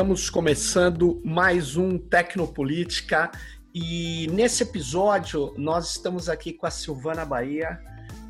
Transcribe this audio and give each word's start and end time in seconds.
Estamos 0.00 0.30
começando 0.30 1.20
mais 1.22 1.76
um 1.76 1.98
Tecnopolítica 1.98 3.30
e 3.74 4.26
nesse 4.28 4.62
episódio 4.62 5.52
nós 5.58 5.90
estamos 5.90 6.26
aqui 6.26 6.54
com 6.54 6.64
a 6.64 6.70
Silvana 6.70 7.22
Bahia. 7.22 7.78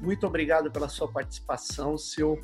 Muito 0.03 0.27
obrigado 0.27 0.68
pela 0.72 0.89
sua 0.89 1.07
participação, 1.07 1.96
Sil. 1.96 2.43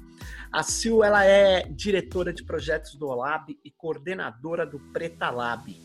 A 0.53 0.63
Sil 0.63 1.03
ela 1.03 1.25
é 1.25 1.67
diretora 1.69 2.33
de 2.33 2.45
projetos 2.45 2.95
do 2.95 3.09
Olab 3.09 3.59
e 3.65 3.69
coordenadora 3.69 4.65
do 4.65 4.79
Preta 4.93 5.29
Lab. 5.29 5.77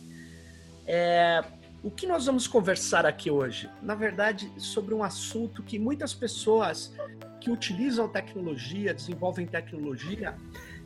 É, 0.85 1.43
o 1.81 1.89
que 1.89 2.05
nós 2.05 2.27
vamos 2.27 2.45
conversar 2.45 3.07
aqui 3.07 3.31
hoje? 3.31 3.67
Na 3.81 3.95
verdade, 3.95 4.51
sobre 4.59 4.93
um 4.93 5.03
assunto 5.03 5.63
que 5.63 5.79
muitas 5.79 6.13
pessoas 6.13 6.93
que 7.39 7.49
utilizam 7.49 8.07
tecnologia, 8.07 8.93
desenvolvem 8.93 9.47
tecnologia, 9.47 10.35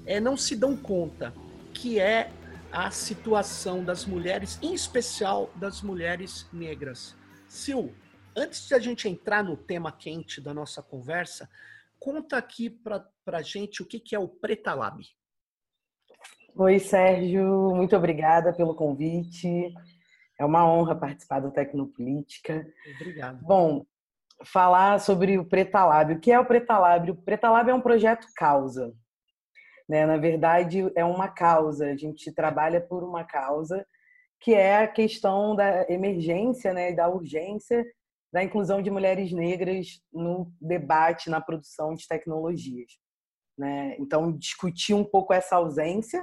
é, 0.06 0.22
não 0.22 0.38
se 0.38 0.56
dão 0.56 0.78
conta 0.78 1.34
que 1.74 2.00
é 2.00 2.32
a 2.76 2.92
situação 2.92 3.86
das 3.86 4.06
mulheres, 4.06 4.60
em 4.62 4.74
especial 4.74 5.50
das 5.56 5.82
mulheres 5.82 6.46
negras. 6.52 7.16
Sil, 7.48 7.96
antes 8.36 8.68
de 8.68 8.76
a 8.76 8.80
gente 8.80 9.08
entrar 9.08 9.42
no 9.42 9.56
tema 9.56 9.94
quente 9.94 10.42
da 10.42 10.54
nossa 10.54 10.84
conversa, 10.84 11.50
conta 11.98 12.36
aqui 12.36 12.70
para 12.70 13.08
a 13.28 13.42
gente 13.42 13.82
o 13.82 13.86
que, 13.86 13.98
que 13.98 14.14
é 14.14 14.20
o 14.20 14.28
Preta 14.28 14.74
Lab. 14.74 15.02
Oi, 16.54 16.78
Sérgio, 16.80 17.74
muito 17.74 17.96
obrigada 17.96 18.52
pelo 18.52 18.76
convite. 18.76 19.74
É 20.38 20.44
uma 20.44 20.70
honra 20.70 21.00
participar 21.00 21.40
do 21.40 21.52
Tecnopolítica. 21.52 22.68
Obrigado. 22.96 23.42
Bom, 23.42 23.86
falar 24.44 25.00
sobre 25.00 25.38
o 25.38 25.46
Preta 25.46 25.86
Lab. 25.86 26.12
O 26.12 26.20
que 26.20 26.30
é 26.30 26.38
o 26.38 26.46
Preta 26.46 26.78
Lab? 26.78 27.10
O 27.10 27.16
Preta 27.16 27.50
Lab 27.50 27.70
é 27.70 27.74
um 27.74 27.80
projeto 27.80 28.28
causa. 28.36 28.94
Né? 29.88 30.06
Na 30.06 30.18
verdade, 30.18 30.92
é 30.96 31.04
uma 31.04 31.28
causa, 31.28 31.88
a 31.88 31.96
gente 31.96 32.32
trabalha 32.32 32.82
por 32.82 33.04
uma 33.04 33.24
causa, 33.24 33.86
que 34.40 34.54
é 34.54 34.78
a 34.78 34.88
questão 34.88 35.56
da 35.56 35.90
emergência 35.90 36.74
né, 36.74 36.92
e 36.92 36.96
da 36.96 37.08
urgência 37.08 37.86
da 38.36 38.44
inclusão 38.44 38.82
de 38.82 38.92
mulheres 38.92 39.32
negras 39.32 40.02
no 40.12 40.52
debate, 40.60 41.30
na 41.30 41.40
produção 41.40 41.96
de 41.96 42.06
tecnologias. 42.06 42.92
Né? 43.58 43.96
Então, 43.98 44.32
discutir 44.34 44.94
um 44.94 45.06
pouco 45.06 45.34
essa 45.34 45.56
ausência 45.56 46.22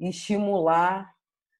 e 0.00 0.08
estimular 0.08 1.12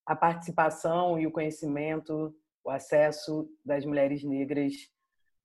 a 0.07 0.17
participação 0.17 1.19
e 1.19 1.27
o 1.27 1.31
conhecimento, 1.31 2.35
o 2.65 2.71
acesso 2.71 3.47
das 3.63 3.85
mulheres 3.85 4.25
negras 4.25 4.73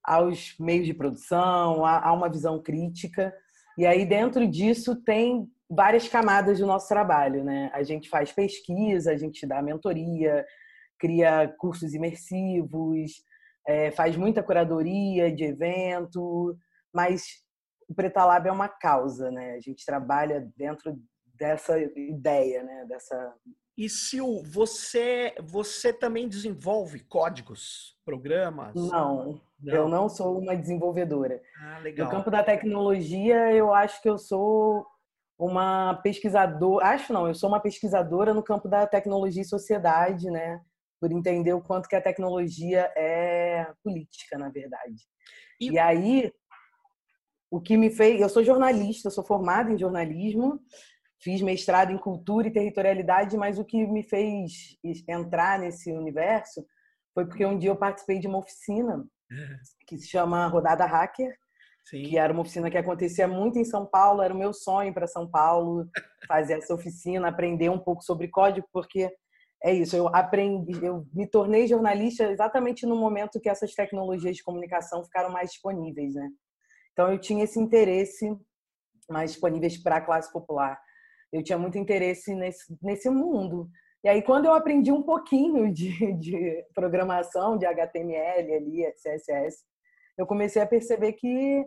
aos 0.01 0.55
meios 0.57 0.85
de 0.85 0.93
produção, 0.93 1.85
a, 1.85 2.11
uma 2.13 2.29
visão 2.29 2.61
crítica. 2.61 3.35
E 3.77 3.85
aí, 3.85 4.05
dentro 4.05 4.47
disso, 4.47 4.95
tem 5.03 5.45
várias 5.71 6.07
camadas 6.07 6.59
do 6.59 6.67
nosso 6.67 6.89
trabalho, 6.89 7.45
né? 7.45 7.71
A 7.73 7.81
gente 7.81 8.09
faz 8.09 8.29
pesquisa, 8.31 9.11
a 9.11 9.17
gente 9.17 9.47
dá 9.47 9.61
mentoria, 9.61 10.45
cria 10.99 11.47
cursos 11.57 11.93
imersivos, 11.93 13.23
é, 13.65 13.89
faz 13.89 14.17
muita 14.17 14.43
curadoria 14.43 15.33
de 15.33 15.45
evento, 15.45 16.57
mas 16.93 17.23
o 17.87 17.95
Preta 17.95 18.25
Lab 18.25 18.47
é 18.47 18.51
uma 18.51 18.67
causa, 18.67 19.31
né? 19.31 19.53
A 19.53 19.61
gente 19.61 19.85
trabalha 19.85 20.45
dentro 20.57 20.99
dessa 21.35 21.79
ideia, 21.79 22.63
né? 22.63 22.85
Dessa 22.87 23.33
e 23.77 23.87
Sil, 23.87 24.43
você 24.43 25.33
você 25.41 25.93
também 25.93 26.27
desenvolve 26.27 26.99
códigos, 26.99 27.97
programas? 28.03 28.75
Não, 28.75 29.41
não, 29.59 29.73
eu 29.73 29.87
não 29.87 30.09
sou 30.09 30.37
uma 30.37 30.55
desenvolvedora. 30.55 31.41
Ah, 31.57 31.79
legal. 31.79 32.05
No 32.05 32.11
campo 32.11 32.29
da 32.29 32.43
tecnologia, 32.43 33.53
eu 33.53 33.73
acho 33.73 34.01
que 34.01 34.09
eu 34.09 34.17
sou 34.17 34.85
uma 35.45 35.95
pesquisadora, 36.03 36.85
acho 36.85 37.11
não, 37.11 37.27
eu 37.27 37.33
sou 37.33 37.49
uma 37.49 37.59
pesquisadora 37.59 38.33
no 38.33 38.43
campo 38.43 38.67
da 38.67 38.85
tecnologia 38.85 39.41
e 39.41 39.45
sociedade, 39.45 40.29
né? 40.29 40.61
Por 40.99 41.11
entender 41.11 41.53
o 41.53 41.61
quanto 41.61 41.89
que 41.89 41.95
a 41.95 42.01
tecnologia 42.01 42.91
é 42.95 43.67
política, 43.83 44.37
na 44.37 44.49
verdade. 44.49 44.97
E, 45.59 45.71
e 45.71 45.79
aí, 45.79 46.31
o 47.49 47.59
que 47.59 47.75
me 47.75 47.89
fez, 47.89 48.21
eu 48.21 48.29
sou 48.29 48.43
jornalista, 48.43 49.07
eu 49.07 49.11
sou 49.11 49.23
formada 49.23 49.71
em 49.71 49.79
jornalismo, 49.79 50.59
fiz 51.19 51.41
mestrado 51.41 51.91
em 51.91 51.97
cultura 51.97 52.47
e 52.47 52.53
territorialidade, 52.53 53.35
mas 53.35 53.57
o 53.57 53.65
que 53.65 53.87
me 53.87 54.03
fez 54.03 54.77
entrar 55.07 55.57
nesse 55.57 55.91
universo 55.91 56.63
foi 57.15 57.25
porque 57.25 57.45
um 57.45 57.57
dia 57.57 57.71
eu 57.71 57.75
participei 57.75 58.19
de 58.19 58.27
uma 58.27 58.37
oficina 58.37 59.03
que 59.87 59.97
se 59.97 60.07
chama 60.07 60.47
Rodada 60.47 60.85
Hacker, 60.85 61.35
Sim. 61.91 62.03
que 62.03 62.17
era 62.17 62.31
uma 62.31 62.41
oficina 62.41 62.71
que 62.71 62.77
acontecia 62.77 63.27
muito 63.27 63.59
em 63.59 63.65
São 63.65 63.85
Paulo, 63.85 64.21
era 64.21 64.33
o 64.33 64.37
meu 64.37 64.53
sonho 64.53 64.93
para 64.93 65.05
São 65.05 65.29
Paulo 65.29 65.87
fazer 66.27 66.53
essa 66.53 66.73
oficina, 66.73 67.27
aprender 67.27 67.69
um 67.69 67.77
pouco 67.77 68.01
sobre 68.01 68.29
código, 68.29 68.65
porque 68.71 69.13
é 69.63 69.73
isso, 69.73 69.95
eu 69.95 70.07
aprendi, 70.07 70.83
eu 70.83 71.05
me 71.13 71.27
tornei 71.27 71.67
jornalista 71.67 72.23
exatamente 72.31 72.85
no 72.85 72.95
momento 72.95 73.39
que 73.39 73.49
essas 73.49 73.75
tecnologias 73.75 74.37
de 74.37 74.43
comunicação 74.43 75.03
ficaram 75.03 75.29
mais 75.29 75.51
disponíveis, 75.51 76.15
né? 76.15 76.29
Então 76.93 77.11
eu 77.11 77.19
tinha 77.19 77.43
esse 77.43 77.59
interesse 77.59 78.35
mais 79.09 79.31
disponíveis 79.31 79.77
para 79.77 79.97
a 79.97 80.01
classe 80.01 80.31
popular. 80.31 80.79
Eu 81.31 81.43
tinha 81.43 81.57
muito 81.57 81.77
interesse 81.77 82.33
nesse, 82.33 82.75
nesse 82.81 83.09
mundo. 83.09 83.69
E 84.03 84.09
aí, 84.09 84.21
quando 84.21 84.45
eu 84.45 84.53
aprendi 84.53 84.91
um 84.91 85.03
pouquinho 85.03 85.71
de, 85.71 86.13
de 86.13 86.65
programação, 86.73 87.57
de 87.57 87.65
HTML 87.65 88.53
ali, 88.53 88.91
CSS, 88.93 89.63
eu 90.17 90.25
comecei 90.25 90.61
a 90.61 90.67
perceber 90.67 91.13
que, 91.13 91.65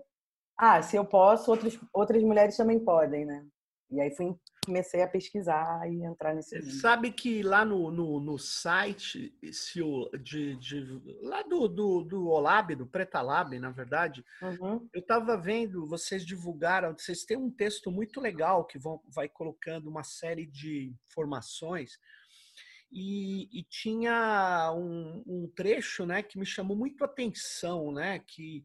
ah, 0.56 0.82
se 0.82 0.96
eu 0.96 1.04
posso, 1.04 1.50
outras, 1.50 1.78
outras 1.92 2.22
mulheres 2.22 2.56
também 2.56 2.78
podem, 2.78 3.24
né? 3.24 3.44
E 3.90 4.00
aí 4.00 4.10
fui, 4.10 4.34
comecei 4.64 5.02
a 5.02 5.08
pesquisar 5.08 5.88
e 5.88 6.04
entrar 6.04 6.34
nesse 6.34 6.58
mundo. 6.58 6.70
Sabe 6.72 7.12
que 7.12 7.42
lá 7.42 7.64
no, 7.64 7.90
no, 7.90 8.18
no 8.18 8.38
site 8.38 9.32
se 9.52 9.82
o, 9.82 10.10
de, 10.18 10.56
de, 10.56 11.00
lá 11.22 11.42
do, 11.42 11.68
do, 11.68 12.02
do 12.02 12.28
Olab, 12.28 12.74
do 12.74 12.86
Preta 12.86 13.20
Lab, 13.20 13.56
na 13.58 13.70
verdade, 13.70 14.24
uhum. 14.42 14.88
eu 14.92 15.00
estava 15.00 15.36
vendo, 15.36 15.86
vocês 15.86 16.24
divulgaram, 16.24 16.96
vocês 16.96 17.24
têm 17.24 17.36
um 17.36 17.50
texto 17.50 17.90
muito 17.90 18.20
legal 18.20 18.64
que 18.64 18.78
vão, 18.78 19.00
vai 19.08 19.28
colocando 19.28 19.88
uma 19.88 20.02
série 20.02 20.46
de 20.46 20.92
informações 21.08 21.98
e, 22.90 23.48
e 23.52 23.64
tinha 23.64 24.72
um, 24.72 25.22
um, 25.26 25.52
trecho 25.54 26.06
né, 26.06 26.22
que 26.22 26.38
me 26.38 26.46
chamou 26.46 26.76
muito 26.76 27.02
a 27.02 27.06
atenção, 27.06 27.92
né, 27.92 28.20
que, 28.20 28.64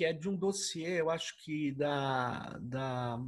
que 0.00 0.04
é 0.06 0.14
de 0.14 0.30
um 0.30 0.34
dossiê, 0.34 0.98
eu 0.98 1.10
acho 1.10 1.36
que 1.44 1.72
da, 1.72 2.58
da, 2.58 3.20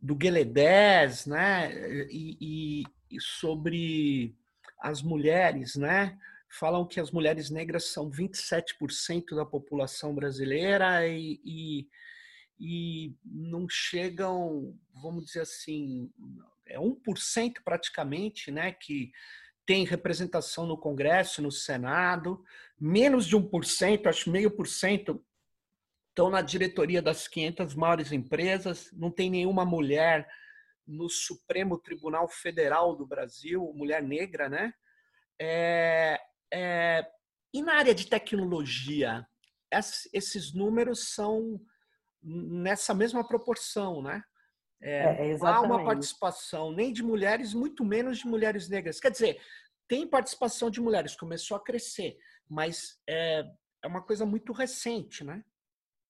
do 0.00 0.14
Gueledés, 0.14 1.26
né, 1.26 1.72
e, 2.08 2.84
e, 3.10 3.20
sobre 3.20 4.32
as 4.78 5.02
mulheres, 5.02 5.74
né, 5.74 6.16
falam 6.48 6.86
que 6.86 7.00
as 7.00 7.10
mulheres 7.10 7.50
negras 7.50 7.86
são 7.86 8.08
27% 8.08 9.34
da 9.34 9.44
população 9.44 10.14
brasileira 10.14 11.04
e, 11.04 11.40
e, 11.44 11.88
e, 12.60 13.16
não 13.24 13.68
chegam, 13.68 14.72
vamos 15.02 15.24
dizer 15.24 15.40
assim, 15.40 16.12
é 16.64 16.78
1% 16.78 17.54
praticamente, 17.64 18.52
né, 18.52 18.70
que 18.70 19.10
tem 19.66 19.84
representação 19.84 20.64
no 20.64 20.78
Congresso, 20.78 21.42
no 21.42 21.50
Senado, 21.50 22.40
menos 22.78 23.26
de 23.26 23.36
1%, 23.36 24.06
acho 24.06 24.30
meio 24.30 24.52
por 24.52 24.68
cento, 24.68 25.20
estão 26.14 26.30
na 26.30 26.40
diretoria 26.40 27.02
das 27.02 27.26
500 27.26 27.74
maiores 27.74 28.12
empresas, 28.12 28.88
não 28.92 29.10
tem 29.10 29.28
nenhuma 29.28 29.64
mulher 29.64 30.28
no 30.86 31.08
Supremo 31.08 31.76
Tribunal 31.76 32.28
Federal 32.28 32.94
do 32.94 33.04
Brasil, 33.04 33.72
mulher 33.74 34.00
negra, 34.00 34.48
né? 34.48 34.72
É, 35.40 36.20
é, 36.52 37.04
e 37.52 37.60
na 37.62 37.74
área 37.74 37.92
de 37.92 38.06
tecnologia, 38.06 39.26
esses 40.12 40.54
números 40.54 41.12
são 41.12 41.60
nessa 42.22 42.94
mesma 42.94 43.26
proporção, 43.26 44.00
né? 44.00 44.22
É, 44.80 45.32
é, 45.32 45.38
não 45.38 45.46
há 45.48 45.60
uma 45.62 45.84
participação 45.84 46.70
nem 46.70 46.92
de 46.92 47.02
mulheres, 47.02 47.54
muito 47.54 47.84
menos 47.84 48.18
de 48.18 48.26
mulheres 48.28 48.68
negras. 48.68 49.00
Quer 49.00 49.10
dizer, 49.10 49.40
tem 49.88 50.06
participação 50.06 50.70
de 50.70 50.80
mulheres, 50.80 51.16
começou 51.16 51.56
a 51.56 51.64
crescer, 51.64 52.16
mas 52.48 53.00
é, 53.08 53.44
é 53.82 53.88
uma 53.88 54.02
coisa 54.02 54.24
muito 54.24 54.52
recente, 54.52 55.24
né? 55.24 55.42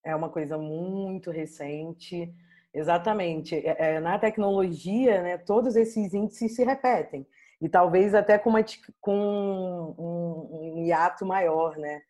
É 0.05 0.15
uma 0.15 0.29
coisa 0.29 0.59
muito 0.59 1.31
recente. 1.31 2.33
Exatamente. 2.73 3.55
É, 3.55 3.95
é, 3.95 4.01
na 4.01 4.19
tecnologia, 4.19 5.23
né, 5.23 5.39
todos 5.39 5.77
esses 5.77 6.13
índices 6.13 6.55
se 6.55 6.65
repetem. 6.65 7.27
E 7.61 7.69
talvez 7.69 8.15
até 8.15 8.39
com, 8.39 8.51
uma, 8.51 8.65
com 9.01 9.95
um, 9.99 10.79
um 10.79 10.85
hiato 10.85 11.25
maior, 11.25 11.77
né? 11.77 12.03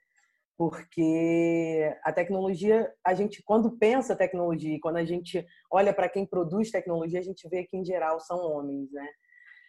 porque 0.57 1.93
a 2.05 2.13
tecnologia, 2.13 2.93
a 3.05 3.13
gente 3.13 3.43
quando 3.43 3.77
pensa 3.77 4.15
tecnologia, 4.15 4.79
quando 4.81 4.97
a 4.97 5.05
gente 5.05 5.45
olha 5.71 5.93
para 5.93 6.09
quem 6.09 6.25
produz 6.25 6.71
tecnologia, 6.71 7.19
a 7.19 7.23
gente 7.23 7.49
vê 7.49 7.65
que 7.65 7.77
em 7.77 7.85
geral 7.85 8.21
são 8.21 8.39
homens, 8.39 8.91
né? 8.93 9.09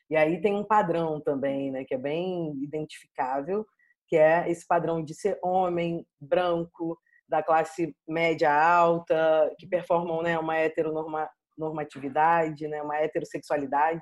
E 0.10 0.16
aí 0.16 0.39
tem 0.39 0.54
um 0.54 0.63
padrão 0.63 1.19
também, 1.19 1.71
né, 1.71 1.83
que 1.83 1.95
é 1.95 1.98
bem 1.98 2.54
identificável, 2.62 3.66
que 4.07 4.16
é 4.16 4.50
esse 4.50 4.66
padrão 4.68 5.04
de 5.04 5.16
ser 5.16 5.39
homem, 5.44 6.06
branco, 6.21 6.95
da 7.27 7.42
classe 7.42 7.95
média 8.07 8.54
alta, 8.54 9.51
que 9.57 9.68
performam, 9.68 10.22
né, 10.22 10.38
uma 10.38 10.57
heteronormatividade, 10.57 12.68
né, 12.68 12.81
uma 12.81 12.98
heterossexualidade. 12.98 14.01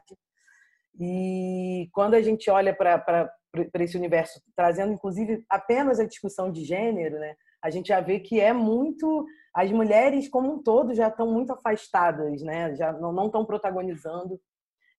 E 0.99 1.89
quando 1.93 2.15
a 2.15 2.21
gente 2.21 2.49
olha 2.49 2.75
para 2.75 3.31
esse 3.75 3.97
universo, 3.97 4.41
trazendo 4.55 4.93
inclusive 4.93 5.43
apenas 5.49 5.99
a 5.99 6.05
discussão 6.05 6.51
de 6.51 6.63
gênero, 6.63 7.19
né, 7.19 7.35
a 7.63 7.69
gente 7.69 7.87
já 7.87 8.01
vê 8.01 8.19
que 8.19 8.41
é 8.41 8.51
muito. 8.51 9.25
As 9.55 9.71
mulheres, 9.71 10.27
como 10.27 10.51
um 10.51 10.61
todo, 10.61 10.93
já 10.93 11.07
estão 11.07 11.31
muito 11.31 11.53
afastadas, 11.53 12.41
né, 12.41 12.75
já 12.75 12.91
não 12.91 13.25
estão 13.25 13.45
protagonizando 13.45 14.39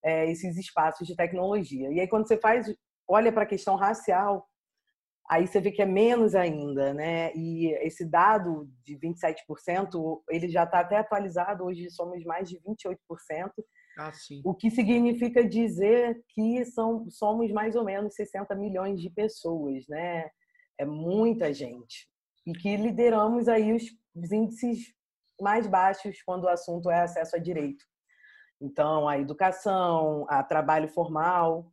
é, 0.04 0.30
esses 0.30 0.56
espaços 0.56 1.06
de 1.06 1.16
tecnologia. 1.16 1.90
E 1.90 2.00
aí, 2.00 2.08
quando 2.08 2.28
você 2.28 2.38
faz, 2.38 2.72
olha 3.08 3.32
para 3.32 3.42
a 3.42 3.46
questão 3.46 3.74
racial, 3.74 4.46
aí 5.28 5.46
você 5.46 5.60
vê 5.60 5.70
que 5.70 5.82
é 5.82 5.86
menos 5.86 6.34
ainda, 6.34 6.92
né? 6.92 7.34
E 7.34 7.72
esse 7.86 8.04
dado 8.04 8.68
de 8.82 8.98
27%, 8.98 10.22
ele 10.28 10.48
já 10.48 10.64
está 10.64 10.80
até 10.80 10.96
atualizado, 10.96 11.64
hoje 11.64 11.90
somos 11.90 12.22
mais 12.24 12.48
de 12.48 12.60
28%. 12.60 12.96
Ah, 13.96 14.12
sim. 14.12 14.42
O 14.44 14.54
que 14.54 14.70
significa 14.70 15.46
dizer 15.46 16.22
que 16.28 16.64
são, 16.66 17.08
somos 17.10 17.50
mais 17.52 17.76
ou 17.76 17.84
menos 17.84 18.14
60 18.14 18.54
milhões 18.54 19.00
de 19.00 19.08
pessoas, 19.08 19.86
né? 19.88 20.28
É 20.78 20.84
muita 20.84 21.52
gente. 21.52 22.08
E 22.46 22.52
que 22.52 22.76
lideramos 22.76 23.48
aí 23.48 23.72
os, 23.72 23.84
índices 24.32 24.92
mais 25.40 25.66
baixos 25.66 26.22
quando 26.22 26.44
o 26.44 26.48
assunto 26.48 26.90
é 26.90 27.00
acesso 27.00 27.36
a 27.36 27.38
direito. 27.38 27.84
Então, 28.60 29.08
a 29.08 29.18
educação, 29.18 30.26
a 30.28 30.42
trabalho 30.42 30.88
formal, 30.88 31.72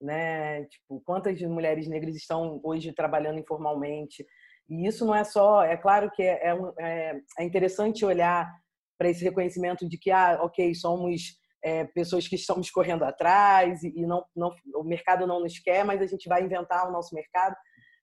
né? 0.00 0.64
Tipo, 0.64 1.00
quantas 1.04 1.40
mulheres 1.42 1.86
negras 1.88 2.16
estão 2.16 2.60
hoje 2.62 2.92
trabalhando 2.92 3.38
informalmente? 3.38 4.24
E 4.68 4.86
isso 4.86 5.04
não 5.04 5.14
é 5.14 5.24
só, 5.24 5.62
é 5.62 5.76
claro 5.76 6.10
que 6.10 6.22
é, 6.22 6.56
é, 6.78 7.20
é 7.38 7.44
interessante 7.44 8.04
olhar 8.04 8.48
para 8.96 9.08
esse 9.08 9.24
reconhecimento 9.24 9.88
de 9.88 9.98
que, 9.98 10.10
ah, 10.10 10.38
ok, 10.42 10.74
somos 10.74 11.40
é, 11.62 11.84
pessoas 11.86 12.28
que 12.28 12.36
estamos 12.36 12.70
correndo 12.70 13.04
atrás 13.04 13.82
e, 13.82 14.06
não, 14.06 14.24
não, 14.34 14.54
o 14.74 14.84
mercado 14.84 15.26
não 15.26 15.40
nos 15.40 15.58
quer, 15.58 15.84
mas 15.84 16.00
a 16.00 16.06
gente 16.06 16.28
vai 16.28 16.42
inventar 16.42 16.88
o 16.88 16.92
nosso 16.92 17.14
mercado. 17.14 17.56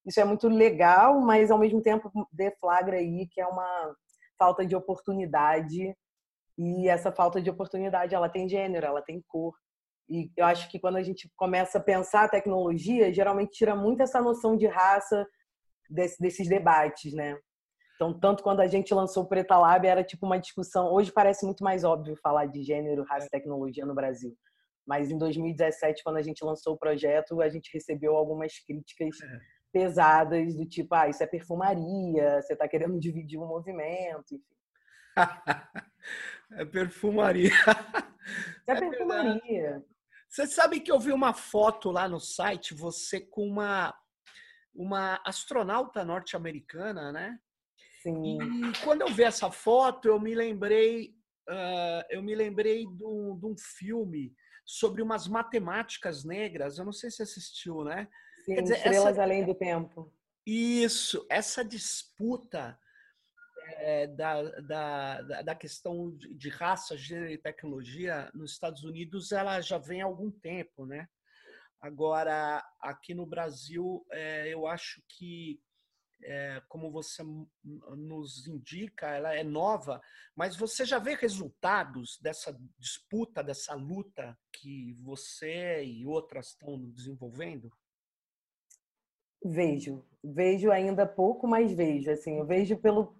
Isso 0.06 0.20
é 0.20 0.24
muito 0.24 0.48
legal, 0.48 1.20
mas 1.20 1.50
ao 1.50 1.58
mesmo 1.58 1.82
tempo 1.82 2.10
deflagra 2.32 2.96
aí 2.96 3.28
que 3.30 3.40
é 3.40 3.46
uma 3.46 3.94
falta 4.38 4.64
de 4.64 4.76
oportunidade 4.76 5.94
e 6.56 6.88
essa 6.88 7.12
falta 7.12 7.40
de 7.40 7.50
oportunidade 7.50 8.14
ela 8.14 8.28
tem 8.28 8.48
gênero, 8.48 8.86
ela 8.86 9.02
tem 9.02 9.22
cor. 9.26 9.54
E 10.08 10.30
eu 10.36 10.46
acho 10.46 10.70
que 10.70 10.78
quando 10.78 10.96
a 10.96 11.02
gente 11.02 11.30
começa 11.36 11.78
a 11.78 11.82
pensar 11.82 12.24
a 12.24 12.28
tecnologia, 12.28 13.12
geralmente 13.12 13.52
tira 13.52 13.76
muito 13.76 14.02
essa 14.02 14.20
noção 14.20 14.56
de 14.56 14.66
raça 14.66 15.26
desse, 15.90 16.20
desses 16.20 16.48
debates, 16.48 17.12
né? 17.12 17.38
Então, 17.96 18.18
tanto 18.18 18.44
quando 18.44 18.60
a 18.60 18.66
gente 18.68 18.94
lançou 18.94 19.24
o 19.24 19.26
Preta 19.26 19.58
Lab, 19.58 19.86
era 19.86 20.04
tipo 20.04 20.24
uma 20.24 20.38
discussão. 20.38 20.92
Hoje 20.92 21.10
parece 21.10 21.44
muito 21.44 21.64
mais 21.64 21.82
óbvio 21.82 22.16
falar 22.22 22.46
de 22.46 22.62
gênero, 22.62 23.02
raça 23.02 23.26
e 23.26 23.30
tecnologia 23.30 23.84
no 23.84 23.94
Brasil. 23.94 24.36
Mas 24.86 25.10
em 25.10 25.18
2017, 25.18 26.02
quando 26.04 26.16
a 26.16 26.22
gente 26.22 26.44
lançou 26.44 26.74
o 26.74 26.78
projeto, 26.78 27.42
a 27.42 27.48
gente 27.48 27.70
recebeu 27.74 28.16
algumas 28.16 28.58
críticas 28.60 29.20
é. 29.20 29.38
pesadas, 29.72 30.54
do 30.54 30.64
tipo, 30.64 30.94
ah, 30.94 31.08
isso 31.08 31.22
é 31.22 31.26
perfumaria, 31.26 32.40
você 32.40 32.52
está 32.52 32.68
querendo 32.68 32.98
dividir 33.00 33.38
um 33.38 33.46
movimento, 33.46 34.32
enfim. 34.32 34.56
é 36.52 36.64
perfumaria. 36.64 37.50
É, 38.66 38.72
é 38.72 38.80
perfumaria. 38.80 39.84
Você 40.28 40.46
sabe 40.46 40.80
que 40.80 40.92
eu 40.92 41.00
vi 41.00 41.12
uma 41.12 41.32
foto 41.32 41.90
lá 41.90 42.08
no 42.08 42.20
site, 42.20 42.74
você 42.74 43.20
com 43.20 43.46
uma, 43.46 43.94
uma 44.74 45.20
astronauta 45.24 46.04
norte-americana, 46.04 47.10
né? 47.10 47.38
Sim. 48.02 48.38
E 48.38 48.84
quando 48.84 49.02
eu 49.02 49.08
vi 49.08 49.24
essa 49.24 49.50
foto, 49.50 50.08
eu 50.08 50.20
me 50.20 50.34
lembrei, 50.34 51.14
uh, 51.48 52.04
eu 52.10 52.22
me 52.22 52.34
lembrei 52.34 52.86
de 52.86 53.04
um, 53.04 53.38
de 53.38 53.46
um, 53.46 53.56
filme 53.56 54.32
sobre 54.64 55.02
umas 55.02 55.26
matemáticas 55.26 56.24
negras. 56.24 56.78
Eu 56.78 56.84
não 56.84 56.92
sei 56.92 57.10
se 57.10 57.22
assistiu, 57.22 57.82
né? 57.82 58.06
Sim, 58.44 58.62
dizer, 58.62 58.76
Estrelas 58.76 59.12
essa... 59.12 59.22
Além 59.22 59.44
do 59.44 59.54
Tempo. 59.54 60.12
Isso, 60.46 61.26
essa 61.28 61.64
disputa 61.64 62.78
é, 63.76 64.06
da, 64.06 64.42
da, 64.60 65.42
da 65.42 65.54
questão 65.54 66.16
de 66.16 66.48
raça, 66.48 66.96
gênero 66.96 67.30
e 67.30 67.38
tecnologia 67.38 68.30
nos 68.34 68.52
Estados 68.52 68.84
Unidos, 68.84 69.32
ela 69.32 69.60
já 69.60 69.78
vem 69.78 70.02
há 70.02 70.04
algum 70.04 70.30
tempo, 70.30 70.86
né? 70.86 71.08
Agora, 71.80 72.64
aqui 72.80 73.14
no 73.14 73.24
Brasil, 73.24 74.04
é, 74.10 74.48
eu 74.48 74.66
acho 74.66 75.02
que 75.08 75.60
é, 76.22 76.60
como 76.68 76.90
você 76.90 77.22
nos 77.96 78.46
indica, 78.46 79.06
ela 79.08 79.34
é 79.34 79.44
nova, 79.44 80.00
mas 80.34 80.56
você 80.56 80.84
já 80.84 80.98
vê 80.98 81.14
resultados 81.14 82.18
dessa 82.20 82.56
disputa, 82.76 83.42
dessa 83.42 83.74
luta 83.74 84.36
que 84.52 84.94
você 84.94 85.84
e 85.84 86.04
outras 86.04 86.48
estão 86.48 86.90
desenvolvendo? 86.90 87.70
Vejo, 89.44 90.04
vejo 90.22 90.72
ainda 90.72 91.06
pouco, 91.06 91.46
mas 91.46 91.72
vejo. 91.72 92.10
Assim, 92.10 92.38
eu 92.38 92.46
vejo 92.46 92.76
pelo 92.76 93.16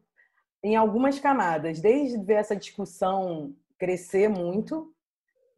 em 0.62 0.76
algumas 0.76 1.18
camadas, 1.18 1.80
desde 1.80 2.22
ver 2.24 2.34
essa 2.34 2.56
discussão 2.56 3.54
crescer 3.78 4.28
muito, 4.28 4.92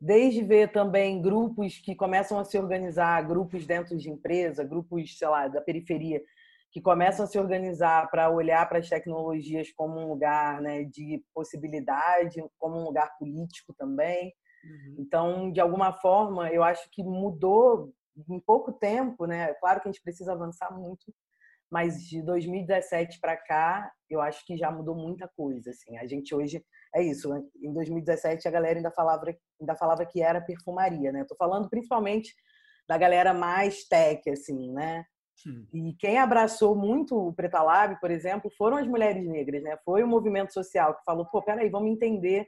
desde 0.01 0.43
ver 0.43 0.73
também 0.73 1.21
grupos 1.21 1.79
que 1.79 1.95
começam 1.95 2.39
a 2.39 2.45
se 2.45 2.59
organizar, 2.59 3.27
grupos 3.27 3.67
dentro 3.67 3.97
de 3.97 4.11
empresa, 4.11 4.65
grupos, 4.65 5.17
sei 5.19 5.29
lá, 5.29 5.49
da 5.49 5.61
periferia, 5.61 6.23
que 6.73 6.81
começam 6.81 7.25
a 7.25 7.29
se 7.29 7.39
organizar 7.39 8.09
para 8.11 8.31
olhar 8.31 8.69
para 8.69 8.79
as 8.79 8.89
tecnologias 8.89 9.73
como 9.73 9.99
um 9.99 10.09
lugar 10.09 10.61
né, 10.61 10.85
de 10.85 11.23
possibilidade, 11.35 12.43
como 12.59 12.79
um 12.79 12.85
lugar 12.85 13.17
político 13.19 13.75
também. 13.77 14.33
Uhum. 14.65 14.97
Então, 14.99 15.53
de 15.53 15.61
alguma 15.61 15.93
forma, 15.93 16.51
eu 16.51 16.63
acho 16.63 16.89
que 16.91 17.03
mudou 17.03 17.93
em 18.29 18.39
pouco 18.39 18.73
tempo, 18.73 19.27
né? 19.27 19.53
Claro 19.55 19.81
que 19.81 19.89
a 19.89 19.93
gente 19.93 20.03
precisa 20.03 20.33
avançar 20.33 20.73
muito, 20.73 21.13
mas 21.71 22.03
de 22.09 22.23
2017 22.23 23.21
para 23.21 23.37
cá, 23.37 23.91
eu 24.09 24.21
acho 24.21 24.45
que 24.45 24.57
já 24.57 24.71
mudou 24.71 24.95
muita 24.95 25.29
coisa. 25.37 25.71
Assim, 25.71 25.97
a 25.99 26.07
gente 26.07 26.35
hoje 26.35 26.65
é 26.95 27.03
isso. 27.03 27.29
Né? 27.29 27.43
Em 27.63 27.73
2017 27.73 28.47
a 28.49 28.51
galera 28.51 28.79
ainda 28.79 28.91
falava, 28.91 29.25
ainda 29.61 29.77
falava 29.77 30.05
que 30.05 30.21
era 30.21 30.41
perfumaria, 30.41 31.13
né? 31.13 31.25
Tô 31.29 31.37
falando 31.37 31.69
principalmente 31.69 32.35
da 32.89 32.99
galera 32.99 33.33
mais 33.33 33.85
tech, 33.87 34.29
assim, 34.29 34.73
né? 34.73 35.05
E 35.73 35.95
quem 35.99 36.19
abraçou 36.19 36.77
muito 36.77 37.17
o 37.17 37.33
Preta 37.33 37.63
Lab, 37.63 37.99
por 37.99 38.11
exemplo, 38.11 38.51
foram 38.59 38.77
as 38.77 38.87
mulheres 38.87 39.27
negras, 39.27 39.63
né? 39.63 39.79
Foi 39.85 40.03
o 40.03 40.09
movimento 40.09 40.53
social 40.53 40.95
que 40.95 41.05
falou, 41.05 41.25
pô, 41.25 41.41
peraí, 41.41 41.71
vamos 41.71 41.91
entender 41.91 42.47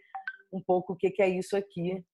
um 0.53 0.61
pouco 0.61 0.93
o 0.93 0.97
que, 0.97 1.11
que 1.11 1.23
é 1.23 1.29
isso 1.29 1.57
aqui 1.57 2.05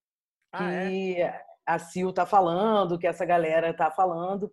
ah, 0.51 0.87
que 0.87 1.21
é? 1.21 1.41
a 1.65 1.77
Sil 1.77 2.11
tá 2.11 2.25
falando, 2.25 2.97
que 2.97 3.07
essa 3.07 3.25
galera 3.25 3.73
tá 3.73 3.91
falando. 3.91 4.51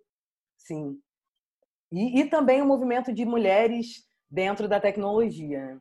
Sim. 0.59 0.99
E, 1.93 2.21
e 2.21 2.29
também 2.29 2.61
o 2.61 2.67
movimento 2.67 3.13
de 3.13 3.25
mulheres 3.25 4.05
dentro 4.31 4.69
da 4.69 4.81
tecnologia, 4.81 5.81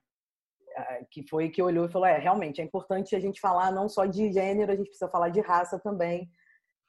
que 1.10 1.28
foi 1.28 1.50
que 1.50 1.62
olhou 1.62 1.86
e 1.86 1.92
falou, 1.92 2.08
é, 2.08 2.18
realmente, 2.18 2.62
é 2.62 2.64
importante 2.64 3.16
a 3.16 3.20
gente 3.20 3.40
falar 3.40 3.72
não 3.72 3.88
só 3.88 4.06
de 4.06 4.32
gênero, 4.32 4.72
a 4.72 4.76
gente 4.76 4.88
precisa 4.88 5.10
falar 5.10 5.30
de 5.30 5.42
raça 5.42 5.80
também. 5.80 6.30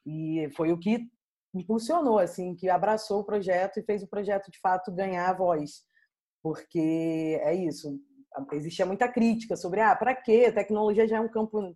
E 0.05 0.49
foi 0.55 0.71
o 0.71 0.79
que 0.79 1.07
impulsionou, 1.53 2.19
assim, 2.19 2.55
que 2.55 2.69
abraçou 2.69 3.21
o 3.21 3.25
projeto 3.25 3.79
e 3.79 3.83
fez 3.83 4.03
o 4.03 4.07
projeto, 4.07 4.51
de 4.51 4.59
fato, 4.59 4.91
ganhar 4.91 5.33
voz. 5.33 5.83
Porque 6.41 7.39
é 7.41 7.53
isso, 7.55 7.99
existia 8.53 8.85
muita 8.85 9.07
crítica 9.07 9.55
sobre, 9.55 9.81
ah, 9.81 9.95
para 9.95 10.15
quê? 10.15 10.45
A 10.47 10.53
tecnologia 10.53 11.07
já 11.07 11.17
é 11.17 11.21
um 11.21 11.29
campo, 11.29 11.75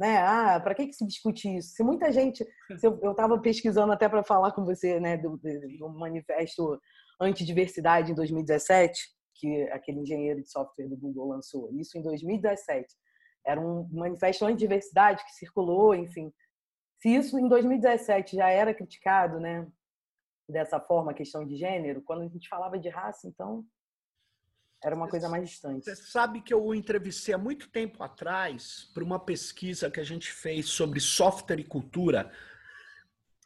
né? 0.00 0.16
Ah, 0.16 0.58
para 0.58 0.74
que, 0.74 0.86
que 0.86 0.94
se 0.94 1.06
discute 1.06 1.58
isso? 1.58 1.74
Se 1.74 1.82
muita 1.82 2.10
gente, 2.10 2.42
se 2.78 2.86
eu 2.86 2.98
estava 3.10 3.38
pesquisando 3.38 3.92
até 3.92 4.08
para 4.08 4.24
falar 4.24 4.50
com 4.52 4.64
você, 4.64 4.98
né, 4.98 5.18
do, 5.18 5.38
do 5.78 5.88
manifesto 5.90 6.80
antidiversidade 7.20 8.10
em 8.10 8.14
2017, 8.14 8.98
que 9.34 9.64
aquele 9.64 10.00
engenheiro 10.00 10.40
de 10.40 10.50
software 10.50 10.88
do 10.88 10.96
Google 10.96 11.28
lançou, 11.28 11.70
isso 11.74 11.98
em 11.98 12.02
2017. 12.02 12.86
Era 13.44 13.60
um 13.60 13.86
manifesto 13.92 14.46
antidiversidade 14.46 15.22
que 15.22 15.34
circulou, 15.34 15.94
enfim, 15.94 16.32
se 17.02 17.10
isso 17.10 17.38
em 17.38 17.46
2017 17.46 18.36
já 18.36 18.48
era 18.48 18.72
criticado, 18.72 19.38
né, 19.38 19.66
dessa 20.48 20.80
forma, 20.80 21.10
a 21.10 21.14
questão 21.14 21.46
de 21.46 21.56
gênero, 21.56 22.00
quando 22.00 22.22
a 22.22 22.28
gente 22.28 22.48
falava 22.48 22.78
de 22.78 22.88
raça, 22.88 23.28
então 23.28 23.66
era 24.82 24.94
uma 24.94 25.08
coisa 25.08 25.28
mais 25.28 25.48
distante. 25.48 25.84
Você 25.84 25.96
sabe 25.96 26.40
que 26.40 26.54
eu 26.54 26.64
o 26.64 26.74
entrevistei 26.74 27.34
há 27.34 27.38
muito 27.38 27.68
tempo 27.68 28.02
atrás 28.02 28.90
para 28.94 29.04
uma 29.04 29.18
pesquisa 29.18 29.90
que 29.90 30.00
a 30.00 30.04
gente 30.04 30.30
fez 30.30 30.68
sobre 30.68 31.00
software 31.00 31.60
e 31.60 31.64
cultura, 31.64 32.30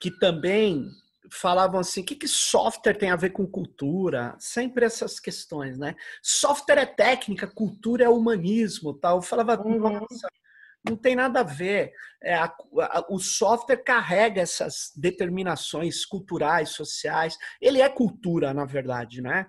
que 0.01 0.11
também 0.11 0.89
falavam 1.31 1.81
assim, 1.81 2.03
o 2.03 2.05
que, 2.05 2.15
que 2.15 2.29
software 2.29 2.95
tem 2.95 3.11
a 3.11 3.17
ver 3.17 3.31
com 3.31 3.47
cultura? 3.47 4.37
Sempre 4.39 4.85
essas 4.85 5.19
questões, 5.19 5.79
né? 5.79 5.97
Software 6.23 6.79
é 6.79 6.87
técnica, 6.87 7.47
cultura 7.47 8.05
é 8.05 8.09
humanismo, 8.09 8.95
tal. 8.95 9.17
Eu 9.17 9.23
falava, 9.23 9.61
uhum. 9.61 9.79
nossa, 9.79 10.29
não 10.89 10.97
tem 10.97 11.17
nada 11.17 11.41
a 11.41 11.45
ver. 11.45 11.93
É, 12.23 12.35
a, 12.35 12.45
a, 12.45 13.07
o 13.09 13.19
software 13.19 13.83
carrega 13.83 14.43
essas 14.43 14.93
determinações 14.95 16.05
culturais, 16.05 16.71
sociais. 16.71 17.37
Ele 17.61 17.81
é 17.81 17.89
cultura, 17.89 18.53
na 18.53 18.65
verdade, 18.65 19.21
né? 19.23 19.47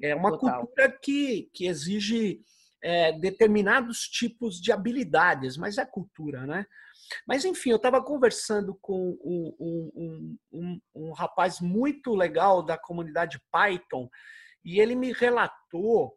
É 0.00 0.14
uma 0.14 0.30
Total. 0.30 0.60
cultura 0.60 0.98
que, 1.00 1.50
que 1.52 1.66
exige 1.66 2.40
é, 2.82 3.12
determinados 3.12 4.08
tipos 4.08 4.60
de 4.60 4.72
habilidades, 4.72 5.56
mas 5.56 5.78
é 5.78 5.86
cultura, 5.86 6.46
né? 6.46 6.66
Mas, 7.26 7.44
enfim, 7.44 7.70
eu 7.70 7.76
estava 7.76 8.02
conversando 8.02 8.74
com 8.80 9.18
um, 9.22 9.56
um, 9.60 10.38
um, 10.52 10.80
um, 10.94 11.12
rapaz 11.12 11.60
muito 11.60 12.14
legal 12.14 12.62
da 12.62 12.78
comunidade 12.78 13.40
Python 13.50 14.08
e 14.64 14.80
ele 14.80 14.94
me 14.94 15.12
relatou 15.12 16.16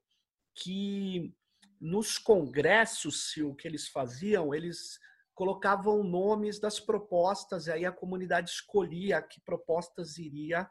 que 0.55 1.34
nos 1.79 2.17
congressos, 2.17 3.32
se 3.32 3.44
o 3.44 3.53
que 3.53 3.67
eles 3.67 3.89
faziam, 3.89 4.53
eles 4.53 4.98
colocavam 5.34 6.01
nomes 6.01 6.60
das 6.60 6.79
propostas 6.79 7.67
e 7.67 7.72
aí 7.72 7.86
a 7.86 7.91
comunidade 7.91 8.50
escolhia 8.50 9.22
que 9.22 9.41
propostas 9.41 10.17
iria, 10.17 10.67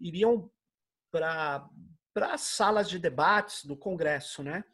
iriam 0.00 0.50
para 1.12 1.68
as 2.16 2.42
salas 2.42 2.88
de 2.88 2.98
debates 2.98 3.64
do 3.64 3.76
Congresso, 3.76 4.42
né? 4.42 4.64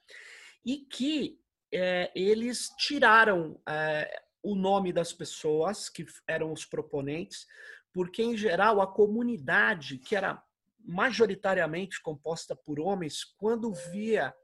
E 0.64 0.78
que 0.78 1.38
é, 1.72 2.10
eles 2.14 2.70
tiraram 2.78 3.60
é, 3.68 4.22
o 4.42 4.54
nome 4.54 4.92
das 4.92 5.12
pessoas 5.12 5.88
que 5.88 6.06
eram 6.26 6.52
os 6.52 6.64
proponentes, 6.64 7.46
porque, 7.92 8.22
em 8.22 8.36
geral, 8.36 8.80
a 8.80 8.86
comunidade, 8.86 9.98
que 9.98 10.14
era 10.14 10.42
majoritariamente 10.84 12.00
composta 12.00 12.54
por 12.54 12.78
homens, 12.78 13.24
quando 13.24 13.72
via 13.72 14.34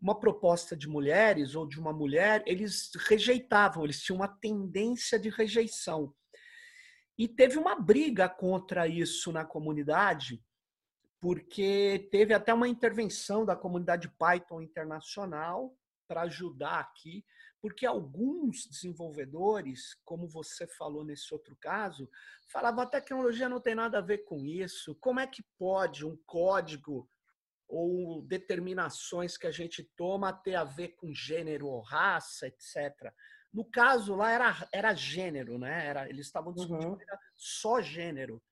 uma 0.00 0.18
proposta 0.18 0.76
de 0.76 0.88
mulheres 0.88 1.54
ou 1.54 1.66
de 1.66 1.78
uma 1.78 1.92
mulher, 1.92 2.42
eles 2.46 2.90
rejeitavam, 3.08 3.84
eles 3.84 4.00
tinham 4.00 4.16
uma 4.16 4.28
tendência 4.28 5.18
de 5.18 5.28
rejeição. 5.28 6.12
E 7.16 7.28
teve 7.28 7.58
uma 7.58 7.78
briga 7.78 8.28
contra 8.28 8.88
isso 8.88 9.30
na 9.30 9.44
comunidade, 9.44 10.42
porque 11.22 12.08
teve 12.10 12.34
até 12.34 12.52
uma 12.52 12.66
intervenção 12.66 13.46
da 13.46 13.54
comunidade 13.54 14.08
Python 14.18 14.60
internacional 14.60 15.72
para 16.08 16.22
ajudar 16.22 16.80
aqui, 16.80 17.24
porque 17.60 17.86
alguns 17.86 18.66
desenvolvedores, 18.66 19.94
como 20.04 20.26
você 20.26 20.66
falou 20.66 21.04
nesse 21.04 21.32
outro 21.32 21.56
caso, 21.60 22.10
falavam 22.48 22.82
a 22.82 22.88
tecnologia 22.88 23.48
não 23.48 23.60
tem 23.60 23.72
nada 23.72 23.98
a 23.98 24.02
ver 24.02 24.24
com 24.24 24.44
isso. 24.44 24.96
Como 24.96 25.20
é 25.20 25.26
que 25.28 25.44
pode 25.56 26.04
um 26.04 26.18
código 26.26 27.08
ou 27.68 28.22
determinações 28.22 29.36
que 29.36 29.46
a 29.46 29.52
gente 29.52 29.84
toma 29.96 30.32
ter 30.32 30.56
a 30.56 30.64
ver 30.64 30.88
com 30.96 31.14
gênero 31.14 31.68
ou 31.68 31.82
raça, 31.82 32.48
etc. 32.48 33.14
No 33.54 33.64
caso 33.64 34.16
lá 34.16 34.32
era, 34.32 34.68
era 34.72 34.92
gênero, 34.92 35.56
né? 35.56 35.86
Era, 35.86 36.10
eles 36.10 36.26
estavam 36.26 36.52
discutindo 36.52 36.94
uhum. 36.94 36.98
só 37.36 37.80
gênero. 37.80 38.42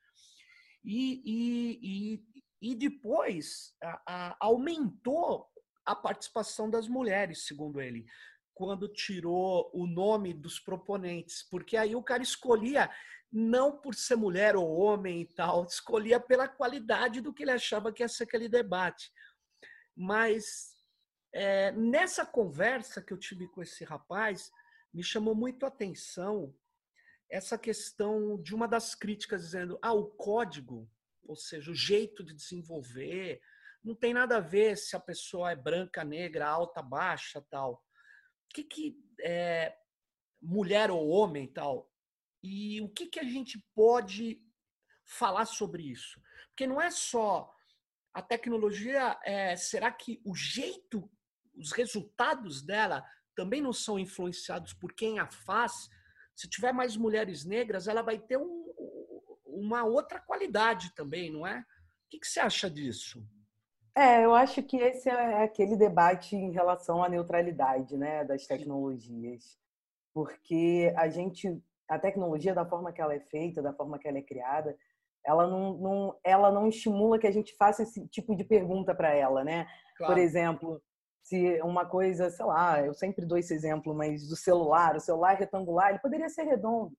E, 0.85 1.21
e, 1.25 1.81
e, 1.83 2.45
e 2.61 2.75
depois 2.75 3.75
a, 3.83 4.03
a, 4.07 4.37
aumentou 4.41 5.49
a 5.85 5.95
participação 5.95 6.69
das 6.71 6.87
mulheres, 6.89 7.47
segundo 7.47 7.81
ele, 7.81 8.05
quando 8.55 8.93
tirou 8.93 9.71
o 9.73 9.87
nome 9.87 10.35
dos 10.35 10.61
proponentes, 10.61 11.43
porque 11.43 11.77
aí 11.77 11.97
o 11.97 12.03
cara 12.03 12.23
escolhia 12.23 12.91
não 13.33 13.79
por 13.79 13.95
ser 13.95 14.17
mulher 14.17 14.57
ou 14.57 14.69
homem 14.79 15.23
e 15.23 15.27
tal, 15.27 15.65
escolhia 15.65 16.21
pela 16.21 16.49
qualidade 16.49 17.21
do 17.21 17.33
que 17.33 17.45
ele 17.45 17.53
achava 17.53 17.93
que 17.93 18.03
ia 18.03 18.09
ser 18.09 18.25
aquele 18.25 18.49
debate. 18.49 19.11
Mas 19.97 20.75
é, 21.33 21.73
nessa 21.73 22.27
conversa 22.27 23.01
que 23.01 23.13
eu 23.13 23.19
tive 23.19 23.49
com 23.49 23.63
esse 23.63 23.85
rapaz, 23.85 24.51
me 24.93 25.03
chamou 25.03 25.35
muito 25.35 25.65
a 25.65 25.69
atenção 25.69 26.55
essa 27.31 27.57
questão 27.57 28.41
de 28.43 28.55
uma 28.55 28.67
das 28.67 28.95
críticas 28.95 29.43
dizendo: 29.43 29.79
ah, 29.81 29.93
o 29.93 30.07
código, 30.07 30.91
ou 31.31 31.37
seja, 31.37 31.71
o 31.71 31.75
jeito 31.75 32.25
de 32.25 32.35
desenvolver, 32.35 33.41
não 33.85 33.95
tem 33.95 34.13
nada 34.13 34.39
a 34.39 34.41
ver 34.41 34.77
se 34.77 34.97
a 34.97 35.01
pessoa 35.01 35.53
é 35.53 35.57
branca, 35.57 36.03
negra, 36.03 36.49
alta, 36.49 36.83
baixa, 36.83 37.41
tal. 37.49 37.75
O 37.75 38.55
que 38.55 38.65
que 38.65 38.99
é 39.21 39.73
mulher 40.43 40.91
ou 40.91 41.09
homem, 41.09 41.47
tal? 41.47 41.89
E 42.43 42.81
o 42.81 42.89
que 42.89 43.07
que 43.07 43.21
a 43.21 43.23
gente 43.23 43.65
pode 43.73 44.43
falar 45.05 45.45
sobre 45.45 45.85
isso? 45.85 46.21
Porque 46.49 46.67
não 46.67 46.81
é 46.81 46.91
só 46.91 47.55
a 48.13 48.21
tecnologia, 48.21 49.17
é, 49.25 49.55
será 49.55 49.93
que 49.93 50.21
o 50.25 50.35
jeito, 50.35 51.09
os 51.55 51.71
resultados 51.71 52.61
dela 52.61 53.07
também 53.37 53.63
não 53.63 53.73
são 53.73 54.01
influenciados 54.01 54.73
por 54.73 54.93
quem 54.95 55.21
a 55.21 55.31
faz? 55.31 55.89
Se 56.35 56.49
tiver 56.49 56.73
mais 56.73 56.97
mulheres 56.97 57.45
negras, 57.45 57.87
ela 57.87 58.03
vai 58.03 58.19
ter 58.19 58.37
um, 58.37 58.60
uma 59.61 59.85
outra 59.85 60.19
qualidade 60.21 60.95
também, 60.95 61.31
não 61.31 61.47
é? 61.47 61.61
O 61.61 61.65
que, 62.11 62.19
que 62.19 62.27
você 62.27 62.41
acha 62.41 62.71
disso? 62.71 63.23
É, 63.95 64.25
eu 64.25 64.35
acho 64.35 64.63
que 64.63 64.77
esse 64.77 65.09
é 65.09 65.43
aquele 65.43 65.77
debate 65.77 66.37
em 66.37 66.53
relação 66.53 67.03
à 67.03 67.09
neutralidade, 67.09 67.97
né, 67.97 68.25
das 68.25 68.47
tecnologias, 68.47 69.59
porque 70.15 70.93
a 70.97 71.09
gente, 71.09 71.61
a 71.89 71.99
tecnologia 71.99 72.55
da 72.55 72.65
forma 72.65 72.93
que 72.93 73.01
ela 73.01 73.15
é 73.15 73.21
feita, 73.21 73.61
da 73.61 73.73
forma 73.73 73.99
que 73.99 74.09
ela 74.09 74.19
é 74.19 74.23
criada, 74.23 74.77
ela 75.25 75.47
não, 75.47 75.75
não 75.77 76.19
ela 76.25 76.51
não 76.51 76.69
estimula 76.69 77.19
que 77.19 77.27
a 77.27 77.33
gente 77.33 77.55
faça 77.57 77.83
esse 77.83 78.07
tipo 78.09 78.35
de 78.35 78.45
pergunta 78.45 78.95
para 78.95 79.13
ela, 79.13 79.45
né? 79.45 79.67
Claro. 79.97 80.15
Por 80.15 80.21
exemplo, 80.21 80.83
se 81.23 81.61
uma 81.63 81.85
coisa, 81.85 82.31
sei 82.31 82.45
lá, 82.45 82.81
eu 82.81 82.95
sempre 82.95 83.27
dou 83.27 83.37
esse 83.37 83.53
exemplo, 83.53 83.95
mas 83.95 84.27
do 84.27 84.37
celular, 84.37 84.97
o 84.97 85.01
celular 85.01 85.37
retangular, 85.37 85.91
ele 85.91 85.99
poderia 85.99 86.29
ser 86.29 86.45
redondo, 86.45 86.97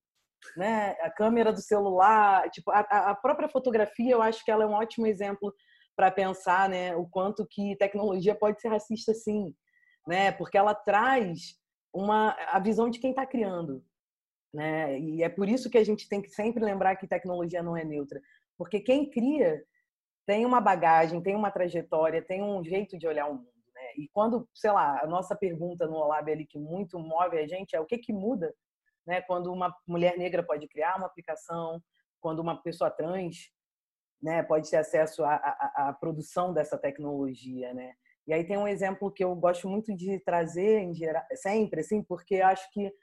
né? 0.55 0.91
A 1.01 1.09
câmera 1.09 1.51
do 1.51 1.61
celular, 1.61 2.49
tipo, 2.49 2.71
a, 2.71 2.79
a 2.79 3.15
própria 3.15 3.49
fotografia, 3.49 4.11
eu 4.11 4.21
acho 4.21 4.43
que 4.43 4.51
ela 4.51 4.63
é 4.63 4.67
um 4.67 4.73
ótimo 4.73 5.07
exemplo 5.07 5.53
para 5.95 6.11
pensar, 6.11 6.69
né, 6.69 6.95
o 6.95 7.05
quanto 7.05 7.45
que 7.45 7.75
tecnologia 7.75 8.33
pode 8.33 8.59
ser 8.61 8.69
racista, 8.69 9.13
sim, 9.13 9.53
né? 10.07 10.31
Porque 10.31 10.57
ela 10.57 10.73
traz 10.73 11.55
uma 11.93 12.35
a 12.49 12.59
visão 12.59 12.89
de 12.89 12.99
quem 12.99 13.11
está 13.11 13.25
criando, 13.25 13.83
né? 14.53 14.97
E 14.99 15.23
é 15.23 15.29
por 15.29 15.47
isso 15.47 15.69
que 15.69 15.77
a 15.77 15.83
gente 15.83 16.07
tem 16.07 16.21
que 16.21 16.29
sempre 16.29 16.63
lembrar 16.63 16.95
que 16.95 17.07
tecnologia 17.07 17.61
não 17.61 17.75
é 17.75 17.83
neutra, 17.83 18.21
porque 18.57 18.79
quem 18.79 19.09
cria 19.09 19.63
tem 20.25 20.45
uma 20.45 20.61
bagagem, 20.61 21.21
tem 21.21 21.35
uma 21.35 21.51
trajetória, 21.51 22.21
tem 22.21 22.41
um 22.41 22.63
jeito 22.63 22.97
de 22.97 23.07
olhar 23.07 23.27
o 23.27 23.35
mundo, 23.35 23.51
né? 23.75 23.93
E 23.97 24.07
quando, 24.13 24.47
sei 24.53 24.71
lá, 24.71 25.01
a 25.03 25.07
nossa 25.07 25.35
pergunta 25.35 25.87
no 25.87 25.95
Olab 25.95 26.31
ali 26.31 26.45
que 26.45 26.57
muito 26.57 26.97
move 26.97 27.37
a 27.37 27.47
gente 27.47 27.75
é 27.75 27.79
o 27.79 27.85
que 27.85 27.97
que 27.97 28.13
muda, 28.13 28.53
né? 29.05 29.21
Quando 29.21 29.51
uma 29.51 29.75
mulher 29.87 30.17
negra 30.17 30.43
pode 30.43 30.67
criar 30.67 30.97
uma 30.97 31.07
aplicação, 31.07 31.81
quando 32.19 32.39
uma 32.39 32.61
pessoa 32.61 32.89
trans 32.89 33.51
né, 34.21 34.43
pode 34.43 34.69
ter 34.69 34.77
acesso 34.77 35.23
à, 35.23 35.97
produção 35.99 36.53
dessa 36.53 36.77
tecnologia, 36.77 37.73
né? 37.73 37.93
E 38.27 38.33
aí 38.33 38.45
tem 38.45 38.55
um 38.55 38.67
exemplo 38.67 39.11
que 39.11 39.23
eu 39.23 39.35
gosto 39.35 39.67
muito 39.67 39.95
de 39.95 40.19
trazer 40.19 40.93
geral, 40.93 41.23
sempre, 41.33 41.81
assim, 41.81 42.03
porque 42.03 42.35
acho 42.35 42.71
que 42.71 42.93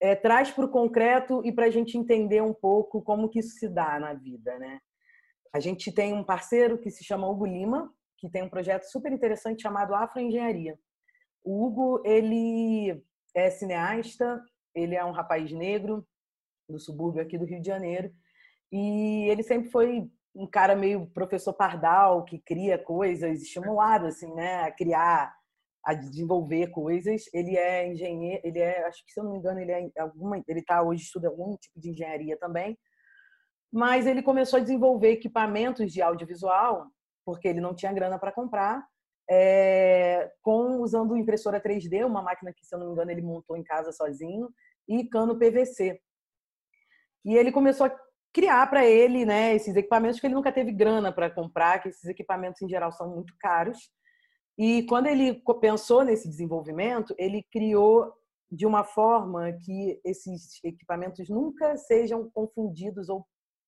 é, 0.00 0.16
traz 0.16 0.50
para 0.50 0.64
o 0.64 0.70
concreto 0.70 1.40
e 1.44 1.52
para 1.52 1.66
a 1.66 1.70
gente 1.70 1.96
entender 1.96 2.42
um 2.42 2.52
pouco 2.52 3.00
como 3.00 3.28
que 3.28 3.38
isso 3.38 3.56
se 3.58 3.68
dá 3.68 3.98
na 4.00 4.12
vida, 4.12 4.58
né? 4.58 4.80
A 5.54 5.60
gente 5.60 5.92
tem 5.92 6.12
um 6.12 6.24
parceiro 6.24 6.78
que 6.78 6.90
se 6.90 7.04
chama 7.04 7.28
Hugo 7.28 7.46
Lima, 7.46 7.94
que 8.18 8.28
tem 8.28 8.42
um 8.42 8.50
projeto 8.50 8.84
super 8.84 9.12
interessante 9.12 9.62
chamado 9.62 9.94
Afroengenharia. 9.94 10.78
O 11.44 11.64
Hugo, 11.64 12.02
ele 12.04 13.02
é 13.34 13.50
cineasta, 13.50 14.42
ele 14.76 14.94
é 14.94 15.04
um 15.04 15.10
rapaz 15.10 15.50
negro 15.50 16.06
do 16.68 16.78
subúrbio 16.78 17.22
aqui 17.22 17.38
do 17.38 17.44
Rio 17.44 17.60
de 17.60 17.66
Janeiro, 17.66 18.12
e 18.70 19.28
ele 19.28 19.42
sempre 19.42 19.70
foi 19.70 20.08
um 20.34 20.46
cara 20.46 20.76
meio 20.76 21.06
professor 21.06 21.54
pardal, 21.54 22.24
que 22.24 22.38
cria 22.38 22.78
coisas, 22.78 23.40
estimulado 23.40 24.06
assim, 24.06 24.32
né, 24.34 24.64
a 24.64 24.70
criar, 24.70 25.34
a 25.82 25.94
desenvolver 25.94 26.68
coisas. 26.68 27.24
Ele 27.32 27.56
é 27.56 27.90
engenheiro, 27.90 28.40
ele 28.44 28.58
é, 28.58 28.86
acho 28.86 29.04
que 29.04 29.12
se 29.12 29.18
eu 29.18 29.24
não 29.24 29.32
me 29.32 29.38
engano, 29.38 29.60
ele 29.60 29.72
é 29.72 30.00
alguma, 30.00 30.42
ele 30.46 30.62
tá 30.62 30.82
hoje 30.82 31.04
estuda 31.04 31.28
algum 31.28 31.56
tipo 31.56 31.80
de 31.80 31.90
engenharia 31.90 32.36
também. 32.38 32.76
Mas 33.72 34.06
ele 34.06 34.22
começou 34.22 34.58
a 34.58 34.62
desenvolver 34.62 35.12
equipamentos 35.12 35.90
de 35.90 36.02
audiovisual, 36.02 36.86
porque 37.24 37.48
ele 37.48 37.60
não 37.60 37.74
tinha 37.74 37.92
grana 37.92 38.18
para 38.18 38.32
comprar, 38.32 38.86
é, 39.28 40.30
com 40.42 40.80
usando 40.80 41.16
impressora 41.16 41.60
3D, 41.60 42.04
uma 42.06 42.22
máquina 42.22 42.52
que, 42.52 42.64
se 42.64 42.74
eu 42.74 42.78
não 42.78 42.86
me 42.86 42.92
engano, 42.92 43.10
ele 43.10 43.22
montou 43.22 43.56
em 43.56 43.64
casa 43.64 43.92
sozinho, 43.92 44.48
e 44.88 45.08
cano 45.08 45.38
PVC. 45.38 46.00
E 47.24 47.36
ele 47.36 47.50
começou 47.50 47.86
a 47.86 47.96
criar 48.32 48.68
para 48.68 48.86
ele 48.86 49.24
né, 49.24 49.54
esses 49.54 49.74
equipamentos 49.74 50.20
que 50.20 50.26
ele 50.26 50.34
nunca 50.34 50.52
teve 50.52 50.70
grana 50.70 51.12
para 51.12 51.30
comprar, 51.30 51.82
que 51.82 51.88
esses 51.88 52.04
equipamentos 52.04 52.62
em 52.62 52.68
geral 52.68 52.92
são 52.92 53.08
muito 53.08 53.34
caros. 53.40 53.90
E 54.58 54.84
quando 54.84 55.06
ele 55.06 55.42
pensou 55.60 56.04
nesse 56.04 56.28
desenvolvimento, 56.28 57.14
ele 57.18 57.42
criou 57.50 58.12
de 58.50 58.64
uma 58.64 58.84
forma 58.84 59.52
que 59.64 60.00
esses 60.04 60.62
equipamentos 60.62 61.28
nunca 61.28 61.76
sejam 61.76 62.30
confundidos 62.30 63.08
ou 63.08 63.26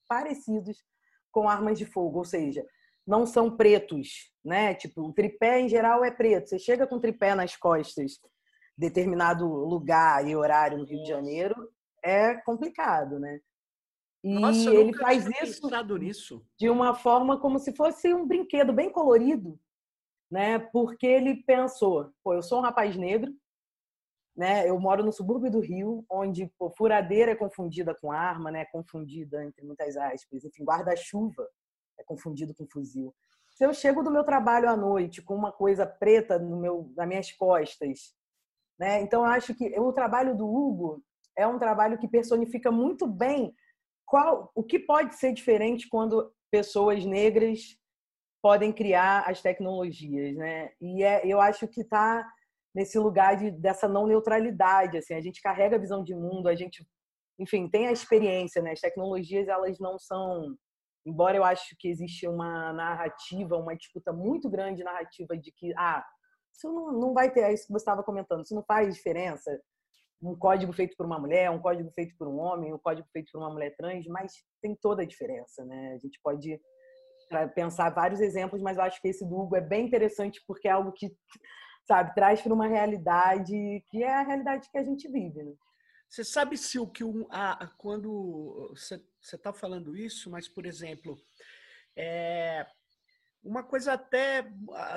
parecidos 0.09 0.85
com 1.33 1.49
armas 1.49 1.79
de 1.79 1.85
fogo, 1.85 2.19
ou 2.19 2.25
seja, 2.25 2.65
não 3.09 3.25
são 3.25 3.57
pretos, 3.57 4.31
né? 4.45 4.75
Tipo, 4.75 5.03
o 5.03 5.13
tripé 5.15 5.61
em 5.61 5.69
geral 5.69 6.05
é 6.05 6.11
preto. 6.11 6.49
Você 6.49 6.59
chega 6.59 6.87
com 6.87 7.01
tripé 7.01 7.35
nas 7.35 7.57
costas, 7.57 8.21
determinado 8.77 9.47
lugar 9.47 10.29
e 10.29 10.37
horário 10.37 10.77
no 10.77 10.85
Rio 10.85 11.03
de 11.03 11.09
Janeiro, 11.09 11.55
é 12.05 12.35
complicado, 12.43 13.19
né? 13.19 13.41
E 14.23 14.39
Nossa, 14.39 14.71
ele 14.75 14.93
faz 14.95 15.27
isso 15.41 16.45
de 16.59 16.69
uma 16.69 16.95
forma 16.95 17.41
como 17.41 17.59
se 17.59 17.75
fosse 17.75 18.13
um 18.13 18.27
brinquedo 18.27 18.73
bem 18.75 18.91
colorido, 18.91 19.59
né? 20.31 20.59
Porque 20.59 21.07
ele 21.07 21.43
pensou, 21.45 22.13
pô, 22.23 22.35
eu 22.35 22.43
sou 22.43 22.59
um 22.59 22.63
rapaz 22.63 22.95
negro 22.95 23.33
né? 24.37 24.69
Eu 24.69 24.79
moro 24.79 25.03
no 25.03 25.13
subúrbio 25.13 25.51
do 25.51 25.59
Rio, 25.59 26.07
onde 26.09 26.47
pô, 26.57 26.71
furadeira 26.71 27.33
é 27.33 27.35
confundida 27.35 27.93
com 27.93 28.13
arma, 28.13 28.53
né? 28.53 28.67
Confundida 28.67 29.45
entre 29.45 29.67
muitas 29.67 29.97
aspas. 29.97 30.45
Enfim, 30.45 30.63
guarda-chuva 30.63 31.45
é 31.99 32.05
confundido 32.05 32.55
com 32.55 32.67
fuzil. 32.67 33.15
Se 33.53 33.65
eu 33.65 33.75
chego 33.75 34.03
do 34.03 34.11
meu 34.11 34.25
trabalho 34.25 34.69
à 34.69 34.77
noite 34.77 35.21
com 35.23 35.35
uma 35.35 35.51
coisa 35.51 35.85
preta 35.85 36.39
no 36.39 36.59
meu, 36.59 36.93
nas 36.97 37.09
minhas 37.09 37.33
costas, 37.33 38.15
né? 38.79 39.01
Então 39.01 39.25
acho 39.25 39.55
que 39.55 39.79
o 39.79 39.93
trabalho 39.93 40.37
do 40.37 40.47
Hugo 40.47 41.03
é 41.37 41.47
um 41.47 41.59
trabalho 41.59 41.99
que 41.99 42.09
personifica 42.09 42.71
muito 42.71 43.07
bem 43.07 43.55
qual 44.07 44.51
o 44.55 44.63
que 44.63 44.79
pode 44.79 45.17
ser 45.17 45.33
diferente 45.33 45.89
quando 45.89 46.33
pessoas 46.51 47.05
negras 47.05 47.77
podem 48.41 48.73
criar 48.73 49.29
as 49.29 49.43
tecnologias, 49.43 50.37
né? 50.37 50.71
E 50.81 51.03
é, 51.03 51.27
eu 51.27 51.41
acho 51.41 51.67
que 51.69 51.81
está 51.81 52.27
nesse 52.75 52.99
lugar 52.99 53.37
de, 53.37 53.51
dessa 53.51 53.89
não 53.89 54.07
neutralidade, 54.07 54.99
assim, 54.99 55.15
a 55.15 55.21
gente 55.21 55.43
carrega 55.43 55.77
a 55.77 55.81
visão 55.81 56.03
de 56.03 56.15
mundo, 56.15 56.49
a 56.49 56.55
gente, 56.55 56.87
enfim, 57.39 57.69
tem 57.69 57.89
a 57.89 57.93
experiência, 57.93 58.63
né? 58.63 58.73
As 58.73 58.81
tecnologias, 58.81 59.49
elas 59.49 59.79
não 59.79 59.99
são, 59.99 60.57
embora 61.09 61.37
eu 61.37 61.45
acho 61.45 61.75
que 61.79 61.89
existe 61.89 62.27
uma 62.29 62.73
narrativa, 62.73 63.57
uma 63.57 63.77
disputa 63.77 64.13
muito 64.13 64.49
grande 64.49 64.85
narrativa 64.85 65.37
de 65.37 65.51
que, 65.53 65.73
ah, 65.77 66.05
isso 66.53 66.73
não, 66.73 66.93
não 66.93 67.15
vai 67.15 67.31
ter, 67.31 67.41
é 67.41 67.53
isso 67.53 67.67
que 67.67 67.73
você 67.73 67.83
estava 67.83 68.03
comentando, 68.03 68.45
isso 68.45 68.55
não 68.55 68.65
faz 68.65 68.95
diferença, 68.95 69.51
um 70.21 70.37
código 70.37 70.73
feito 70.73 70.97
por 70.97 71.07
uma 71.07 71.19
mulher, 71.19 71.51
um 71.51 71.61
código 71.61 71.91
feito 71.93 72.17
por 72.17 72.29
um 72.29 72.39
homem, 72.39 72.75
um 72.75 72.79
código 72.79 73.09
feito 73.13 73.31
por 73.33 73.39
uma 73.39 73.51
mulher 73.51 73.75
trans, 73.77 74.07
mas 74.07 74.33
tem 74.61 74.75
toda 74.75 75.03
a 75.03 75.07
diferença, 75.07 75.65
né? 75.65 75.93
A 75.95 75.99
gente 75.99 76.21
pode 76.23 76.61
pensar 77.55 77.91
vários 77.91 78.21
exemplos, 78.21 78.61
mas 78.63 78.77
eu 78.77 78.83
acho 78.83 79.01
que 79.01 79.09
esse 79.09 79.25
do 79.25 79.39
Hugo 79.39 79.57
é 79.57 79.61
bem 79.61 79.87
interessante 79.87 80.43
porque 80.47 80.67
é 80.67 80.73
algo 80.73 80.93
que 80.93 81.15
sabe, 81.87 82.15
traz 82.15 82.41
para 82.41 82.53
uma 82.53 82.67
realidade 82.67 83.85
que 83.89 84.03
é 84.03 84.13
a 84.13 84.23
realidade 84.23 84.69
que 84.71 84.79
a 84.79 84.85
gente 84.85 85.09
vive. 85.09 85.43
Né? 85.43 85.53
Você 86.09 86.25
sabe 86.25 86.57
se 86.57 86.79
o 86.79 86.87
que 86.87 87.05
um, 87.05 87.27
a, 87.31 87.67
quando 87.77 88.73
você 88.75 89.03
está 89.23 89.53
falando 89.53 89.97
isso, 89.97 90.31
mas 90.31 90.49
por 90.49 90.65
exemplo, 90.65 91.21
é 91.95 92.67
uma 93.43 93.63
coisa 93.63 93.93
até 93.93 94.51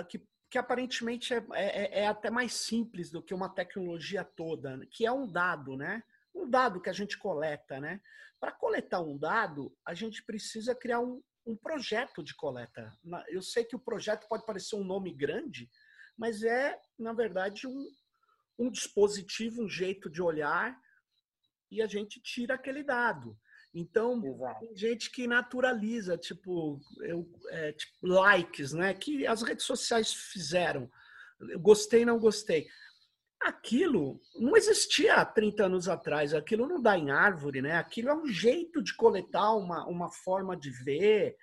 que, 0.08 0.26
que 0.50 0.58
aparentemente 0.58 1.34
é, 1.34 1.46
é, 1.54 2.00
é 2.02 2.08
até 2.08 2.30
mais 2.30 2.54
simples 2.54 3.12
do 3.12 3.22
que 3.22 3.34
uma 3.34 3.50
tecnologia 3.50 4.24
toda, 4.24 4.80
que 4.90 5.06
é 5.06 5.12
um 5.12 5.30
dado, 5.30 5.76
né? 5.76 6.02
Um 6.34 6.50
dado 6.50 6.82
que 6.82 6.90
a 6.90 6.94
gente 6.94 7.18
coleta, 7.18 7.80
né? 7.80 8.02
Para 8.40 8.54
coletar 8.54 9.02
um 9.02 9.18
dado, 9.18 9.76
a 9.86 9.94
gente 9.94 10.24
precisa 10.24 10.74
criar 10.74 11.02
um, 11.02 11.22
um 11.46 11.56
projeto 11.56 12.24
de 12.24 12.34
coleta. 12.36 12.98
Eu 13.28 13.42
sei 13.42 13.66
que 13.66 13.76
o 13.76 13.80
projeto 13.80 14.28
pode 14.28 14.46
parecer 14.46 14.76
um 14.76 14.84
nome 14.84 15.14
grande, 15.14 15.70
mas 16.18 16.42
é, 16.42 16.80
na 16.98 17.14
verdade, 17.14 17.68
um, 17.68 17.86
um 18.58 18.72
dispositivo, 18.72 19.64
um 19.64 19.70
jeito 19.70 20.10
de 20.10 20.22
olhar 20.22 20.80
e 21.72 21.82
a 21.82 21.88
gente 21.88 22.22
tira 22.22 22.56
aquele 22.56 22.84
dado. 22.84 23.38
Então, 23.74 24.22
Exato. 24.26 24.60
tem 24.60 24.76
gente 24.76 25.10
que 25.10 25.26
naturaliza, 25.26 26.18
tipo, 26.18 26.80
eu, 27.00 27.26
é, 27.50 27.72
tipo, 27.72 28.06
likes, 28.06 28.74
né? 28.74 28.94
Que 28.94 29.26
as 29.26 29.42
redes 29.42 29.66
sociais 29.66 30.14
fizeram. 30.14 30.92
Eu 31.40 31.60
gostei, 31.60 32.04
não 32.04 32.20
gostei. 32.20 32.68
Aquilo 33.40 34.22
não 34.36 34.56
existia 34.56 35.16
há 35.16 35.26
30 35.26 35.66
anos 35.66 35.90
atrás, 35.90 36.34
aquilo 36.34 36.68
não 36.68 36.82
dá 36.82 36.98
em 36.98 37.10
árvore, 37.10 37.62
né? 37.62 37.78
Aquilo 37.78 38.10
é 38.10 38.14
um 38.14 38.28
jeito 38.28 38.84
de 38.84 38.94
coletar 38.96 39.56
uma, 39.56 39.88
uma 39.88 40.12
forma 40.12 40.56
de 40.56 40.70
ver. 40.70 41.36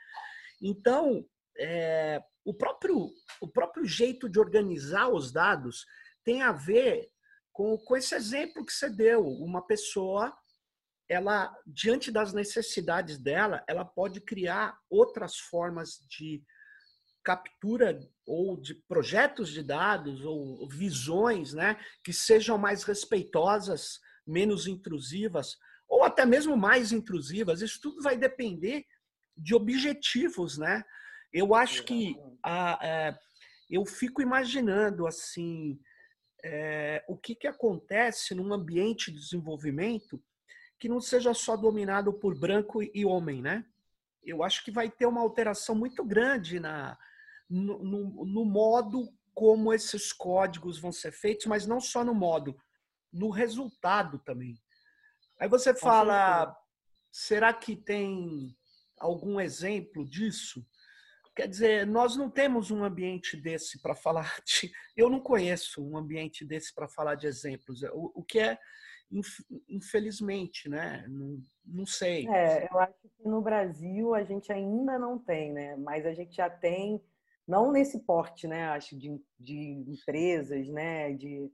Então, 0.61 1.27
é, 1.57 2.23
o 2.45 2.55
próprio, 2.55 3.11
o 3.41 3.49
próprio 3.49 3.85
jeito 3.85 4.29
de 4.29 4.39
organizar 4.39 5.09
os 5.09 5.33
dados 5.33 5.87
tem 6.23 6.43
a 6.43 6.53
ver 6.53 7.11
com, 7.59 7.77
com 7.77 7.97
esse 7.97 8.15
exemplo 8.15 8.65
que 8.65 8.73
você 8.73 8.89
deu. 8.89 9.27
Uma 9.27 9.67
pessoa, 9.67 10.33
ela 11.09 11.53
diante 11.67 12.13
das 12.13 12.33
necessidades 12.33 13.19
dela, 13.19 13.65
ela 13.67 13.85
pode 13.85 14.21
criar 14.21 14.79
outras 14.89 15.39
formas 15.39 15.99
de 16.09 16.41
captura 17.25 17.99
ou 18.25 18.57
de 18.57 18.77
projetos 18.87 19.51
de 19.51 19.65
dados 19.65 20.25
ou 20.25 20.69
visões, 20.69 21.53
né, 21.53 21.77
que 22.05 22.13
sejam 22.13 22.57
mais 22.57 22.85
respeitosas, 22.85 23.99
menos 24.25 24.69
intrusivas 24.69 25.57
ou 25.89 26.05
até 26.05 26.25
mesmo 26.25 26.57
mais 26.57 26.93
intrusivas. 26.93 27.61
Isso 27.61 27.81
tudo 27.83 28.01
vai 28.03 28.17
depender 28.17 28.85
de 29.37 29.53
objetivos, 29.53 30.59
né? 30.59 30.85
Eu 31.33 31.57
acho 31.57 31.83
que 31.83 32.15
a, 32.45 32.79
é, 32.81 33.19
eu 33.69 33.85
fico 33.85 34.23
imaginando 34.23 35.09
assim 35.09 35.79
é, 36.43 37.05
o 37.09 37.17
que, 37.17 37.35
que 37.35 37.47
acontece 37.47 38.35
num 38.35 38.53
ambiente 38.53 39.11
de 39.11 39.19
desenvolvimento 39.19 40.23
que 40.79 40.89
não 40.89 41.01
seja 41.01 41.35
só 41.35 41.57
dominado 41.57 42.13
por 42.13 42.39
branco 42.39 42.83
e 42.83 43.05
homem, 43.05 43.43
né? 43.43 43.65
Eu 44.23 44.43
acho 44.43 44.65
que 44.65 44.71
vai 44.71 44.91
ter 44.91 45.07
uma 45.07 45.21
alteração 45.21 45.75
muito 45.75 46.05
grande 46.05 46.61
na, 46.61 46.97
no, 47.49 47.83
no, 47.83 48.25
no 48.25 48.45
modo 48.45 49.13
como 49.35 49.73
esses 49.73 50.13
códigos 50.13 50.79
vão 50.79 50.93
ser 50.93 51.13
feitos, 51.13 51.47
mas 51.47 51.67
não 51.67 51.81
só 51.81 52.05
no 52.05 52.15
modo, 52.15 52.57
no 53.13 53.31
resultado 53.31 54.19
também. 54.19 54.61
Aí 55.39 55.49
você 55.49 55.75
fala, 55.75 56.57
será 57.11 57.53
que 57.55 57.77
tem 57.77 58.57
algum 58.99 59.41
exemplo 59.41 60.05
disso? 60.05 60.67
Quer 61.39 61.47
dizer, 61.47 61.87
nós 61.87 62.17
não 62.17 62.29
temos 62.29 62.73
um 62.73 62.83
ambiente 62.83 63.37
desse 63.37 63.81
para 63.81 63.95
falar 63.95 64.39
de. 64.45 64.73
Eu 64.97 65.09
não 65.09 65.21
conheço 65.21 65.81
um 65.89 65.97
ambiente 65.97 66.45
desse 66.45 66.75
para 66.75 66.89
falar 66.89 67.15
de 67.15 67.29
exemplos. 67.29 67.81
O, 67.93 68.11
o, 68.13 68.25
que 68.25 68.41
é, 68.41 68.59
infelizmente, 69.69 70.69
né? 70.69 71.07
Não, 71.09 71.41
não 71.65 71.87
sei. 71.87 72.29
É, 72.29 72.67
eu 72.69 72.81
acho 72.81 72.93
que 73.17 73.29
no 73.29 73.41
Brasil 73.41 74.17
a 74.17 74.25
gente 74.25 74.53
ainda 74.53 74.99
não 74.99 75.17
tem, 75.17 75.53
né? 75.53 75.77
Mas 75.77 76.05
a 76.05 76.13
gente 76.13 76.35
já 76.35 76.51
tem, 76.51 77.01
não 77.47 77.71
nesse 77.71 78.01
porte, 78.01 78.49
né? 78.49 78.71
Acho 78.71 78.99
de, 78.99 79.17
de 79.39 79.85
empresas, 79.87 80.69
né? 80.69 81.13
De, 81.13 81.49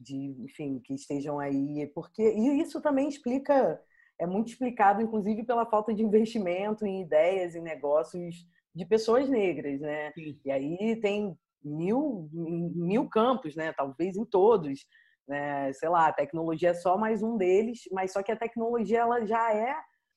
de, 0.00 0.16
enfim, 0.40 0.80
que 0.80 0.94
estejam 0.94 1.38
aí. 1.38 1.86
Porque 1.94 2.24
e 2.24 2.60
isso 2.60 2.80
também 2.80 3.08
explica, 3.08 3.80
é 4.18 4.26
muito 4.26 4.48
explicado, 4.48 5.00
inclusive, 5.00 5.44
pela 5.44 5.64
falta 5.64 5.94
de 5.94 6.02
investimento 6.02 6.84
em 6.84 7.02
ideias, 7.02 7.54
em 7.54 7.62
negócios 7.62 8.50
de 8.74 8.86
pessoas 8.86 9.28
negras, 9.28 9.80
né? 9.80 10.12
Sim. 10.12 10.38
E 10.44 10.50
aí 10.50 11.00
tem 11.00 11.36
mil, 11.62 12.28
mil 12.32 13.08
campos, 13.08 13.54
né? 13.54 13.72
Talvez 13.72 14.16
em 14.16 14.24
todos, 14.24 14.86
né? 15.28 15.72
Sei 15.72 15.88
lá, 15.88 16.08
a 16.08 16.12
tecnologia 16.12 16.70
é 16.70 16.74
só 16.74 16.96
mais 16.96 17.22
um 17.22 17.36
deles, 17.36 17.82
mas 17.92 18.12
só 18.12 18.22
que 18.22 18.32
a 18.32 18.36
tecnologia 18.36 19.00
ela 19.00 19.24
já 19.26 19.54
é 19.54 19.74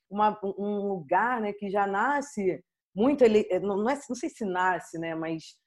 uma, 0.10 0.40
um 0.44 0.88
lugar, 0.88 1.42
né? 1.42 1.54
Que 1.54 1.70
já 1.70 1.86
nasce 1.86 2.64
muito 2.96 3.24
ele 3.24 3.46
não, 3.60 3.90
é, 3.90 4.00
não 4.08 4.16
sei 4.16 4.30
se 4.30 4.46
nasce, 4.46 4.98
né? 4.98 5.14
Mas 5.14 5.58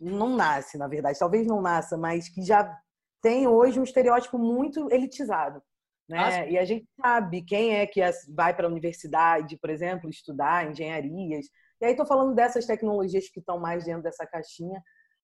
não 0.00 0.34
nasce, 0.34 0.78
na 0.78 0.88
verdade. 0.88 1.18
Talvez 1.18 1.46
não 1.46 1.60
nasça, 1.60 1.96
mas 1.96 2.28
que 2.28 2.42
já 2.42 2.74
tem 3.20 3.46
hoje 3.46 3.78
um 3.78 3.84
estereótipo 3.84 4.38
muito 4.38 4.90
elitizado. 4.90 5.62
Né? 6.08 6.50
E 6.50 6.58
a 6.58 6.64
gente 6.64 6.86
sabe 7.00 7.42
quem 7.42 7.74
é 7.74 7.86
que 7.86 8.00
vai 8.34 8.54
para 8.54 8.66
a 8.66 8.70
universidade, 8.70 9.58
por 9.58 9.70
exemplo, 9.70 10.08
estudar 10.08 10.70
engenharias, 10.70 11.46
e 11.80 11.84
aí 11.84 11.90
estou 11.92 12.06
falando 12.06 12.34
dessas 12.34 12.66
tecnologias 12.66 13.28
que 13.28 13.40
estão 13.40 13.58
mais 13.58 13.84
dentro 13.84 14.02
dessa 14.02 14.26
caixinha, 14.26 14.82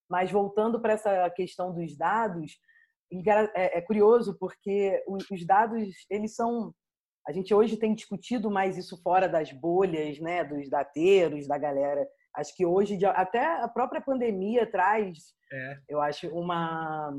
mas 0.09 0.31
voltando 0.31 0.81
para 0.81 0.95
essa 0.95 1.31
questão 1.31 1.73
dos 1.73 1.97
dados, 1.97 2.59
é, 3.55 3.79
é 3.79 3.81
curioso 3.81 4.37
porque 4.39 5.03
os 5.09 5.47
dados 5.47 5.89
eles 6.11 6.35
são 6.35 6.75
a 7.27 7.31
gente 7.31 7.55
hoje 7.55 7.77
tem 7.77 7.95
discutido 7.95 8.51
mais 8.51 8.77
isso 8.77 9.01
fora 9.01 9.29
das 9.29 9.53
bolhas, 9.53 10.19
né, 10.19 10.43
dos 10.43 10.69
dateiros, 10.69 11.47
da 11.47 11.57
galera. 11.57 12.05
Acho 12.35 12.53
que 12.57 12.67
hoje 12.67 12.99
até 13.07 13.63
a 13.63 13.69
própria 13.69 14.01
pandemia 14.01 14.67
traz, 14.69 15.19
é. 15.53 15.79
eu 15.89 16.01
acho, 16.01 16.29
uma 16.29 17.13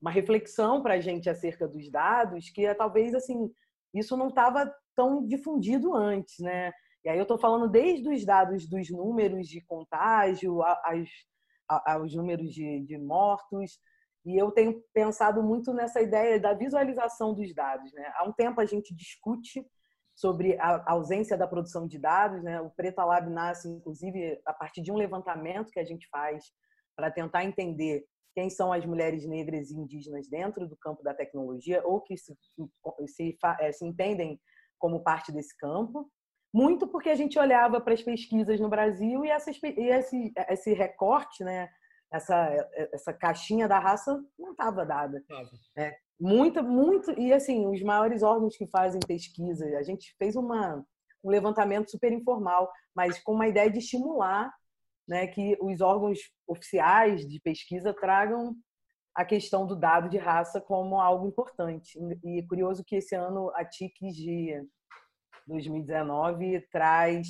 uma 0.00 0.10
reflexão 0.12 0.80
para 0.80 0.94
a 0.94 1.00
gente 1.00 1.28
acerca 1.28 1.66
dos 1.66 1.90
dados 1.90 2.50
que 2.50 2.64
é, 2.64 2.72
talvez 2.72 3.14
assim 3.14 3.50
isso 3.92 4.16
não 4.16 4.28
estava 4.28 4.72
tão 4.94 5.26
difundido 5.26 5.94
antes, 5.94 6.38
né? 6.38 6.72
E 7.08 7.10
aí 7.10 7.16
eu 7.16 7.22
estou 7.22 7.38
falando 7.38 7.66
desde 7.66 8.06
os 8.06 8.22
dados 8.22 8.68
dos 8.68 8.90
números 8.90 9.48
de 9.48 9.62
contágio 9.62 10.62
aos, 10.62 11.08
aos 11.66 12.14
números 12.14 12.52
de, 12.52 12.80
de 12.80 12.98
mortos, 12.98 13.80
e 14.26 14.36
eu 14.36 14.50
tenho 14.50 14.84
pensado 14.92 15.42
muito 15.42 15.72
nessa 15.72 16.02
ideia 16.02 16.38
da 16.38 16.52
visualização 16.52 17.32
dos 17.32 17.54
dados. 17.54 17.90
Né? 17.94 18.12
Há 18.14 18.28
um 18.28 18.32
tempo 18.34 18.60
a 18.60 18.66
gente 18.66 18.94
discute 18.94 19.66
sobre 20.14 20.58
a 20.60 20.92
ausência 20.92 21.34
da 21.34 21.46
produção 21.46 21.86
de 21.86 21.98
dados. 21.98 22.42
Né? 22.42 22.60
O 22.60 22.68
Preta 22.68 23.02
Lab 23.06 23.30
nasce, 23.30 23.70
inclusive, 23.70 24.38
a 24.44 24.52
partir 24.52 24.82
de 24.82 24.92
um 24.92 24.96
levantamento 24.96 25.70
que 25.70 25.80
a 25.80 25.86
gente 25.86 26.06
faz 26.10 26.44
para 26.94 27.10
tentar 27.10 27.42
entender 27.42 28.04
quem 28.34 28.50
são 28.50 28.70
as 28.70 28.84
mulheres 28.84 29.26
negras 29.26 29.70
e 29.70 29.78
indígenas 29.78 30.28
dentro 30.28 30.68
do 30.68 30.76
campo 30.76 31.02
da 31.02 31.14
tecnologia 31.14 31.80
ou 31.86 32.02
que 32.02 32.18
se, 32.18 32.36
se, 33.06 33.38
eh, 33.60 33.72
se 33.72 33.86
entendem 33.86 34.38
como 34.78 35.02
parte 35.02 35.32
desse 35.32 35.56
campo 35.56 36.06
muito 36.52 36.86
porque 36.86 37.10
a 37.10 37.14
gente 37.14 37.38
olhava 37.38 37.80
para 37.80 37.94
as 37.94 38.02
pesquisas 38.02 38.58
no 38.58 38.68
Brasil 38.68 39.24
e, 39.24 39.30
essas, 39.30 39.58
e 39.62 39.88
esse, 39.90 40.32
esse 40.48 40.72
recorte, 40.72 41.44
né, 41.44 41.68
essa, 42.12 42.68
essa 42.92 43.12
caixinha 43.12 43.68
da 43.68 43.78
raça 43.78 44.22
não 44.38 44.52
estava 44.52 44.84
dada. 44.84 45.22
É, 45.76 45.96
Muito, 46.18 46.62
muito. 46.62 47.12
E 47.18 47.32
assim, 47.32 47.66
os 47.66 47.82
maiores 47.82 48.22
órgãos 48.22 48.56
que 48.56 48.66
fazem 48.66 49.00
pesquisa, 49.06 49.66
a 49.78 49.82
gente 49.82 50.14
fez 50.18 50.34
uma, 50.34 50.84
um 51.22 51.30
levantamento 51.30 51.90
super 51.90 52.12
informal, 52.12 52.70
mas 52.94 53.18
com 53.22 53.32
uma 53.32 53.46
ideia 53.46 53.70
de 53.70 53.78
estimular 53.78 54.52
né, 55.06 55.26
que 55.26 55.56
os 55.60 55.80
órgãos 55.80 56.18
oficiais 56.46 57.26
de 57.26 57.40
pesquisa 57.40 57.94
tragam 57.94 58.54
a 59.14 59.24
questão 59.24 59.66
do 59.66 59.74
dado 59.74 60.08
de 60.08 60.18
raça 60.18 60.60
como 60.60 61.00
algo 61.00 61.26
importante. 61.26 61.98
E 62.24 62.40
é 62.40 62.46
curioso 62.46 62.84
que 62.84 62.96
esse 62.96 63.14
ano 63.14 63.50
a 63.54 63.64
TIC 63.64 64.10
de 64.12 64.62
2019 65.48 66.60
traz 66.70 67.26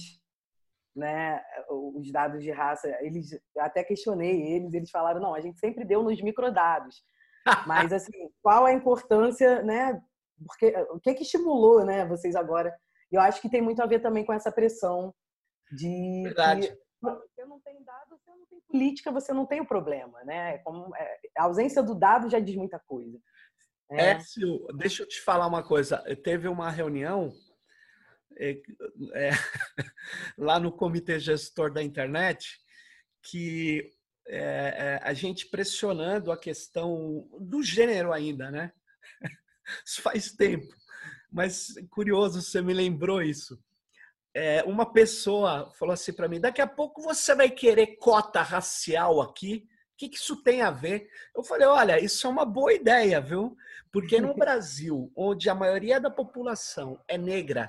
né, 0.95 1.41
os 1.71 2.11
dados 2.11 2.43
de 2.43 2.51
raça. 2.51 2.89
Eles 3.01 3.39
até 3.57 3.85
questionei 3.85 4.43
eles, 4.43 4.75
eles 4.75 4.91
falaram 4.91 5.21
não, 5.21 5.35
a 5.35 5.41
gente 5.41 5.59
sempre 5.59 5.85
deu 5.85 6.03
nos 6.03 6.21
microdados, 6.21 7.03
mas 7.67 7.93
assim, 7.93 8.31
qual 8.43 8.67
a 8.67 8.73
importância, 8.73 9.63
né? 9.63 10.01
Porque 10.47 10.73
o 10.91 11.01
que 11.01 11.15
que 11.15 11.23
estimulou, 11.23 11.85
né, 11.85 12.05
vocês 12.05 12.37
agora? 12.37 12.77
Eu 13.11 13.21
acho 13.21 13.41
que 13.41 13.49
tem 13.49 13.63
muito 13.63 13.81
a 13.83 13.87
ver 13.87 14.01
também 14.01 14.25
com 14.25 14.33
essa 14.33 14.53
pressão 14.53 15.15
de 15.73 16.23
Verdade. 16.25 16.69
Que, 16.69 16.79
você 17.01 17.45
não 17.45 17.61
tem 17.61 17.83
dado, 17.85 18.19
você 18.19 18.31
não 18.31 18.47
tem 18.47 18.61
política, 18.69 19.13
você 19.13 19.33
não 19.33 19.47
tem 19.47 19.61
o 19.61 19.67
problema, 19.67 20.23
né? 20.25 20.59
Como, 20.59 20.95
é, 20.97 21.19
a 21.39 21.45
ausência 21.45 21.83
do 21.83 21.95
dado 21.95 22.29
já 22.29 22.41
diz 22.41 22.57
muita 22.57 22.79
coisa. 22.81 23.19
É. 23.91 24.11
Écio, 24.11 24.67
deixa 24.77 25.03
eu 25.03 25.09
te 25.09 25.21
falar 25.23 25.47
uma 25.47 25.63
coisa. 25.63 25.99
Teve 26.23 26.49
uma 26.49 26.71
reunião 26.71 27.33
é, 28.39 28.61
é, 29.15 29.31
lá 30.39 30.59
no 30.59 30.73
comitê 30.73 31.19
gestor 31.19 31.73
da 31.73 31.83
internet 31.83 32.59
que 33.23 33.91
é, 34.27 34.39
é, 34.39 35.01
a 35.03 35.13
gente 35.13 35.47
pressionando 35.47 36.31
a 36.31 36.39
questão 36.39 37.29
do 37.41 37.63
gênero 37.63 38.13
ainda, 38.13 38.51
né? 38.51 38.73
Isso 39.85 40.03
faz 40.03 40.33
tempo, 40.33 40.69
mas 41.31 41.75
curioso, 41.91 42.41
você 42.41 42.63
me 42.63 42.73
lembrou 42.73 43.21
isso. 43.21 43.63
É, 44.35 44.63
uma 44.65 44.91
pessoa 44.91 45.71
falou 45.79 45.93
assim 45.93 46.13
para 46.13 46.29
mim: 46.29 46.41
daqui 46.41 46.61
a 46.61 46.67
pouco 46.67 47.03
você 47.03 47.35
vai 47.35 47.51
querer 47.51 47.97
cota 47.97 48.41
racial 48.41 49.21
aqui. 49.21 49.67
O 49.93 49.99
que, 49.99 50.09
que 50.09 50.17
isso 50.17 50.43
tem 50.43 50.63
a 50.63 50.71
ver? 50.71 51.11
Eu 51.35 51.43
falei: 51.43 51.67
olha, 51.67 52.03
isso 52.03 52.27
é 52.27 52.31
uma 52.31 52.47
boa 52.47 52.73
ideia, 52.73 53.21
viu? 53.21 53.57
Porque 53.93 54.21
no 54.21 54.33
Brasil, 54.37 55.13
onde 55.15 55.51
a 55.51 55.55
maioria 55.55 56.01
da 56.01 56.11
população 56.11 57.03
é 57.09 57.19
negra 57.19 57.69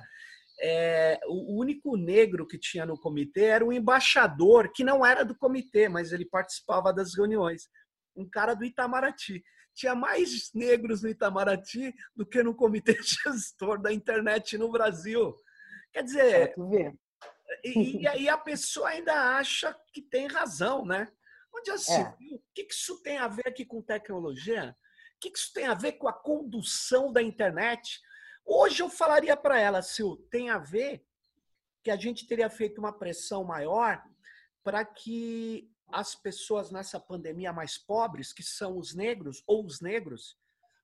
é, 0.60 1.18
o 1.26 1.58
único 1.58 1.96
negro 1.96 2.46
que 2.46 2.58
tinha 2.58 2.84
no 2.84 2.98
comitê 2.98 3.44
era 3.44 3.64
um 3.64 3.72
embaixador, 3.72 4.70
que 4.72 4.84
não 4.84 5.04
era 5.04 5.24
do 5.24 5.34
comitê, 5.34 5.88
mas 5.88 6.12
ele 6.12 6.24
participava 6.24 6.92
das 6.92 7.14
reuniões. 7.14 7.68
Um 8.14 8.28
cara 8.28 8.54
do 8.54 8.64
Itamaraty. 8.64 9.42
Tinha 9.74 9.94
mais 9.94 10.50
negros 10.54 11.02
no 11.02 11.08
Itamaraty 11.08 11.94
do 12.14 12.26
que 12.26 12.42
no 12.42 12.54
comitê 12.54 12.94
gestor 13.02 13.80
da 13.80 13.92
internet 13.92 14.58
no 14.58 14.70
Brasil. 14.70 15.34
Quer 15.92 16.04
dizer, 16.04 16.54
e, 17.64 18.02
e 18.02 18.06
aí 18.06 18.28
a 18.28 18.36
pessoa 18.36 18.90
ainda 18.90 19.36
acha 19.36 19.74
que 19.92 20.02
tem 20.02 20.26
razão, 20.26 20.84
né? 20.84 21.10
Onde 21.54 21.70
assim, 21.70 22.02
é. 22.02 22.16
o 22.32 22.40
que 22.54 22.66
isso 22.70 23.02
tem 23.02 23.18
a 23.18 23.26
ver 23.26 23.48
aqui 23.48 23.64
com 23.64 23.82
tecnologia? 23.82 24.76
O 25.16 25.20
que 25.20 25.36
isso 25.36 25.52
tem 25.52 25.66
a 25.66 25.74
ver 25.74 25.92
com 25.92 26.08
a 26.08 26.12
condução 26.12 27.12
da 27.12 27.22
internet? 27.22 28.00
Hoje 28.52 28.82
eu 28.82 28.90
falaria 28.90 29.36
para 29.36 29.60
ela, 29.60 29.80
Sil, 29.86 30.18
tem 30.28 30.50
a 30.50 30.58
ver 30.58 31.06
que 31.84 31.90
a 31.90 31.96
gente 31.96 32.26
teria 32.26 32.50
feito 32.50 32.78
uma 32.80 32.92
pressão 32.92 33.44
maior 33.44 34.02
para 34.64 34.84
que 34.84 35.70
as 35.86 36.16
pessoas 36.16 36.72
nessa 36.72 36.98
pandemia 36.98 37.52
mais 37.52 37.78
pobres, 37.78 38.32
que 38.32 38.42
são 38.42 38.76
os 38.76 38.92
negros 38.92 39.40
ou 39.46 39.64
os 39.64 39.80
negros, 39.80 40.36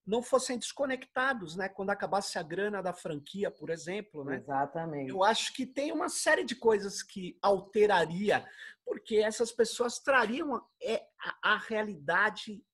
não 0.06 0.22
fossem 0.22 0.56
desconectados, 0.56 1.56
né? 1.56 1.68
Quando 1.68 1.90
acabasse 1.90 2.38
a 2.38 2.42
grana 2.42 2.80
da 2.80 2.92
franquia, 2.92 3.50
por 3.50 3.68
exemplo, 3.68 4.24
né? 4.24 4.36
Exatamente. 4.36 5.10
Eu 5.10 5.24
acho 5.24 5.52
que 5.52 5.66
tem 5.66 5.90
uma 5.90 6.08
série 6.08 6.44
de 6.44 6.54
coisas 6.54 7.02
que 7.02 7.36
alteraria, 7.42 8.48
porque 8.84 9.16
essas 9.16 9.50
pessoas 9.50 9.98
trariam 9.98 10.64
é, 10.80 11.04
a, 11.20 11.54
a 11.54 11.58
realidade 11.58 12.64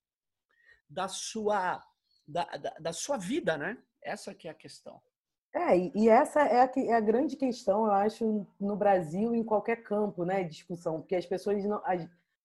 da 0.86 1.08
sua 1.08 1.82
da, 2.28 2.44
da, 2.44 2.70
da 2.78 2.92
sua 2.92 3.16
vida, 3.16 3.56
né? 3.56 3.82
Essa 4.02 4.34
que 4.34 4.48
é 4.48 4.50
a 4.50 4.54
questão. 4.54 5.00
É, 5.54 5.76
e 5.94 6.08
essa 6.08 6.40
é 6.40 6.62
a, 6.62 6.72
é 6.76 6.94
a, 6.94 7.00
grande 7.00 7.36
questão, 7.36 7.84
eu 7.84 7.92
acho, 7.92 8.46
no 8.58 8.74
Brasil, 8.74 9.34
em 9.34 9.44
qualquer 9.44 9.82
campo, 9.82 10.24
né, 10.24 10.42
discussão, 10.42 11.00
porque 11.00 11.14
as 11.14 11.26
pessoas 11.26 11.62
não, 11.64 11.80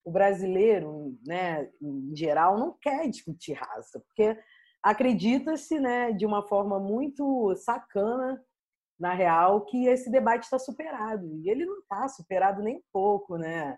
o 0.04 0.12
brasileiro, 0.12 1.18
né, 1.26 1.72
em 1.82 2.14
geral, 2.14 2.58
não 2.58 2.74
quer 2.82 3.08
discutir 3.10 3.54
raça, 3.54 4.02
porque 4.02 4.38
acredita-se, 4.84 5.80
né, 5.80 6.12
de 6.12 6.26
uma 6.26 6.46
forma 6.48 6.80
muito 6.80 7.56
sacana, 7.56 8.44
na 9.00 9.14
real, 9.14 9.64
que 9.66 9.86
esse 9.86 10.10
debate 10.10 10.44
está 10.44 10.60
superado, 10.60 11.34
e 11.38 11.50
ele 11.50 11.66
não 11.66 11.80
está 11.80 12.08
superado 12.10 12.64
nem 12.64 12.84
pouco, 12.92 13.38
né? 13.38 13.78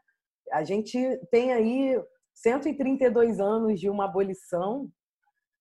A 0.51 0.63
gente 0.63 0.97
tem 1.29 1.51
aí 1.51 2.01
132 2.33 3.39
anos 3.39 3.79
de 3.79 3.89
uma 3.89 4.05
abolição 4.05 4.89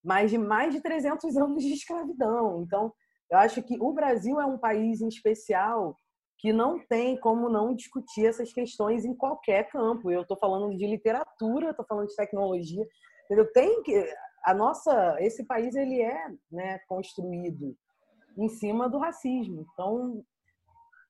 mas 0.09 0.31
de 0.31 0.39
mais 0.39 0.73
de 0.73 0.81
300 0.81 1.37
anos 1.37 1.63
de 1.63 1.75
escravidão. 1.75 2.63
Então, 2.63 2.91
eu 3.31 3.37
acho 3.37 3.63
que 3.63 3.77
o 3.79 3.93
Brasil 3.93 4.41
é 4.41 4.47
um 4.47 4.57
país 4.57 5.03
em 5.03 5.09
especial 5.09 5.95
que 6.39 6.51
não 6.51 6.79
tem 6.79 7.21
como 7.21 7.51
não 7.51 7.75
discutir 7.75 8.25
essas 8.25 8.51
questões 8.51 9.05
em 9.05 9.15
qualquer 9.15 9.69
campo. 9.69 10.11
Eu 10.11 10.23
estou 10.23 10.39
falando 10.39 10.75
de 10.75 10.87
literatura, 10.87 11.71
estou 11.71 11.85
falando 11.85 12.09
de 12.09 12.17
tecnologia. 12.17 12.83
Eu 13.29 13.53
tenho 13.53 13.83
que 13.83 14.03
a 14.47 14.55
nossa, 14.55 15.17
esse 15.21 15.45
país 15.45 15.75
ele 15.75 16.01
é, 16.01 16.29
né, 16.51 16.79
construído 16.89 17.77
em 18.39 18.49
cima 18.49 18.89
do 18.89 18.97
racismo. 18.97 19.67
Então 19.75 20.25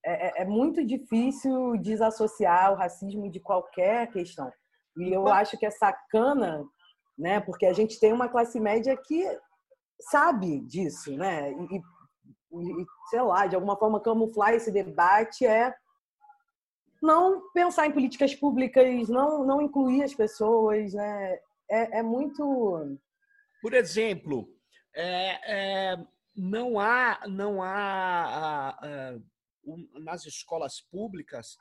é, 0.05 0.41
é, 0.41 0.43
é 0.43 0.45
muito 0.45 0.85
difícil 0.85 1.77
desassociar 1.77 2.73
o 2.73 2.77
racismo 2.77 3.31
de 3.31 3.39
qualquer 3.39 4.11
questão. 4.11 4.51
E 4.97 5.15
eu 5.15 5.29
acho 5.29 5.57
que 5.57 5.67
essa 5.67 5.93
cana 6.11 6.67
né? 7.19 7.41
Porque 7.41 7.67
a 7.67 7.73
gente 7.73 7.99
tem 7.99 8.13
uma 8.13 8.29
classe 8.29 8.61
média 8.61 8.97
que 8.97 9.25
sabe 10.01 10.61
disso, 10.61 11.17
né? 11.17 11.53
E, 11.53 11.77
e, 11.77 12.87
sei 13.11 13.21
lá, 13.23 13.47
de 13.47 13.55
alguma 13.55 13.77
forma 13.77 14.01
camuflar 14.01 14.55
esse 14.55 14.71
debate 14.71 15.45
é 15.45 15.75
não 17.03 17.51
pensar 17.53 17.87
em 17.87 17.93
políticas 17.93 18.35
públicas, 18.35 19.09
não 19.09 19.45
não 19.45 19.61
incluir 19.61 20.03
as 20.03 20.15
pessoas, 20.15 20.95
né? 20.95 21.39
É, 21.71 21.99
é 21.99 22.03
muito. 22.03 22.99
Por 23.61 23.75
exemplo, 23.75 24.49
é, 24.95 25.93
é, 25.93 25.97
não 26.35 26.79
há 26.79 27.21
não 27.27 27.61
há 27.61 27.69
a, 27.69 28.69
a, 28.71 29.19
um, 29.65 29.89
nas 30.01 30.25
escolas 30.25 30.81
públicas 30.81 31.57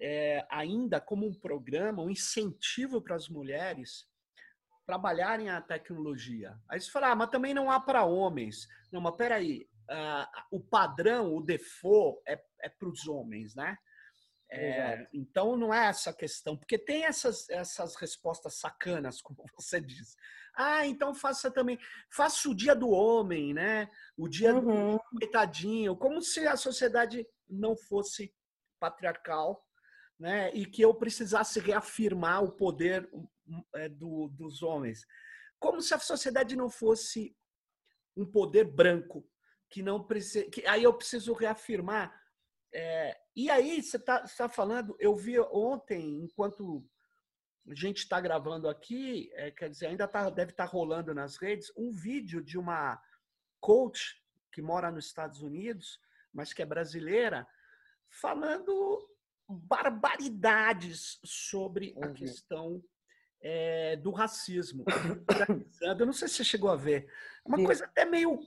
é, 0.00 0.46
ainda 0.48 1.00
como 1.00 1.26
um 1.26 1.34
programa, 1.34 2.02
um 2.02 2.10
incentivo 2.10 3.02
para 3.02 3.16
as 3.16 3.28
mulheres 3.28 4.08
trabalharem 4.90 5.48
a 5.48 5.60
tecnologia. 5.60 6.58
Aí 6.68 6.80
você 6.80 6.90
fala, 6.90 7.12
ah, 7.12 7.14
mas 7.14 7.30
também 7.30 7.54
não 7.54 7.70
há 7.70 7.78
para 7.78 8.04
homens. 8.04 8.66
Não, 8.90 9.00
mas 9.00 9.14
peraí, 9.14 9.68
uh, 9.88 10.26
o 10.50 10.60
padrão, 10.60 11.32
o 11.32 11.40
default 11.40 12.20
é, 12.26 12.42
é 12.60 12.68
para 12.68 12.88
os 12.88 13.06
homens, 13.06 13.54
né? 13.54 13.78
É, 14.52 15.06
então 15.14 15.56
não 15.56 15.72
é 15.72 15.86
essa 15.86 16.12
questão, 16.12 16.56
porque 16.56 16.76
tem 16.76 17.04
essas, 17.04 17.48
essas 17.50 17.94
respostas 17.94 18.58
sacanas, 18.58 19.22
como 19.22 19.44
você 19.54 19.80
diz. 19.80 20.16
Ah, 20.56 20.84
então 20.84 21.14
faça 21.14 21.52
também, 21.52 21.78
faça 22.12 22.48
o 22.48 22.54
dia 22.54 22.74
do 22.74 22.90
homem, 22.90 23.54
né? 23.54 23.88
O 24.16 24.26
dia 24.26 24.52
uhum. 24.52 24.96
do 24.96 25.02
coitadinho, 25.20 25.96
como 25.96 26.20
se 26.20 26.48
a 26.48 26.56
sociedade 26.56 27.24
não 27.48 27.76
fosse 27.76 28.34
patriarcal, 28.80 29.64
né? 30.20 30.52
E 30.52 30.66
que 30.66 30.82
eu 30.82 30.94
precisasse 30.94 31.58
reafirmar 31.58 32.44
o 32.44 32.52
poder 32.52 33.10
é, 33.74 33.88
do, 33.88 34.28
dos 34.28 34.62
homens. 34.62 35.00
Como 35.58 35.80
se 35.80 35.94
a 35.94 35.98
sociedade 35.98 36.54
não 36.54 36.68
fosse 36.68 37.34
um 38.14 38.30
poder 38.30 38.64
branco, 38.64 39.26
que 39.70 39.82
não 39.82 40.04
precisa. 40.04 40.44
Que, 40.50 40.66
aí 40.66 40.82
eu 40.84 40.92
preciso 40.92 41.32
reafirmar. 41.32 42.14
É, 42.72 43.18
e 43.34 43.50
aí 43.50 43.82
você 43.82 43.96
está 43.96 44.20
tá 44.20 44.48
falando, 44.48 44.94
eu 45.00 45.16
vi 45.16 45.40
ontem, 45.40 46.22
enquanto 46.22 46.86
a 47.68 47.74
gente 47.74 47.98
está 47.98 48.20
gravando 48.20 48.68
aqui, 48.68 49.30
é, 49.32 49.50
quer 49.50 49.70
dizer, 49.70 49.86
ainda 49.86 50.06
tá, 50.06 50.28
deve 50.28 50.50
estar 50.50 50.66
tá 50.66 50.70
rolando 50.70 51.14
nas 51.14 51.36
redes, 51.36 51.72
um 51.76 51.90
vídeo 51.90 52.44
de 52.44 52.58
uma 52.58 53.00
coach 53.58 54.22
que 54.52 54.60
mora 54.60 54.90
nos 54.90 55.06
Estados 55.06 55.42
Unidos, 55.42 55.98
mas 56.32 56.52
que 56.52 56.62
é 56.62 56.66
brasileira, 56.66 57.46
falando 58.08 59.09
barbaridades 59.50 61.18
sobre 61.24 61.94
a 62.00 62.06
uhum. 62.06 62.14
questão 62.14 62.82
é, 63.42 63.96
do 63.96 64.10
racismo. 64.10 64.84
Eu 65.80 66.06
não 66.06 66.12
sei 66.12 66.28
se 66.28 66.36
você 66.36 66.44
chegou 66.44 66.70
a 66.70 66.76
ver. 66.76 67.06
É 67.44 67.48
uma 67.48 67.58
Sim. 67.58 67.64
coisa 67.64 67.84
até 67.84 68.04
meio, 68.04 68.38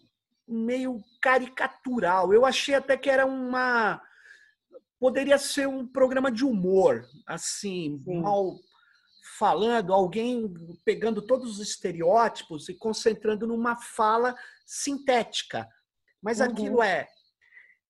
meio 0.48 1.04
caricatural. 1.22 2.34
Eu 2.34 2.46
achei 2.46 2.76
até 2.76 2.96
que 2.96 3.10
era 3.10 3.26
uma. 3.26 4.02
Poderia 5.00 5.38
ser 5.38 5.68
um 5.68 5.86
programa 5.86 6.32
de 6.32 6.46
humor, 6.46 7.06
assim, 7.28 8.00
Sim. 8.04 8.22
mal 8.22 8.58
falando, 9.38 9.92
alguém 9.92 10.54
pegando 10.86 11.22
todos 11.22 11.60
os 11.60 11.68
estereótipos 11.68 12.70
e 12.70 12.74
concentrando 12.74 13.46
numa 13.46 13.76
fala 13.76 14.36
sintética. 14.66 15.68
Mas 16.22 16.39
uhum. 16.39 16.46
aquilo 16.46 16.84
é, 16.84 17.10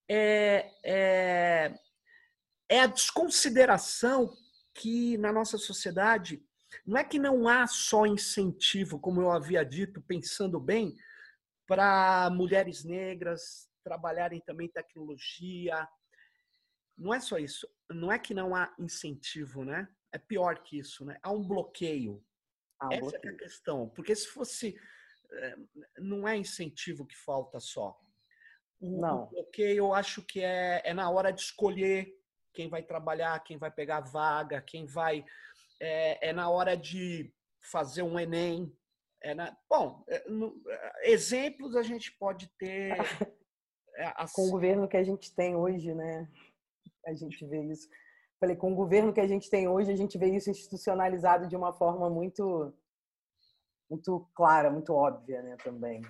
é, 0.09 0.71
é, 0.83 1.75
é 2.73 2.79
a 2.79 2.87
desconsideração 2.87 4.35
que 4.73 5.15
na 5.19 5.31
nossa 5.31 5.59
sociedade 5.59 6.43
não 6.83 6.97
é 6.97 7.03
que 7.03 7.19
não 7.19 7.47
há 7.47 7.67
só 7.67 8.07
incentivo, 8.07 8.99
como 8.99 9.21
eu 9.21 9.31
havia 9.31 9.63
dito, 9.63 10.01
pensando 10.01 10.59
bem, 10.59 10.95
para 11.67 12.31
mulheres 12.31 12.83
negras 12.83 13.69
trabalharem 13.83 14.41
também 14.41 14.67
tecnologia. 14.67 15.87
Não 16.97 17.13
é 17.13 17.19
só 17.19 17.37
isso. 17.37 17.67
Não 17.91 18.11
é 18.11 18.17
que 18.17 18.33
não 18.33 18.55
há 18.55 18.73
incentivo, 18.79 19.63
né? 19.63 19.87
É 20.11 20.17
pior 20.17 20.63
que 20.63 20.79
isso, 20.79 21.05
né? 21.05 21.19
Há 21.21 21.31
um 21.31 21.47
bloqueio. 21.47 22.25
Ah, 22.79 22.89
Essa 22.91 23.01
bloqueio. 23.01 23.31
é 23.31 23.35
a 23.35 23.37
questão. 23.37 23.89
Porque 23.89 24.15
se 24.15 24.27
fosse. 24.27 24.75
Eh, 25.31 25.55
não 25.99 26.27
é 26.27 26.35
incentivo 26.35 27.05
que 27.05 27.15
falta 27.15 27.59
só. 27.59 27.99
O, 28.79 28.99
não. 28.99 29.25
o 29.25 29.27
bloqueio, 29.27 29.77
eu 29.77 29.93
acho 29.93 30.23
que 30.23 30.41
é, 30.41 30.81
é 30.83 30.93
na 30.93 31.07
hora 31.09 31.31
de 31.31 31.41
escolher 31.41 32.22
quem 32.53 32.69
vai 32.69 32.83
trabalhar, 32.83 33.43
quem 33.43 33.57
vai 33.57 33.71
pegar 33.71 34.01
vaga, 34.01 34.61
quem 34.61 34.85
vai. 34.85 35.25
É, 35.81 36.29
é 36.29 36.33
na 36.33 36.49
hora 36.49 36.77
de 36.77 37.33
fazer 37.71 38.03
um 38.03 38.19
Enem. 38.19 38.71
É 39.21 39.33
na, 39.33 39.55
bom, 39.69 40.03
é, 40.07 40.29
no, 40.29 40.61
é, 40.67 41.11
exemplos 41.11 41.75
a 41.75 41.83
gente 41.83 42.11
pode 42.17 42.47
ter. 42.57 42.93
Assim. 44.15 44.33
Com 44.33 44.47
o 44.47 44.51
governo 44.51 44.87
que 44.87 44.97
a 44.97 45.03
gente 45.03 45.35
tem 45.35 45.55
hoje, 45.55 45.93
né? 45.93 46.27
A 47.05 47.13
gente 47.13 47.45
vê 47.45 47.61
isso. 47.61 47.87
Falei, 48.39 48.55
com 48.55 48.73
o 48.73 48.75
governo 48.75 49.13
que 49.13 49.21
a 49.21 49.27
gente 49.27 49.49
tem 49.49 49.67
hoje, 49.67 49.91
a 49.91 49.95
gente 49.95 50.17
vê 50.17 50.35
isso 50.35 50.49
institucionalizado 50.49 51.47
de 51.47 51.55
uma 51.55 51.71
forma 51.71 52.09
muito, 52.09 52.73
muito 53.89 54.27
clara, 54.33 54.71
muito 54.71 54.93
óbvia, 54.93 55.43
né? 55.43 55.55
Também. 55.63 56.01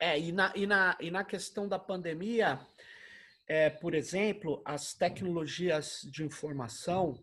É, 0.00 0.18
e 0.18 0.32
na, 0.32 0.52
e 0.54 0.66
na, 0.66 0.96
e 1.00 1.10
na 1.10 1.24
questão 1.24 1.68
da 1.68 1.78
pandemia, 1.78 2.60
é, 3.48 3.70
por 3.70 3.94
exemplo, 3.94 4.60
as 4.64 4.92
tecnologias 4.92 6.02
de 6.12 6.22
informação, 6.22 7.18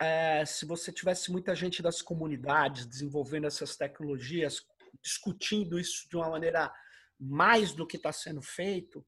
é, 0.00 0.44
se 0.44 0.66
você 0.66 0.92
tivesse 0.92 1.30
muita 1.30 1.54
gente 1.54 1.80
das 1.80 2.02
comunidades 2.02 2.86
desenvolvendo 2.86 3.46
essas 3.46 3.76
tecnologias, 3.76 4.66
discutindo 5.00 5.78
isso 5.78 6.08
de 6.08 6.16
uma 6.16 6.28
maneira 6.28 6.72
mais 7.20 7.72
do 7.72 7.86
que 7.86 7.96
está 7.96 8.10
sendo 8.10 8.42
feito, 8.42 9.06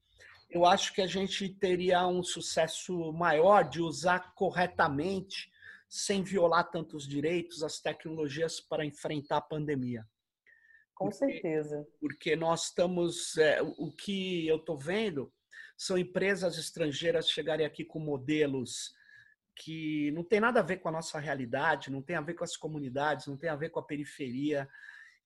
eu 0.49 0.65
acho 0.65 0.93
que 0.93 1.01
a 1.01 1.07
gente 1.07 1.49
teria 1.49 2.07
um 2.07 2.23
sucesso 2.23 3.11
maior 3.11 3.67
de 3.67 3.81
usar 3.81 4.33
corretamente, 4.35 5.51
sem 5.89 6.23
violar 6.23 6.71
tantos 6.71 7.05
direitos, 7.05 7.61
as 7.61 7.81
tecnologias 7.81 8.61
para 8.61 8.85
enfrentar 8.85 9.37
a 9.37 9.41
pandemia. 9.41 10.07
Com 10.93 11.09
porque, 11.09 11.17
certeza. 11.17 11.85
Porque 11.99 12.35
nós 12.37 12.67
estamos. 12.67 13.37
É, 13.37 13.61
o 13.61 13.91
que 13.91 14.47
eu 14.47 14.55
estou 14.55 14.79
vendo 14.79 15.31
são 15.77 15.97
empresas 15.97 16.57
estrangeiras 16.57 17.29
chegarem 17.29 17.65
aqui 17.65 17.83
com 17.83 17.99
modelos 17.99 18.93
que 19.55 20.11
não 20.11 20.23
tem 20.23 20.39
nada 20.39 20.59
a 20.59 20.63
ver 20.63 20.77
com 20.77 20.89
a 20.89 20.91
nossa 20.91 21.17
realidade, 21.17 21.91
não 21.91 22.01
tem 22.01 22.15
a 22.15 22.21
ver 22.21 22.33
com 22.33 22.43
as 22.43 22.57
comunidades, 22.57 23.27
não 23.27 23.37
tem 23.37 23.49
a 23.49 23.55
ver 23.55 23.69
com 23.69 23.79
a 23.79 23.85
periferia. 23.85 24.67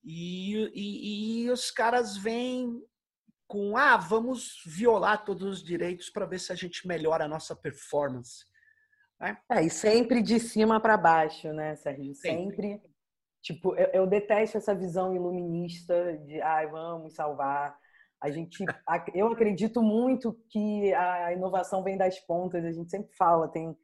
E, 0.04 0.72
e, 0.74 1.44
e 1.44 1.52
os 1.52 1.72
caras 1.72 2.16
vêm 2.16 2.82
com, 3.48 3.76
ah, 3.76 3.98
vamos 3.98 4.62
violar 4.66 5.26
todos 5.26 5.44
os 5.44 5.64
direitos 5.64 6.10
para 6.10 6.28
ver 6.28 6.40
se 6.40 6.52
a 6.52 6.56
gente 6.56 6.88
melhora 6.88 7.26
a 7.26 7.28
nossa 7.28 7.56
performance. 7.56 8.46
Né? 9.20 9.38
É, 9.50 9.64
e 9.64 9.70
sempre 9.70 10.22
de 10.22 10.40
cima 10.40 10.80
para 10.80 10.96
baixo, 10.96 11.52
né, 11.52 11.76
Sérgio? 11.76 12.14
Sempre. 12.14 12.62
sempre. 12.62 12.90
Tipo, 13.42 13.76
eu, 13.76 13.88
eu, 13.94 14.08
detesto 14.08 14.58
essa 14.58 14.76
visão 14.76 15.16
iluminista 15.16 16.18
de, 16.26 16.42
ah, 16.42 16.66
vamos 16.68 17.14
salvar 17.14 17.76
a 18.22 18.30
gente, 18.30 18.66
eu 19.14 19.28
acredito 19.28 19.82
muito 19.82 20.38
que 20.50 20.94
a 20.94 21.34
inovação 21.34 21.84
vem 21.84 21.98
das 21.98 22.20
pontas. 22.20 22.66
A 22.66 22.72
gente 22.72 22.90
sempre 22.90 23.16
fala, 23.16 23.48
tem 23.48 23.76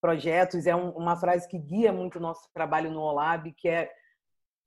projetos, 0.00 0.66
é 0.66 0.74
uma 0.74 1.16
frase 1.16 1.48
que 1.48 1.58
guia 1.58 1.92
muito 1.92 2.16
o 2.16 2.22
nosso 2.22 2.48
trabalho 2.52 2.90
no 2.90 3.00
Olab, 3.00 3.52
que 3.52 3.68
é 3.68 3.90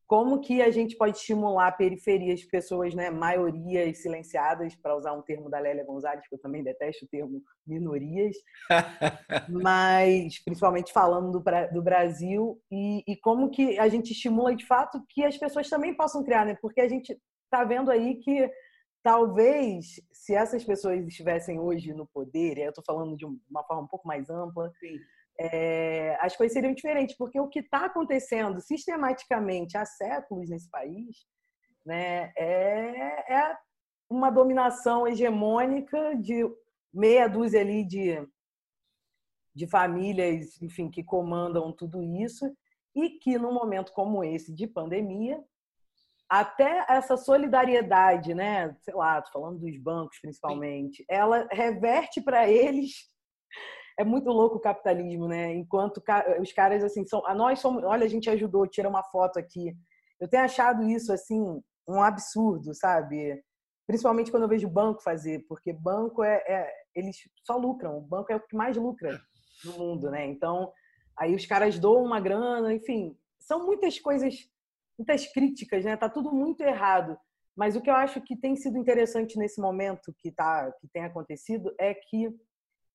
como 0.10 0.42
que 0.42 0.60
a 0.60 0.72
gente 0.72 0.98
pode 0.98 1.18
estimular 1.18 1.72
periferias, 1.74 2.44
pessoas, 2.44 2.96
né, 2.96 3.12
maiorias 3.12 4.02
silenciadas, 4.02 4.76
para 4.76 4.96
usar 4.96 5.14
um 5.14 5.22
termo 5.22 5.52
da 5.52 5.60
Lélia 5.60 5.86
Gonzalez, 5.86 6.28
que 6.28 6.34
eu 6.34 6.40
também 6.40 6.64
detesto 6.64 7.06
o 7.06 7.08
termo 7.08 7.44
minorias, 7.66 8.36
mas 9.48 10.44
principalmente 10.44 10.92
falando 10.92 11.32
do, 11.32 11.44
do 11.72 11.84
Brasil, 11.84 12.60
e, 12.72 13.04
e, 13.08 13.16
como 13.18 13.52
que 13.52 13.78
a 13.78 13.88
gente 13.88 14.12
estimula 14.12 14.56
de 14.56 14.66
fato 14.66 15.00
que 15.10 15.24
as 15.24 15.38
pessoas 15.38 15.70
também 15.70 15.96
possam 15.96 16.24
criar, 16.24 16.44
né? 16.44 16.58
Porque 16.60 16.82
a 16.82 16.90
gente 16.90 17.16
está 17.46 17.64
vendo 17.64 17.92
aí 17.92 18.16
que 18.16 18.50
talvez 19.04 20.00
se 20.12 20.34
essas 20.36 20.64
pessoas 20.64 21.06
estivessem 21.08 21.60
hoje 21.60 21.94
no 21.94 22.08
poder, 22.08 22.58
eu 22.58 22.70
estou 22.70 22.84
falando 22.84 23.16
de 23.16 23.26
uma 23.26 23.64
forma 23.64 23.84
um 23.84 23.88
pouco 23.88 24.08
mais 24.08 24.30
ampla, 24.30 24.72
é, 25.40 26.18
as 26.20 26.36
coisas 26.36 26.54
seriam 26.54 26.74
diferentes, 26.74 27.16
porque 27.16 27.40
o 27.40 27.48
que 27.48 27.60
está 27.60 27.86
acontecendo 27.86 28.60
sistematicamente 28.60 29.78
há 29.78 29.86
séculos 29.86 30.50
nesse 30.50 30.70
país 30.70 31.26
né, 31.86 32.34
é, 32.36 33.34
é 33.34 33.58
uma 34.10 34.30
dominação 34.30 35.08
hegemônica 35.08 36.16
de 36.18 36.44
meia 36.94 37.28
dúzia 37.28 37.62
ali 37.62 37.86
de, 37.86 38.28
de 39.56 39.68
famílias, 39.68 40.62
enfim, 40.62 40.90
que 40.90 41.04
comandam 41.04 41.72
tudo 41.72 42.04
isso, 42.04 42.52
e 42.96 43.12
que 43.12 43.38
num 43.38 43.54
momento 43.54 43.94
como 43.94 44.24
esse 44.24 44.54
de 44.54 44.68
pandemia, 44.68 45.42
até 46.30 46.86
essa 46.88 47.18
solidariedade, 47.18 48.36
né? 48.36 48.76
Sei 48.82 48.94
lá, 48.94 49.22
tô 49.22 49.32
falando 49.32 49.60
dos 49.60 49.76
bancos 49.82 50.20
principalmente, 50.22 51.04
ela 51.10 51.48
reverte 51.52 52.22
para 52.22 52.48
eles. 52.48 52.92
É 53.98 54.04
muito 54.04 54.30
louco 54.30 54.58
o 54.58 54.62
capitalismo, 54.62 55.28
né? 55.28 55.54
Enquanto 55.54 56.02
os 56.40 56.54
caras 56.54 56.84
assim 56.84 57.06
são, 57.06 57.26
a 57.26 57.34
nós 57.34 57.60
somos, 57.60 57.84
olha, 57.84 58.06
a 58.06 58.10
gente 58.10 58.30
ajudou, 58.30 58.68
tira 58.68 58.88
uma 58.88 59.04
foto 59.04 59.40
aqui. 59.40 59.76
Eu 60.20 60.30
tenho 60.30 60.44
achado 60.44 60.88
isso 60.88 61.12
assim 61.12 61.62
um 61.88 62.02
absurdo, 62.02 62.74
sabe? 62.76 63.44
Principalmente 63.88 64.30
quando 64.30 64.44
eu 64.44 64.50
vejo 64.50 64.70
banco 64.70 65.02
fazer, 65.02 65.46
porque 65.50 65.74
banco 65.74 66.24
é, 66.24 66.36
é 66.48 66.72
eles 66.96 67.18
só 67.44 67.58
lucram, 67.58 67.98
o 67.98 68.02
banco 68.02 68.32
é 68.32 68.36
o 68.36 68.40
que 68.40 68.56
mais 68.56 68.78
lucra 68.78 69.20
no 69.66 69.74
mundo, 69.74 70.12
né? 70.12 70.26
Então, 70.28 70.72
aí 71.18 71.34
os 71.34 71.46
caras 71.46 71.80
doam 71.80 72.04
uma 72.04 72.20
grana, 72.20 72.74
enfim, 72.74 73.18
são 73.40 73.66
muitas 73.66 74.00
coisas 74.00 74.48
muitas 75.00 75.26
críticas, 75.32 75.86
né? 75.86 75.96
Tá 75.96 76.10
tudo 76.10 76.32
muito 76.32 76.62
errado. 76.62 77.18
Mas 77.56 77.76
o 77.76 77.82
que 77.82 77.90
eu 77.90 77.96
acho 77.96 78.22
que 78.22 78.36
tem 78.36 78.56
sido 78.56 78.78
interessante 78.78 79.38
nesse 79.38 79.60
momento 79.60 80.14
que 80.20 80.32
tá 80.32 80.72
que 80.80 80.88
tem 80.90 81.04
acontecido 81.04 81.74
é 81.80 81.94
que 81.94 82.30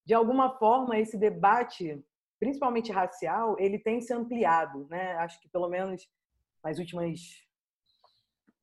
de 0.06 0.12
alguma 0.12 0.58
forma 0.58 0.98
esse 0.98 1.18
debate, 1.18 1.98
principalmente 2.38 2.92
racial, 2.92 3.56
ele 3.58 3.78
tem 3.78 4.00
se 4.02 4.12
ampliado, 4.12 4.86
né? 4.88 5.14
Acho 5.14 5.40
que 5.40 5.48
pelo 5.48 5.68
menos 5.68 6.06
nas 6.62 6.78
últimas 6.78 7.20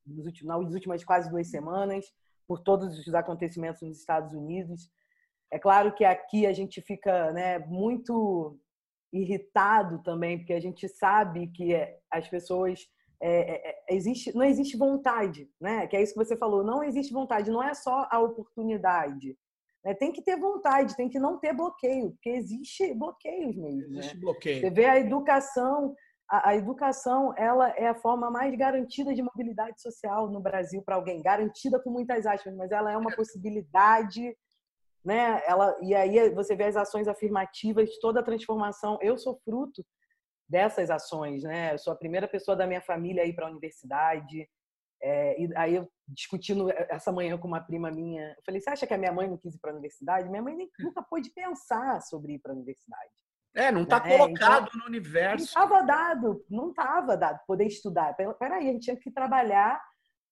nas 0.06 0.72
últimas 0.74 1.04
quase 1.04 1.30
duas 1.30 1.48
semanas, 1.48 2.06
por 2.46 2.60
todos 2.60 2.98
os 2.98 3.14
acontecimentos 3.14 3.82
nos 3.82 3.98
Estados 3.98 4.32
Unidos. 4.32 4.90
É 5.50 5.58
claro 5.58 5.94
que 5.94 6.04
aqui 6.04 6.46
a 6.46 6.52
gente 6.52 6.80
fica 6.80 7.32
né, 7.32 7.58
muito 7.60 8.58
irritado 9.12 10.02
também, 10.02 10.38
porque 10.38 10.52
a 10.52 10.60
gente 10.60 10.88
sabe 10.88 11.48
que 11.48 11.74
as 12.10 12.28
pessoas 12.28 12.88
é, 13.24 13.28
é, 13.28 13.70
é, 13.70 13.94
existe, 13.94 14.34
não 14.36 14.44
existe 14.44 14.76
vontade, 14.76 15.48
né? 15.60 15.86
Que 15.86 15.96
é 15.96 16.02
isso 16.02 16.12
que 16.12 16.24
você 16.24 16.36
falou, 16.36 16.64
não 16.64 16.82
existe 16.82 17.12
vontade, 17.12 17.52
não 17.52 17.62
é 17.62 17.72
só 17.72 18.08
a 18.10 18.18
oportunidade. 18.18 19.38
Né? 19.84 19.94
Tem 19.94 20.10
que 20.10 20.20
ter 20.20 20.36
vontade, 20.36 20.96
tem 20.96 21.08
que 21.08 21.20
não 21.20 21.38
ter 21.38 21.52
bloqueio, 21.52 22.10
porque 22.10 22.30
existe 22.30 22.92
bloqueios 22.92 23.54
mesmo. 23.56 23.92
Né? 23.92 24.00
Existe 24.00 24.16
né? 24.16 24.20
bloqueio. 24.20 24.60
Você 24.60 24.70
vê 24.70 24.86
a 24.86 24.98
educação, 24.98 25.94
a, 26.28 26.48
a, 26.50 26.56
educação 26.56 27.32
ela 27.38 27.68
é 27.76 27.86
a 27.86 27.94
forma 27.94 28.28
mais 28.28 28.52
garantida 28.56 29.14
de 29.14 29.22
mobilidade 29.22 29.80
social 29.80 30.28
no 30.28 30.40
Brasil 30.40 30.82
para 30.82 30.96
alguém, 30.96 31.22
garantida 31.22 31.78
com 31.78 31.90
muitas 31.90 32.26
aspas, 32.26 32.52
mas 32.56 32.72
ela 32.72 32.90
é 32.90 32.96
uma 32.96 33.14
possibilidade, 33.14 34.36
né? 35.04 35.40
Ela 35.46 35.76
e 35.80 35.94
aí 35.94 36.28
você 36.30 36.56
vê 36.56 36.64
as 36.64 36.76
ações 36.76 37.06
afirmativas, 37.06 37.98
toda 38.00 38.18
a 38.18 38.24
transformação. 38.24 38.98
Eu 39.00 39.16
sou 39.16 39.40
fruto 39.44 39.86
dessas 40.52 40.90
ações, 40.90 41.42
né? 41.42 41.72
Eu 41.72 41.78
sou 41.78 41.94
a 41.94 41.96
primeira 41.96 42.28
pessoa 42.28 42.54
da 42.54 42.66
minha 42.66 42.82
família 42.82 43.22
a 43.22 43.26
ir 43.26 43.32
para 43.32 43.46
a 43.46 43.50
universidade. 43.50 44.46
É, 45.02 45.40
e 45.40 45.50
aí 45.56 45.74
eu 45.76 45.90
discutindo 46.06 46.70
essa 46.90 47.10
manhã 47.10 47.36
com 47.38 47.48
uma 47.48 47.60
prima 47.60 47.90
minha, 47.90 48.34
eu 48.36 48.42
falei: 48.44 48.60
"Você 48.60 48.70
acha 48.70 48.86
que 48.86 48.94
a 48.94 48.98
minha 48.98 49.12
mãe 49.12 49.28
não 49.28 49.38
quis 49.38 49.54
ir 49.54 49.58
para 49.58 49.70
a 49.70 49.72
universidade? 49.72 50.28
Minha 50.28 50.42
mãe 50.42 50.54
nem, 50.54 50.70
nunca 50.78 51.02
pôde 51.02 51.30
pensar 51.30 52.02
sobre 52.02 52.34
ir 52.34 52.38
para 52.38 52.52
a 52.52 52.54
universidade." 52.54 53.10
É, 53.54 53.72
não 53.72 53.82
está 53.82 53.98
né? 54.00 54.16
colocado 54.16 54.68
então, 54.68 54.80
no 54.80 54.86
universo. 54.86 55.36
Não 55.38 55.44
estava 55.44 55.82
dado, 55.82 56.44
não 56.48 56.70
estava 56.70 57.16
dado 57.16 57.40
poder 57.46 57.66
estudar. 57.66 58.14
Peraí, 58.14 58.68
a 58.68 58.72
gente 58.72 58.84
tinha 58.84 58.96
que 58.96 59.10
trabalhar 59.10 59.82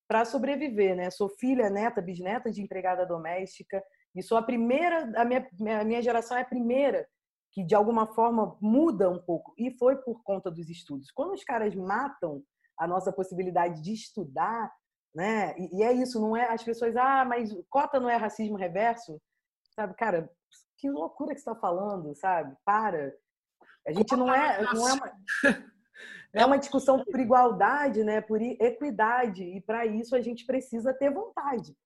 para 0.06 0.24
sobreviver, 0.24 0.96
né? 0.96 1.10
Sou 1.10 1.28
filha, 1.28 1.70
neta, 1.70 2.00
bisneta 2.02 2.50
de 2.50 2.62
empregada 2.62 3.06
doméstica 3.06 3.82
e 4.14 4.22
sou 4.22 4.36
a 4.36 4.42
primeira, 4.42 5.10
a 5.16 5.24
minha, 5.24 5.48
a 5.80 5.84
minha 5.84 6.02
geração 6.02 6.36
é 6.36 6.42
a 6.42 6.52
primeira 6.54 7.06
que 7.52 7.64
de 7.64 7.74
alguma 7.74 8.06
forma 8.06 8.56
muda 8.60 9.10
um 9.10 9.20
pouco. 9.20 9.52
E 9.58 9.70
foi 9.72 9.96
por 9.96 10.22
conta 10.22 10.50
dos 10.50 10.68
estudos. 10.68 11.10
Quando 11.10 11.32
os 11.32 11.44
caras 11.44 11.74
matam 11.74 12.42
a 12.78 12.86
nossa 12.86 13.12
possibilidade 13.12 13.82
de 13.82 13.92
estudar, 13.92 14.72
né? 15.14 15.54
E, 15.58 15.78
e 15.78 15.82
é 15.82 15.92
isso, 15.92 16.20
não 16.20 16.36
é 16.36 16.52
as 16.52 16.62
pessoas, 16.62 16.96
ah, 16.96 17.24
mas 17.24 17.54
cota 17.68 17.98
não 17.98 18.08
é 18.08 18.16
racismo 18.16 18.56
reverso, 18.56 19.20
sabe? 19.74 19.94
Cara, 19.94 20.30
que 20.78 20.88
loucura 20.88 21.34
que 21.34 21.40
você 21.40 21.50
está 21.50 21.60
falando, 21.60 22.14
sabe? 22.14 22.56
Para. 22.64 23.12
A 23.86 23.92
gente 23.92 24.14
não 24.16 24.32
é, 24.32 24.62
não 24.72 24.88
é 24.88 24.92
uma, 24.92 25.12
é 26.32 26.46
uma 26.46 26.58
discussão 26.58 27.04
por 27.04 27.18
igualdade, 27.18 28.04
né? 28.04 28.20
Por 28.20 28.40
equidade. 28.40 29.42
E 29.42 29.60
para 29.60 29.84
isso 29.84 30.14
a 30.14 30.20
gente 30.20 30.46
precisa 30.46 30.94
ter 30.94 31.12
vontade. 31.12 31.76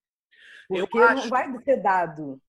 Porque 0.69 0.99
não 0.99 1.29
vai 1.29 1.63
ser 1.63 1.83
dado. 1.83 2.41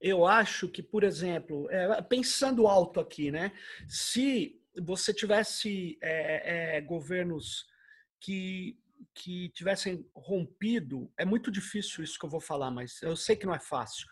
Eu 0.00 0.26
acho 0.26 0.68
que, 0.68 0.82
por 0.82 1.04
exemplo, 1.04 1.68
é, 1.70 2.00
pensando 2.02 2.66
alto 2.66 3.00
aqui, 3.00 3.30
né? 3.30 3.52
Se 3.88 4.58
você 4.80 5.12
tivesse 5.12 5.98
é, 6.02 6.76
é, 6.76 6.80
governos 6.80 7.66
que 8.20 8.78
que 9.14 9.48
tivessem 9.50 10.06
rompido, 10.14 11.10
é 11.16 11.24
muito 11.24 11.50
difícil 11.50 12.04
isso 12.04 12.18
que 12.18 12.24
eu 12.24 12.30
vou 12.30 12.40
falar, 12.40 12.70
mas 12.70 13.00
eu 13.00 13.16
sei 13.16 13.34
que 13.34 13.46
não 13.46 13.54
é 13.54 13.58
fácil 13.58 14.06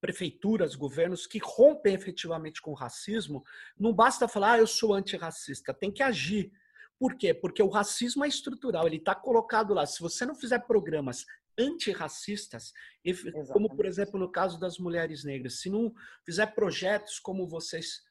prefeituras, 0.00 0.74
governos 0.74 1.26
que 1.26 1.38
rompem 1.42 1.94
efetivamente 1.94 2.60
com 2.62 2.70
o 2.70 2.74
racismo, 2.74 3.44
não 3.78 3.92
basta 3.92 4.28
falar, 4.28 4.52
ah, 4.52 4.58
eu 4.58 4.66
sou 4.66 4.94
antirracista, 4.94 5.74
tem 5.74 5.90
que 5.90 6.02
agir. 6.02 6.52
Por 6.98 7.16
quê? 7.16 7.32
Porque 7.32 7.62
o 7.62 7.68
racismo 7.68 8.24
é 8.24 8.28
estrutural, 8.28 8.86
ele 8.86 8.96
está 8.96 9.14
colocado 9.14 9.74
lá. 9.74 9.86
Se 9.86 10.00
você 10.00 10.26
não 10.26 10.34
fizer 10.34 10.60
programas 10.60 11.24
antirracistas, 11.58 12.72
Exatamente. 13.04 13.52
como 13.52 13.68
por 13.74 13.84
exemplo 13.84 14.18
no 14.18 14.30
caso 14.30 14.58
das 14.58 14.78
mulheres 14.78 15.24
negras, 15.24 15.60
se 15.60 15.68
não 15.68 15.92
fizer 16.24 16.46
projetos 16.54 17.18
como 17.18 17.48
vocês 17.48 18.02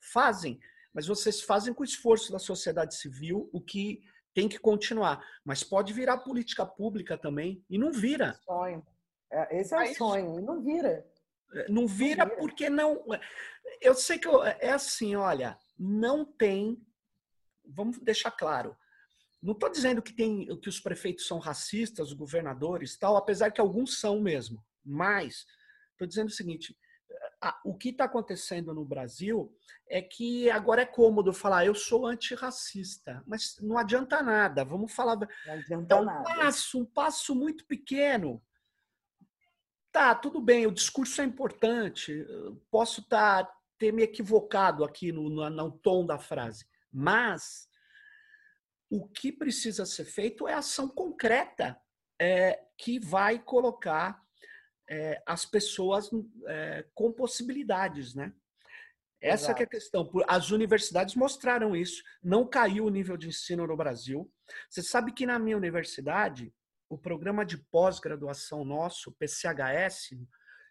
fazem, 0.00 0.58
mas 0.92 1.06
vocês 1.06 1.42
fazem 1.42 1.74
com 1.74 1.82
o 1.82 1.84
esforço 1.84 2.32
da 2.32 2.38
sociedade 2.38 2.94
civil, 2.94 3.50
o 3.52 3.60
que 3.60 4.02
tem 4.32 4.48
que 4.48 4.58
continuar. 4.58 5.24
Mas 5.44 5.62
pode 5.62 5.92
virar 5.92 6.18
política 6.18 6.64
pública 6.64 7.18
também, 7.18 7.64
e 7.68 7.78
não 7.78 7.92
vira. 7.92 8.34
Sonho. 8.44 8.86
É, 9.30 9.60
esse 9.60 9.74
é 9.74 9.82
o 9.82 9.94
sonho, 9.94 10.38
e 10.38 10.42
não 10.42 10.62
vira. 10.62 11.06
É, 11.52 11.68
não 11.68 11.86
vira, 11.86 12.24
não 12.24 12.26
vira 12.26 12.36
porque 12.36 12.70
não. 12.70 13.04
Eu 13.80 13.94
sei 13.94 14.18
que 14.18 14.28
eu, 14.28 14.44
é 14.44 14.70
assim, 14.70 15.16
olha, 15.16 15.58
não 15.78 16.24
tem. 16.24 16.80
Vamos 17.64 17.98
deixar 17.98 18.30
claro. 18.30 18.76
Não 19.44 19.52
estou 19.52 19.70
dizendo 19.70 20.00
que 20.00 20.14
tem 20.14 20.46
que 20.58 20.70
os 20.70 20.80
prefeitos 20.80 21.26
são 21.26 21.38
racistas, 21.38 22.08
os 22.08 22.14
governadores, 22.14 22.96
tal, 22.96 23.14
apesar 23.14 23.50
que 23.50 23.60
alguns 23.60 24.00
são 24.00 24.18
mesmo. 24.18 24.64
Mas 24.82 25.44
estou 25.92 26.08
dizendo 26.08 26.28
o 26.28 26.32
seguinte: 26.32 26.74
o 27.62 27.76
que 27.76 27.90
está 27.90 28.04
acontecendo 28.04 28.72
no 28.72 28.86
Brasil 28.86 29.54
é 29.86 30.00
que 30.00 30.48
agora 30.48 30.80
é 30.80 30.86
cômodo 30.86 31.30
falar 31.30 31.66
eu 31.66 31.74
sou 31.74 32.06
antirracista, 32.06 33.22
mas 33.26 33.58
não 33.60 33.76
adianta 33.76 34.22
nada. 34.22 34.64
Vamos 34.64 34.94
falar. 34.94 35.16
Não 35.16 35.52
adianta 35.52 35.94
é 35.94 36.00
um 36.00 36.04
nada. 36.06 36.22
passo, 36.22 36.80
um 36.80 36.86
passo 36.86 37.34
muito 37.34 37.66
pequeno. 37.66 38.42
Tá, 39.92 40.14
tudo 40.14 40.40
bem, 40.40 40.66
o 40.66 40.72
discurso 40.72 41.20
é 41.20 41.24
importante, 41.24 42.26
posso 42.70 43.06
tá, 43.06 43.48
ter 43.78 43.92
me 43.92 44.02
equivocado 44.02 44.82
aqui 44.84 45.12
no, 45.12 45.28
no, 45.28 45.48
no 45.50 45.70
tom 45.70 46.04
da 46.04 46.18
frase, 46.18 46.66
mas 46.90 47.68
o 48.94 49.08
que 49.08 49.32
precisa 49.32 49.84
ser 49.84 50.04
feito 50.04 50.46
é 50.46 50.54
ação 50.54 50.88
concreta 50.88 51.76
é, 52.16 52.64
que 52.78 53.00
vai 53.00 53.40
colocar 53.40 54.22
é, 54.88 55.20
as 55.26 55.44
pessoas 55.44 56.08
é, 56.46 56.86
com 56.94 57.12
possibilidades, 57.12 58.14
né? 58.14 58.32
Essa 59.20 59.50
é 59.52 59.62
a 59.62 59.66
questão. 59.66 60.08
As 60.28 60.50
universidades 60.50 61.16
mostraram 61.16 61.74
isso. 61.74 62.04
Não 62.22 62.46
caiu 62.46 62.84
o 62.84 62.90
nível 62.90 63.16
de 63.16 63.28
ensino 63.28 63.66
no 63.66 63.76
Brasil. 63.76 64.30
Você 64.68 64.82
sabe 64.82 65.12
que 65.12 65.26
na 65.26 65.38
minha 65.38 65.56
universidade, 65.56 66.54
o 66.88 66.96
programa 66.96 67.44
de 67.44 67.56
pós-graduação 67.56 68.64
nosso, 68.64 69.10
PCHS, 69.12 70.10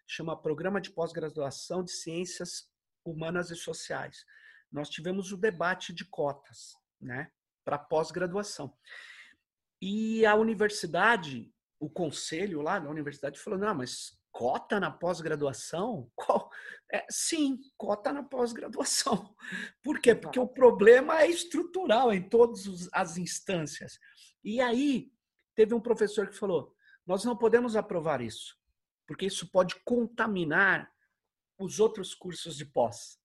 chama 0.06 0.40
Programa 0.40 0.80
de 0.80 0.90
Pós-Graduação 0.90 1.82
de 1.82 1.90
Ciências 1.90 2.70
Humanas 3.04 3.50
e 3.50 3.56
Sociais. 3.56 4.24
Nós 4.70 4.88
tivemos 4.88 5.32
o 5.32 5.36
debate 5.36 5.92
de 5.92 6.04
cotas, 6.04 6.74
né, 7.00 7.30
para 7.64 7.78
pós-graduação. 7.78 8.76
E 9.80 10.24
a 10.26 10.34
universidade, 10.34 11.52
o 11.80 11.88
conselho 11.88 12.60
lá 12.62 12.78
na 12.78 12.90
universidade 12.90 13.38
falou: 13.38 13.58
"Não, 13.58 13.74
mas 13.74 14.18
cota 14.34 14.80
na 14.80 14.90
pós-graduação? 14.90 16.10
Qual? 16.16 16.50
É, 16.92 17.06
sim, 17.08 17.58
cota 17.76 18.12
na 18.12 18.22
pós-graduação. 18.22 19.34
Por 19.82 20.00
quê? 20.00 20.14
Porque 20.14 20.38
o 20.38 20.48
problema 20.48 21.20
é 21.22 21.28
estrutural 21.28 22.12
em 22.12 22.28
todas 22.28 22.88
as 22.92 23.16
instâncias. 23.16 23.98
E 24.42 24.60
aí, 24.60 25.10
teve 25.54 25.72
um 25.72 25.80
professor 25.80 26.28
que 26.28 26.36
falou: 26.36 26.74
nós 27.06 27.24
não 27.24 27.36
podemos 27.36 27.76
aprovar 27.76 28.20
isso, 28.20 28.56
porque 29.06 29.26
isso 29.26 29.50
pode 29.50 29.76
contaminar 29.84 30.92
os 31.58 31.78
outros 31.78 32.12
cursos 32.12 32.56
de 32.56 32.66
pós. 32.66 33.18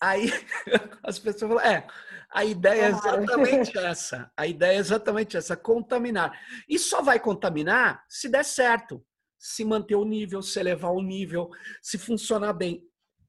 Aí 0.00 0.30
as 1.02 1.18
pessoas 1.18 1.52
falam: 1.52 1.64
é, 1.64 1.86
a 2.32 2.44
ideia 2.44 2.82
é 2.82 2.88
exatamente 2.88 3.78
essa. 3.78 4.32
A 4.36 4.46
ideia 4.46 4.76
é 4.76 4.80
exatamente 4.80 5.36
essa: 5.36 5.56
contaminar. 5.56 6.38
E 6.68 6.78
só 6.78 7.00
vai 7.00 7.20
contaminar 7.20 8.04
se 8.08 8.28
der 8.28 8.44
certo, 8.44 9.04
se 9.38 9.64
manter 9.64 9.94
o 9.94 10.04
nível, 10.04 10.42
se 10.42 10.58
elevar 10.58 10.92
o 10.92 11.02
nível, 11.02 11.50
se 11.82 11.98
funcionar 11.98 12.52
bem. 12.52 12.82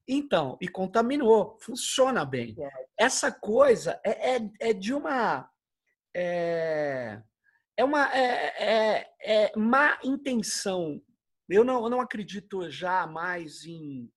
Então, 0.08 0.58
e 0.62 0.67
contaminou, 0.67 1.58
funciona 1.62 2.23
bem. 2.23 2.56
Essa 2.97 3.32
coisa 3.32 3.99
é, 4.06 4.36
é, 4.36 4.49
é 4.60 4.73
de 4.73 4.93
uma. 4.93 5.49
É, 6.15 7.21
é 7.78 7.84
uma 7.84 8.15
é, 8.15 8.54
é, 8.63 9.08
é 9.21 9.51
má 9.58 9.99
intenção. 10.04 11.01
Eu 11.49 11.63
não, 11.63 11.84
eu 11.84 11.89
não 11.89 12.01
acredito 12.01 12.69
já 12.69 13.06
mais 13.06 13.65
em. 13.65 14.10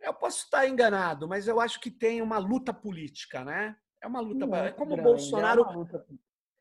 Eu 0.00 0.14
posso 0.14 0.44
estar 0.44 0.66
enganado, 0.66 1.28
mas 1.28 1.46
eu 1.46 1.60
acho 1.60 1.80
que 1.80 1.90
tem 1.90 2.22
uma 2.22 2.38
luta 2.38 2.72
política, 2.72 3.44
né? 3.44 3.76
É 4.02 4.06
uma 4.06 4.20
luta. 4.20 4.44
É 4.56 4.72
como 4.72 4.94
o 4.94 5.02
Bolsonaro 5.02 5.62
é 5.62 6.00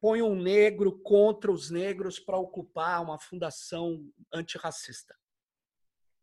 põe 0.02 0.22
um 0.22 0.36
negro 0.36 1.00
contra 1.00 1.52
os 1.52 1.70
negros 1.70 2.20
para 2.20 2.38
ocupar 2.38 3.02
uma 3.02 3.20
fundação 3.20 4.06
antirracista. 4.34 5.16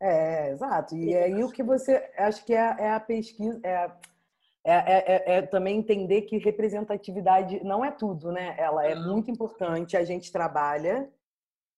É, 0.01 0.51
exato. 0.51 0.97
E 0.97 1.15
aí 1.17 1.43
o 1.43 1.51
que 1.51 1.63
você. 1.63 2.11
Acho 2.19 2.45
que 2.45 2.53
é, 2.53 2.77
é 2.79 2.93
a 2.93 3.01
pesquisa. 3.01 3.59
É 3.65 3.91
é, 4.69 4.75
é, 4.75 5.05
é, 5.07 5.37
é, 5.37 5.43
também 5.43 5.79
entender 5.79 6.23
que 6.23 6.39
representatividade 6.39 7.63
não 7.63 7.85
é 7.85 7.93
tudo, 7.93 8.33
né? 8.33 8.57
Ela 8.59 8.85
é 8.85 8.97
muito 8.97 9.31
importante. 9.31 9.97
A 9.97 10.05
gente 10.05 10.33
trabalha 10.33 11.09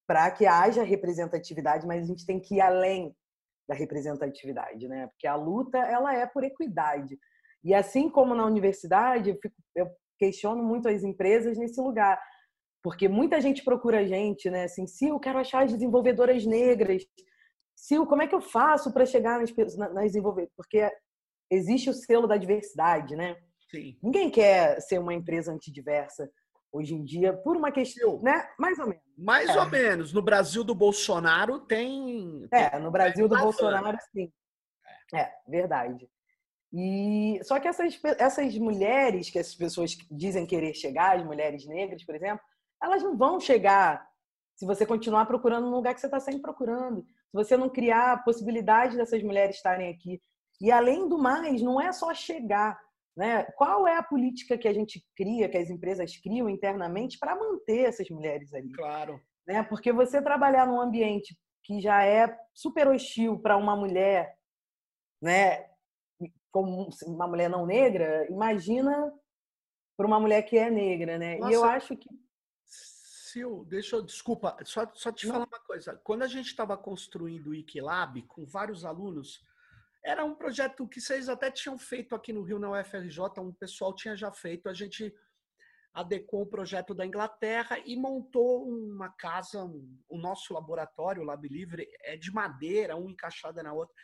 para 0.06 0.30
que 0.30 0.46
haja 0.46 0.82
representatividade, 0.82 1.86
mas 1.86 2.02
a 2.02 2.06
gente 2.06 2.24
tem 2.24 2.40
que 2.40 2.54
ir 2.54 2.60
além 2.62 3.14
da 3.68 3.74
representatividade, 3.74 4.88
né? 4.88 5.06
Porque 5.08 5.26
a 5.26 5.34
luta 5.34 5.78
ela 5.78 6.14
é 6.14 6.26
por 6.26 6.42
equidade. 6.42 7.18
E 7.62 7.74
assim 7.74 8.08
como 8.08 8.34
na 8.34 8.46
universidade, 8.46 9.30
eu, 9.30 9.38
fico, 9.40 9.54
eu 9.74 9.90
questiono 10.18 10.62
muito 10.62 10.88
as 10.88 11.02
empresas 11.02 11.58
nesse 11.58 11.80
lugar, 11.80 12.18
porque 12.82 13.08
muita 13.08 13.40
gente 13.40 13.62
procura 13.62 14.00
a 14.00 14.06
gente, 14.06 14.48
né? 14.48 14.64
Assim, 14.64 14.86
se 14.86 15.08
eu 15.08 15.20
quero 15.20 15.38
achar 15.38 15.64
as 15.64 15.72
desenvolvedoras 15.72 16.46
negras, 16.46 17.04
se 17.76 17.96
como 18.06 18.22
é 18.22 18.26
que 18.26 18.34
eu 18.34 18.40
faço 18.40 18.92
para 18.92 19.04
chegar 19.04 19.38
nas, 19.38 19.52
nas 19.76 20.04
desenvolvedoras? 20.04 20.54
Porque 20.56 20.90
existe 21.50 21.90
o 21.90 21.94
selo 21.94 22.26
da 22.26 22.36
diversidade, 22.36 23.14
né? 23.14 23.36
Sim. 23.70 23.98
Ninguém 24.02 24.30
quer 24.30 24.80
ser 24.80 24.98
uma 24.98 25.12
empresa 25.12 25.52
antidiversa 25.52 26.30
hoje 26.72 26.94
em 26.94 27.04
dia 27.04 27.32
por 27.32 27.56
uma 27.56 27.72
questão, 27.72 28.20
né? 28.22 28.48
Mais 28.58 28.78
ou 28.78 28.86
menos. 28.86 29.02
Mais 29.16 29.48
é. 29.48 29.58
ou 29.58 29.66
menos. 29.68 30.12
No 30.12 30.22
Brasil 30.22 30.62
do 30.62 30.74
Bolsonaro 30.74 31.60
tem. 31.60 32.46
É, 32.52 32.78
no 32.78 32.90
Brasil 32.90 33.28
do 33.28 33.36
Bolsonaro, 33.36 33.96
sim. 34.12 34.32
É, 35.14 35.30
verdade. 35.48 36.08
E 36.72 37.40
só 37.44 37.58
que 37.58 37.66
essas, 37.66 37.98
essas 38.18 38.58
mulheres, 38.58 39.30
que 39.30 39.38
essas 39.38 39.54
pessoas 39.54 39.96
dizem 40.10 40.46
querer 40.46 40.74
chegar, 40.74 41.16
as 41.16 41.24
mulheres 41.24 41.66
negras, 41.66 42.04
por 42.04 42.14
exemplo, 42.14 42.40
elas 42.82 43.02
não 43.02 43.16
vão 43.16 43.40
chegar 43.40 44.06
se 44.54 44.66
você 44.66 44.84
continuar 44.84 45.26
procurando 45.26 45.70
no 45.70 45.76
lugar 45.76 45.94
que 45.94 46.00
você 46.00 46.06
está 46.06 46.20
sempre 46.20 46.42
procurando. 46.42 47.02
Se 47.02 47.32
você 47.32 47.56
não 47.56 47.68
criar 47.68 48.12
a 48.12 48.18
possibilidade 48.18 48.96
dessas 48.96 49.22
mulheres 49.22 49.56
estarem 49.56 49.88
aqui. 49.88 50.20
E 50.60 50.70
além 50.70 51.08
do 51.08 51.16
mais, 51.16 51.62
não 51.62 51.80
é 51.80 51.92
só 51.92 52.12
chegar, 52.12 52.78
né? 53.18 53.42
Qual 53.56 53.84
é 53.84 53.96
a 53.96 54.02
política 54.02 54.56
que 54.56 54.68
a 54.68 54.72
gente 54.72 55.04
cria, 55.16 55.48
que 55.48 55.58
as 55.58 55.68
empresas 55.68 56.16
criam 56.16 56.48
internamente 56.48 57.18
para 57.18 57.34
manter 57.34 57.88
essas 57.88 58.08
mulheres 58.08 58.54
ali? 58.54 58.72
Claro. 58.72 59.20
Né? 59.44 59.60
Porque 59.64 59.92
você 59.92 60.22
trabalhar 60.22 60.68
num 60.68 60.80
ambiente 60.80 61.36
que 61.64 61.80
já 61.80 62.04
é 62.04 62.38
super 62.54 62.86
hostil 62.86 63.36
para 63.40 63.56
uma 63.56 63.74
mulher, 63.74 64.38
né? 65.20 65.68
Como 66.52 66.88
uma 67.06 67.26
mulher 67.26 67.50
não 67.50 67.66
negra, 67.66 68.24
imagina 68.30 69.12
para 69.96 70.06
uma 70.06 70.20
mulher 70.20 70.42
que 70.42 70.56
é 70.56 70.70
negra, 70.70 71.18
né? 71.18 71.38
Nossa. 71.38 71.50
E 71.50 71.54
eu 71.54 71.64
acho 71.64 71.96
que 71.96 72.08
Sil, 73.28 73.66
deixa 73.66 73.96
eu, 73.96 74.02
desculpa, 74.02 74.56
só, 74.64 74.88
só 74.94 75.10
te 75.10 75.26
falar 75.26 75.44
uma 75.44 75.60
coisa. 75.66 76.00
Quando 76.04 76.22
a 76.22 76.28
gente 76.28 76.46
estava 76.46 76.76
construindo 76.76 77.48
o 77.48 77.54
Equilab 77.54 78.22
com 78.22 78.46
vários 78.46 78.84
alunos, 78.84 79.44
Era 80.04 80.24
um 80.24 80.34
projeto 80.34 80.86
que 80.88 81.00
vocês 81.00 81.28
até 81.28 81.50
tinham 81.50 81.78
feito 81.78 82.14
aqui 82.14 82.32
no 82.32 82.42
Rio, 82.42 82.58
na 82.58 82.70
UFRJ, 82.70 83.40
um 83.40 83.52
pessoal 83.52 83.94
tinha 83.94 84.16
já 84.16 84.32
feito. 84.32 84.68
A 84.68 84.74
gente 84.74 85.12
adequou 85.92 86.42
o 86.42 86.46
projeto 86.46 86.94
da 86.94 87.04
Inglaterra 87.04 87.78
e 87.84 87.96
montou 87.96 88.68
uma 88.68 89.08
casa, 89.10 89.64
um, 89.64 89.98
o 90.08 90.16
nosso 90.16 90.54
laboratório, 90.54 91.22
o 91.22 91.24
Lab 91.24 91.46
Livre, 91.48 91.88
é 92.02 92.16
de 92.16 92.32
madeira, 92.32 92.96
um 92.96 93.10
encaixada 93.10 93.62
na 93.62 93.72
outra, 93.72 93.94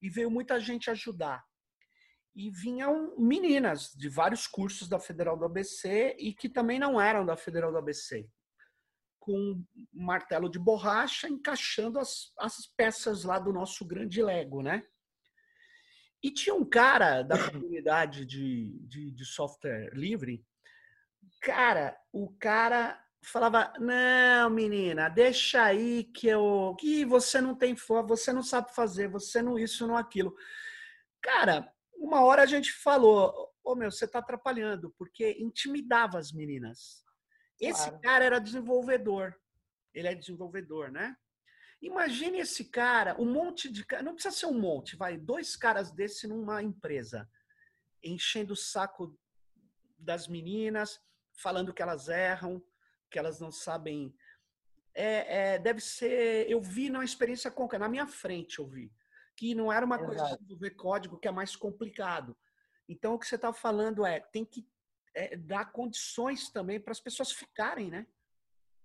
e 0.00 0.08
veio 0.08 0.30
muita 0.30 0.60
gente 0.60 0.90
ajudar. 0.90 1.44
E 2.34 2.50
vinham 2.50 3.16
meninas 3.18 3.92
de 3.92 4.08
vários 4.08 4.46
cursos 4.46 4.88
da 4.88 5.00
Federal 5.00 5.36
do 5.36 5.44
ABC 5.44 6.16
e 6.18 6.32
que 6.32 6.48
também 6.48 6.78
não 6.78 7.00
eram 7.00 7.26
da 7.26 7.36
Federal 7.36 7.72
do 7.72 7.78
ABC, 7.78 8.28
com 9.18 9.32
um 9.32 9.66
martelo 9.92 10.48
de 10.48 10.58
borracha 10.58 11.28
encaixando 11.28 11.98
as, 11.98 12.32
as 12.38 12.66
peças 12.76 13.24
lá 13.24 13.38
do 13.38 13.52
nosso 13.52 13.84
grande 13.84 14.22
Lego, 14.22 14.62
né? 14.62 14.86
E 16.22 16.30
tinha 16.30 16.54
um 16.54 16.64
cara 16.64 17.22
da 17.22 17.50
comunidade 17.50 18.26
de, 18.26 18.78
de, 18.86 19.10
de 19.10 19.24
software 19.24 19.90
livre 19.94 20.44
Cara, 21.40 21.98
o 22.12 22.30
cara 22.38 23.02
falava: 23.22 23.72
"Não, 23.78 24.50
menina, 24.50 25.08
deixa 25.08 25.62
aí 25.64 26.04
que 26.04 26.26
eu 26.26 26.76
que 26.78 27.04
você 27.04 27.40
não 27.40 27.54
tem 27.54 27.74
fome, 27.76 28.08
você 28.08 28.32
não 28.32 28.42
sabe 28.42 28.74
fazer, 28.74 29.08
você 29.08 29.42
não 29.42 29.58
isso, 29.58 29.86
não 29.86 29.96
aquilo". 29.96 30.34
Cara, 31.22 31.72
uma 31.94 32.22
hora 32.24 32.42
a 32.42 32.46
gente 32.46 32.72
falou: 32.72 33.52
"Ô 33.64 33.74
meu, 33.74 33.90
você 33.90 34.06
tá 34.06 34.18
atrapalhando", 34.18 34.94
porque 34.98 35.36
intimidava 35.38 36.18
as 36.18 36.32
meninas. 36.32 37.04
Esse 37.60 37.88
claro. 37.88 38.00
cara 38.02 38.24
era 38.24 38.38
desenvolvedor. 38.38 39.34
Ele 39.94 40.08
é 40.08 40.14
desenvolvedor, 40.14 40.90
né? 40.90 41.16
Imagine 41.82 42.40
esse 42.40 42.66
cara, 42.66 43.18
um 43.18 43.32
monte 43.32 43.70
de 43.70 43.86
não 44.02 44.14
precisa 44.14 44.34
ser 44.34 44.46
um 44.46 44.58
monte, 44.58 44.96
vai, 44.96 45.16
dois 45.16 45.56
caras 45.56 45.90
desse 45.90 46.26
numa 46.26 46.62
empresa, 46.62 47.28
enchendo 48.02 48.52
o 48.52 48.56
saco 48.56 49.18
das 49.98 50.28
meninas, 50.28 51.00
falando 51.32 51.72
que 51.72 51.82
elas 51.82 52.08
erram, 52.08 52.62
que 53.10 53.18
elas 53.18 53.40
não 53.40 53.50
sabem. 53.50 54.14
É, 54.94 55.54
é, 55.54 55.58
deve 55.58 55.80
ser. 55.80 56.50
Eu 56.50 56.60
vi 56.60 56.90
na 56.90 57.02
experiência 57.04 57.50
concreta, 57.50 57.84
na 57.84 57.90
minha 57.90 58.06
frente 58.06 58.58
eu 58.58 58.66
vi, 58.66 58.92
que 59.36 59.54
não 59.54 59.72
era 59.72 59.86
uma 59.86 59.96
Exato. 59.96 60.08
coisa 60.08 60.24
de 60.24 60.36
desenvolver 60.38 60.70
código 60.70 61.18
que 61.18 61.28
é 61.28 61.32
mais 61.32 61.56
complicado. 61.56 62.36
Então, 62.88 63.14
o 63.14 63.18
que 63.18 63.26
você 63.26 63.36
está 63.36 63.52
falando 63.52 64.04
é 64.04 64.20
tem 64.20 64.44
que 64.44 64.66
é, 65.14 65.36
dar 65.36 65.72
condições 65.72 66.50
também 66.50 66.80
para 66.80 66.92
as 66.92 67.00
pessoas 67.00 67.32
ficarem, 67.32 67.90
né? 67.90 68.06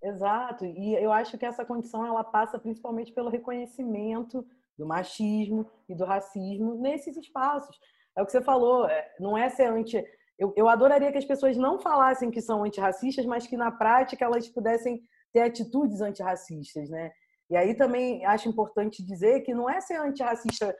Exato. 0.02 0.66
E 0.66 0.94
eu 0.96 1.12
acho 1.12 1.38
que 1.38 1.46
essa 1.46 1.66
condição 1.66 2.06
ela 2.06 2.24
passa 2.24 2.60
principalmente 2.60 3.12
pelo 3.12 3.30
reconhecimento 3.30 4.46
do 4.78 4.86
machismo 4.86 5.70
e 5.88 5.96
do 5.96 6.06
racismo 6.06 6.76
nesses 6.76 7.18
espaços. 7.18 7.80
É 8.16 8.22
o 8.22 8.26
que 8.26 8.32
você 8.32 8.42
falou, 8.42 8.88
é, 8.88 9.14
não 9.20 9.38
é 9.38 9.50
ser 9.50 9.68
anti 9.68 10.04
eu, 10.38 10.54
eu 10.56 10.68
adoraria 10.68 11.12
que 11.12 11.18
as 11.18 11.26
pessoas 11.26 11.56
não 11.56 11.80
falassem 11.80 12.30
que 12.30 12.42
são 12.42 12.64
antirracistas, 12.64 13.26
mas 13.26 13.48
que 13.48 13.56
na 13.56 13.72
prática 13.72 14.26
elas 14.26 14.48
pudessem 14.50 15.02
ter 15.32 15.42
atitudes 15.42 16.02
antirracistas, 16.02 16.90
né? 16.90 17.12
E 17.50 17.56
aí 17.56 17.76
também 17.76 18.26
acho 18.26 18.50
importante 18.50 19.06
dizer 19.06 19.42
que 19.42 19.54
não 19.54 19.70
é 19.70 19.80
ser 19.80 19.96
antirracista, 19.96 20.76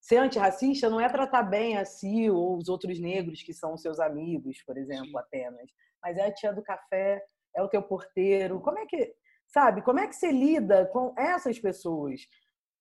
ser 0.00 0.18
antirracista 0.18 0.90
não 0.90 1.00
é 1.00 1.08
tratar 1.08 1.42
bem 1.42 1.78
a 1.78 1.84
si 1.84 2.28
ou 2.28 2.56
os 2.56 2.68
outros 2.68 2.98
negros 3.00 3.42
que 3.42 3.54
são 3.54 3.76
seus 3.76 3.98
amigos, 3.98 4.62
por 4.66 4.76
exemplo, 4.76 5.16
apenas. 5.18 5.70
Mas 6.02 6.16
é 6.18 6.26
a 6.26 6.32
tia 6.32 6.52
do 6.52 6.62
café, 6.62 7.22
é 7.54 7.62
o 7.62 7.68
teu 7.68 7.82
porteiro. 7.82 8.60
Como 8.60 8.78
é 8.78 8.86
que, 8.86 9.12
sabe, 9.46 9.82
como 9.82 10.00
é 10.00 10.06
que 10.06 10.14
você 10.14 10.30
lida 10.30 10.86
com 10.86 11.14
essas 11.18 11.58
pessoas, 11.58 12.20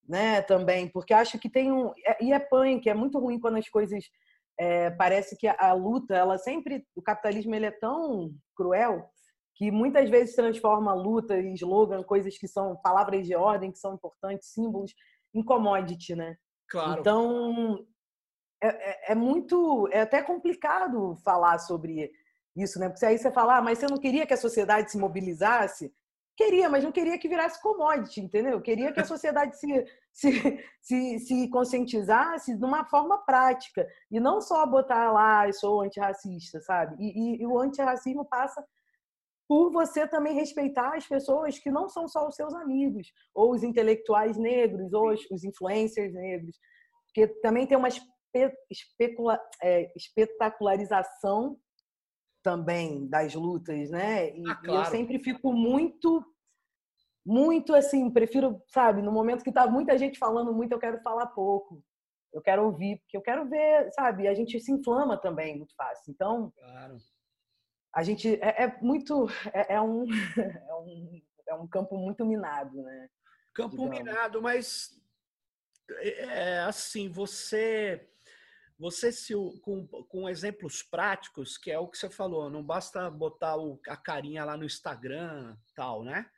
né, 0.08 0.42
também? 0.42 0.88
Porque 0.90 1.14
acho 1.14 1.40
que 1.40 1.50
tem 1.50 1.72
um 1.72 1.92
é, 2.06 2.24
e 2.24 2.34
é 2.34 2.40
punk, 2.40 2.88
é 2.90 2.94
muito 2.94 3.20
ruim 3.20 3.40
quando 3.40 3.58
as 3.58 3.70
coisas 3.70 4.04
é, 4.60 4.90
parece 4.92 5.38
que 5.38 5.48
a, 5.48 5.56
a, 5.58 5.74
luta, 5.74 6.16
ela 6.16 6.38
sempre, 6.38 6.86
o 6.96 7.02
capitalismo 7.02 7.54
ele 7.54 7.68
é 7.68 7.72
tão 7.72 8.32
cruel 8.56 9.08
que 9.56 9.72
muitas 9.72 10.10
vezes 10.10 10.36
transforma 10.36 10.94
luta 10.94 11.38
em 11.38 11.54
slogan, 11.54 12.04
coisas 12.04 12.38
que 12.38 12.48
são 12.48 12.76
palavras 12.78 13.26
de 13.26 13.36
ordem, 13.36 13.72
que 13.72 13.80
são 13.80 13.96
importantes, 13.96 14.52
símbolos, 14.54 14.94
em 15.34 15.44
commodity, 15.44 16.16
né? 16.16 16.38
Claro. 16.70 17.00
Então, 17.00 17.88
é, 18.62 18.68
é, 18.68 19.12
é, 19.12 19.16
muito, 19.16 19.88
é 19.92 20.02
até 20.02 20.22
complicado 20.22 21.16
falar 21.24 21.60
sobre 21.60 22.12
isso, 22.58 22.80
né? 22.80 22.90
Porque 22.90 23.06
aí 23.06 23.18
você 23.18 23.32
fala, 23.32 23.58
ah, 23.58 23.62
mas 23.62 23.78
você 23.80 23.88
não 23.88 23.98
queria 23.98 24.26
que 24.26 24.34
a 24.34 24.38
sociedade 24.38 24.92
se 24.92 24.98
mobilizasse? 24.98 25.94
Queria, 26.36 26.70
mas 26.70 26.84
não 26.84 26.92
queria 26.92 27.18
que 27.18 27.28
virasse 27.28 27.62
commodity, 27.62 28.22
entendeu? 28.22 28.62
Queria 28.62 28.92
que 28.94 29.00
a 29.00 29.06
sociedade 29.06 29.58
se, 29.58 29.86
se, 30.14 30.64
se, 30.82 31.20
se 31.20 31.50
conscientizasse 31.50 32.56
de 32.56 32.64
uma 32.64 32.86
forma 32.86 33.18
prática 33.26 33.88
e 34.12 34.20
não 34.20 34.40
só 34.40 34.66
botar 34.66 35.12
lá, 35.12 35.48
eu 35.48 35.54
sou 35.54 35.82
antirracista, 35.82 36.60
sabe? 36.62 36.96
E, 37.00 37.38
e, 37.38 37.42
e 37.42 37.48
o 37.48 37.60
antirracismo 37.60 38.24
passa 38.26 38.64
por 39.48 39.72
você 39.72 40.08
também 40.08 40.36
respeitar 40.36 40.96
as 40.96 41.08
pessoas 41.08 41.58
que 41.58 41.72
não 41.72 41.88
são 41.88 42.08
só 42.08 42.28
os 42.28 42.36
seus 42.36 42.54
amigos, 42.54 43.12
ou 43.34 43.54
os 43.54 43.64
intelectuais 43.64 44.38
negros, 44.38 44.94
ou 44.94 45.12
os, 45.12 45.26
os 45.32 45.44
influencers 45.44 46.14
negros, 46.14 46.60
porque 47.08 47.28
também 47.42 47.66
tem 47.66 47.78
uma 47.78 47.88
espe, 47.88 48.06
especula, 48.70 49.40
é, 49.64 49.92
espetacularização 49.96 51.58
também 52.48 53.06
das 53.10 53.36
lutas, 53.36 53.90
né? 53.90 54.30
E, 54.30 54.50
ah, 54.50 54.56
claro. 54.56 54.72
e 54.72 54.76
eu 54.76 54.86
sempre 54.86 55.20
fico 55.20 55.52
muito, 55.52 56.26
muito 57.26 57.76
assim, 57.76 58.10
prefiro, 58.10 58.64
sabe, 58.70 59.02
no 59.02 59.12
momento 59.12 59.44
que 59.44 59.52
tá 59.52 59.68
muita 59.68 59.98
gente 59.98 60.18
falando 60.18 60.54
muito, 60.54 60.72
eu 60.72 60.80
quero 60.80 61.02
falar 61.02 61.28
pouco. 61.28 61.84
Eu 62.32 62.42
quero 62.42 62.64
ouvir, 62.64 63.00
porque 63.00 63.18
eu 63.18 63.22
quero 63.22 63.50
ver, 63.50 63.92
sabe? 63.92 64.30
A 64.30 64.34
gente 64.34 64.58
se 64.62 64.72
inflama 64.72 65.18
também 65.18 65.58
muito 65.58 65.76
fácil. 65.76 66.10
Então, 66.10 66.54
claro. 66.58 66.96
a 67.94 68.02
gente 68.02 68.36
é, 68.42 68.64
é 68.64 68.78
muito, 68.82 69.28
é, 69.54 69.74
é, 69.74 69.82
um, 69.82 70.06
é 70.70 70.76
um, 70.76 71.22
é 71.50 71.54
um 71.54 71.68
campo 71.68 71.98
muito 71.98 72.26
minado, 72.26 72.82
né? 72.82 73.10
Campo 73.54 73.76
digamos. 73.76 74.00
minado, 74.00 74.42
mas 74.42 74.98
é, 76.00 76.10
é 76.24 76.60
assim, 76.60 77.10
você 77.10 78.08
você 78.78 79.12
se 79.12 79.34
com, 79.62 79.88
com 79.88 80.30
exemplos 80.30 80.84
práticos, 80.84 81.58
que 81.58 81.72
é 81.72 81.80
o 81.80 81.88
que 81.88 81.98
você 81.98 82.10
falou, 82.10 82.50
não 82.50 82.64
basta 82.64 83.10
botar 83.10 83.58
o, 83.58 83.80
a 83.88 83.98
carinha 83.98 84.46
lá 84.46 84.56
no 84.56 84.66
Instagram, 84.66 85.58
tal, 85.76 86.04
né? 86.04 86.30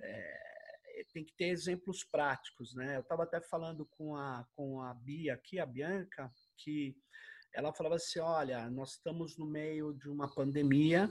É, 0.00 1.04
tem 1.12 1.24
que 1.24 1.34
ter 1.34 1.48
exemplos 1.48 2.04
práticos, 2.04 2.74
né? 2.74 2.96
Eu 2.96 3.00
estava 3.00 3.24
até 3.24 3.40
falando 3.40 3.86
com 3.86 4.14
a 4.14 4.46
com 4.54 4.80
a 4.82 4.94
Bia 4.94 5.34
aqui, 5.34 5.58
a 5.58 5.66
Bianca, 5.66 6.32
que 6.56 6.96
ela 7.52 7.72
falava 7.72 7.96
assim, 7.96 8.20
olha, 8.20 8.70
nós 8.70 8.92
estamos 8.92 9.36
no 9.36 9.46
meio 9.46 9.92
de 9.92 10.08
uma 10.08 10.32
pandemia 10.32 11.10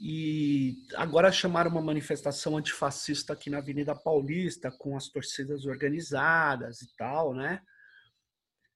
e 0.00 0.74
agora 0.96 1.30
chamaram 1.30 1.70
uma 1.70 1.82
manifestação 1.82 2.56
antifascista 2.56 3.32
aqui 3.32 3.48
na 3.48 3.58
Avenida 3.58 3.94
Paulista 3.94 4.70
com 4.70 4.96
as 4.96 5.08
torcidas 5.08 5.66
organizadas 5.66 6.82
e 6.82 6.96
tal, 6.96 7.34
né? 7.34 7.62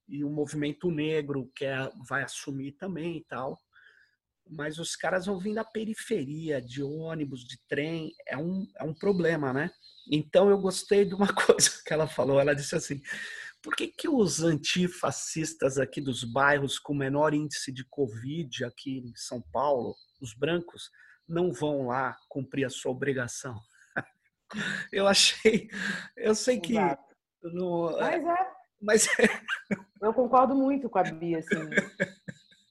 E 0.08 0.24
o 0.24 0.30
movimento 0.30 0.90
negro 0.90 1.50
quer 1.54 1.90
vai 2.08 2.22
assumir 2.22 2.72
também 2.72 3.18
e 3.18 3.24
tal. 3.24 3.58
Mas 4.50 4.78
os 4.78 4.96
caras 4.96 5.26
vão 5.26 5.38
vir 5.38 5.54
da 5.54 5.64
periferia, 5.64 6.62
de 6.62 6.82
ônibus, 6.82 7.44
de 7.44 7.58
trem, 7.68 8.14
é 8.26 8.36
um, 8.36 8.66
é 8.78 8.84
um 8.84 8.94
problema, 8.94 9.52
né? 9.52 9.70
Então 10.10 10.48
eu 10.48 10.58
gostei 10.58 11.04
de 11.04 11.14
uma 11.14 11.28
coisa 11.34 11.70
que 11.84 11.92
ela 11.92 12.08
falou, 12.08 12.40
ela 12.40 12.54
disse 12.54 12.74
assim, 12.74 13.02
por 13.62 13.76
que, 13.76 13.88
que 13.88 14.08
os 14.08 14.42
antifascistas 14.42 15.76
aqui 15.78 16.00
dos 16.00 16.24
bairros 16.24 16.78
com 16.78 16.94
menor 16.94 17.34
índice 17.34 17.70
de 17.70 17.84
Covid 17.84 18.64
aqui 18.64 18.98
em 18.98 19.14
São 19.14 19.42
Paulo, 19.52 19.94
os 20.20 20.32
brancos, 20.32 20.90
não 21.28 21.52
vão 21.52 21.88
lá 21.88 22.16
cumprir 22.28 22.64
a 22.64 22.70
sua 22.70 22.92
obrigação? 22.92 23.60
eu 24.90 25.06
achei, 25.06 25.68
eu 26.16 26.34
sei 26.34 26.58
que... 26.58 26.74
No, 27.42 27.92
Mas 27.92 28.24
é, 28.24 28.57
mas 28.80 29.06
eu 30.00 30.14
concordo 30.14 30.54
muito 30.54 30.88
com 30.88 30.98
a 30.98 31.02
Bia, 31.02 31.38
assim. 31.38 31.68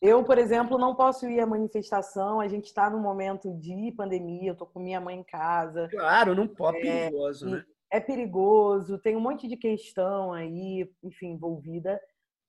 Eu, 0.02 0.24
por 0.24 0.38
exemplo, 0.38 0.78
não 0.78 0.96
posso 0.96 1.28
ir 1.28 1.40
à 1.40 1.46
manifestação. 1.46 2.40
A 2.40 2.48
gente 2.48 2.66
está 2.66 2.90
num 2.90 3.00
momento 3.00 3.54
de 3.60 3.92
pandemia. 3.96 4.50
Eu 4.50 4.54
estou 4.54 4.68
com 4.68 4.80
minha 4.80 5.02
mãe 5.02 5.20
em 5.20 5.24
casa. 5.24 5.88
Claro, 5.90 6.36
não 6.36 6.48
pode. 6.48 6.88
É, 6.88 7.10
perigoso, 7.10 7.50
né? 7.50 7.66
É 7.92 8.00
perigoso. 8.00 9.00
Tem 9.00 9.16
um 9.16 9.22
monte 9.22 9.48
de 9.48 9.58
questão 9.58 10.34
aí, 10.34 10.90
enfim, 11.04 11.32
envolvida. 11.32 12.00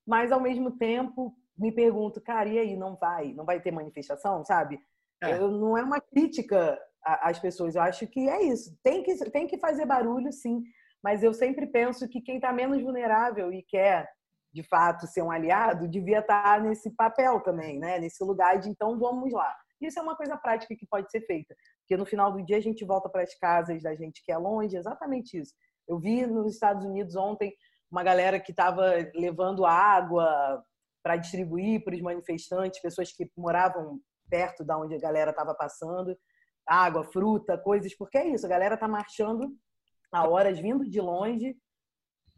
Mas 0.07 0.31
ao 0.31 0.41
mesmo 0.41 0.73
tempo, 0.73 1.35
me 1.57 1.73
pergunto, 1.73 2.21
cara, 2.21 2.49
e 2.49 2.59
aí? 2.59 2.77
Não 2.77 2.97
vai? 2.97 3.33
Não 3.33 3.45
vai 3.45 3.61
ter 3.61 3.71
manifestação, 3.71 4.45
sabe? 4.45 4.79
É. 5.23 5.39
Eu, 5.39 5.51
não 5.51 5.77
é 5.77 5.83
uma 5.83 6.01
crítica 6.01 6.79
às 7.03 7.39
pessoas. 7.39 7.75
Eu 7.75 7.83
acho 7.83 8.07
que 8.07 8.29
é 8.29 8.43
isso. 8.43 8.77
Tem 8.83 9.03
que, 9.03 9.15
tem 9.31 9.47
que 9.47 9.59
fazer 9.59 9.87
barulho, 9.87 10.31
sim 10.33 10.63
mas 11.03 11.23
eu 11.23 11.33
sempre 11.33 11.67
penso 11.67 12.09
que 12.09 12.21
quem 12.21 12.37
está 12.37 12.53
menos 12.53 12.83
vulnerável 12.83 13.53
e 13.53 13.63
quer 13.63 14.09
de 14.53 14.63
fato 14.63 15.07
ser 15.07 15.23
um 15.23 15.31
aliado 15.31 15.87
devia 15.87 16.21
estar 16.21 16.43
tá 16.43 16.61
nesse 16.61 16.91
papel 16.91 17.41
também, 17.41 17.79
né? 17.79 17.99
Nesse 17.99 18.23
lugar 18.25 18.59
de 18.59 18.69
então 18.69 18.99
vamos 18.99 19.33
lá. 19.33 19.55
Isso 19.81 19.99
é 19.99 20.03
uma 20.03 20.17
coisa 20.17 20.37
prática 20.37 20.75
que 20.75 20.87
pode 20.87 21.11
ser 21.11 21.21
feita, 21.21 21.55
porque 21.81 21.97
no 21.97 22.05
final 22.05 22.33
do 22.33 22.45
dia 22.45 22.57
a 22.57 22.61
gente 22.61 22.85
volta 22.85 23.09
para 23.09 23.23
as 23.23 23.35
casas 23.39 23.83
da 23.83 23.95
gente 23.95 24.23
que 24.25 24.33
é 24.33 24.37
longe, 24.37 24.77
exatamente 24.77 25.39
isso. 25.39 25.55
Eu 25.87 25.99
vi 25.99 26.27
nos 26.27 26.53
Estados 26.53 26.85
Unidos 26.85 27.15
ontem 27.15 27.55
uma 27.91 28.03
galera 28.03 28.41
que 28.41 28.51
estava 28.51 28.95
levando 29.15 29.65
água 29.65 30.63
para 31.03 31.17
distribuir 31.17 31.85
para 31.85 31.95
os 31.95 32.03
manifestantes, 32.03 32.83
pessoas 32.83 33.13
que 33.13 33.31
moravam 33.37 34.01
perto 34.29 34.65
da 34.65 34.77
onde 34.77 34.95
a 34.95 34.99
galera 34.99 35.31
estava 35.31 35.55
passando, 35.55 36.19
água, 36.67 37.05
fruta, 37.05 37.57
coisas, 37.57 37.97
porque 37.97 38.19
é 38.19 38.29
isso, 38.29 38.45
a 38.45 38.49
galera 38.49 38.75
está 38.75 38.87
marchando 38.87 39.57
a 40.13 40.27
horas 40.29 40.59
vindo 40.59 40.89
de 40.89 41.01
longe 41.01 41.57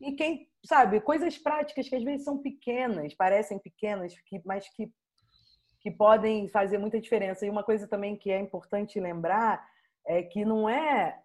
e 0.00 0.12
quem 0.12 0.48
sabe 0.64 1.00
coisas 1.00 1.38
práticas 1.38 1.88
que 1.88 1.96
às 1.96 2.02
vezes 2.02 2.24
são 2.24 2.38
pequenas, 2.38 3.14
parecem 3.14 3.58
pequenas, 3.58 4.14
mas 4.44 4.68
que 4.70 4.92
que 5.80 5.90
podem 5.90 6.46
fazer 6.48 6.78
muita 6.78 7.00
diferença. 7.00 7.44
E 7.44 7.50
uma 7.50 7.64
coisa 7.64 7.88
também 7.88 8.16
que 8.16 8.30
é 8.30 8.38
importante 8.38 9.00
lembrar 9.00 9.66
é 10.06 10.22
que 10.22 10.44
não 10.44 10.68
é 10.68 11.18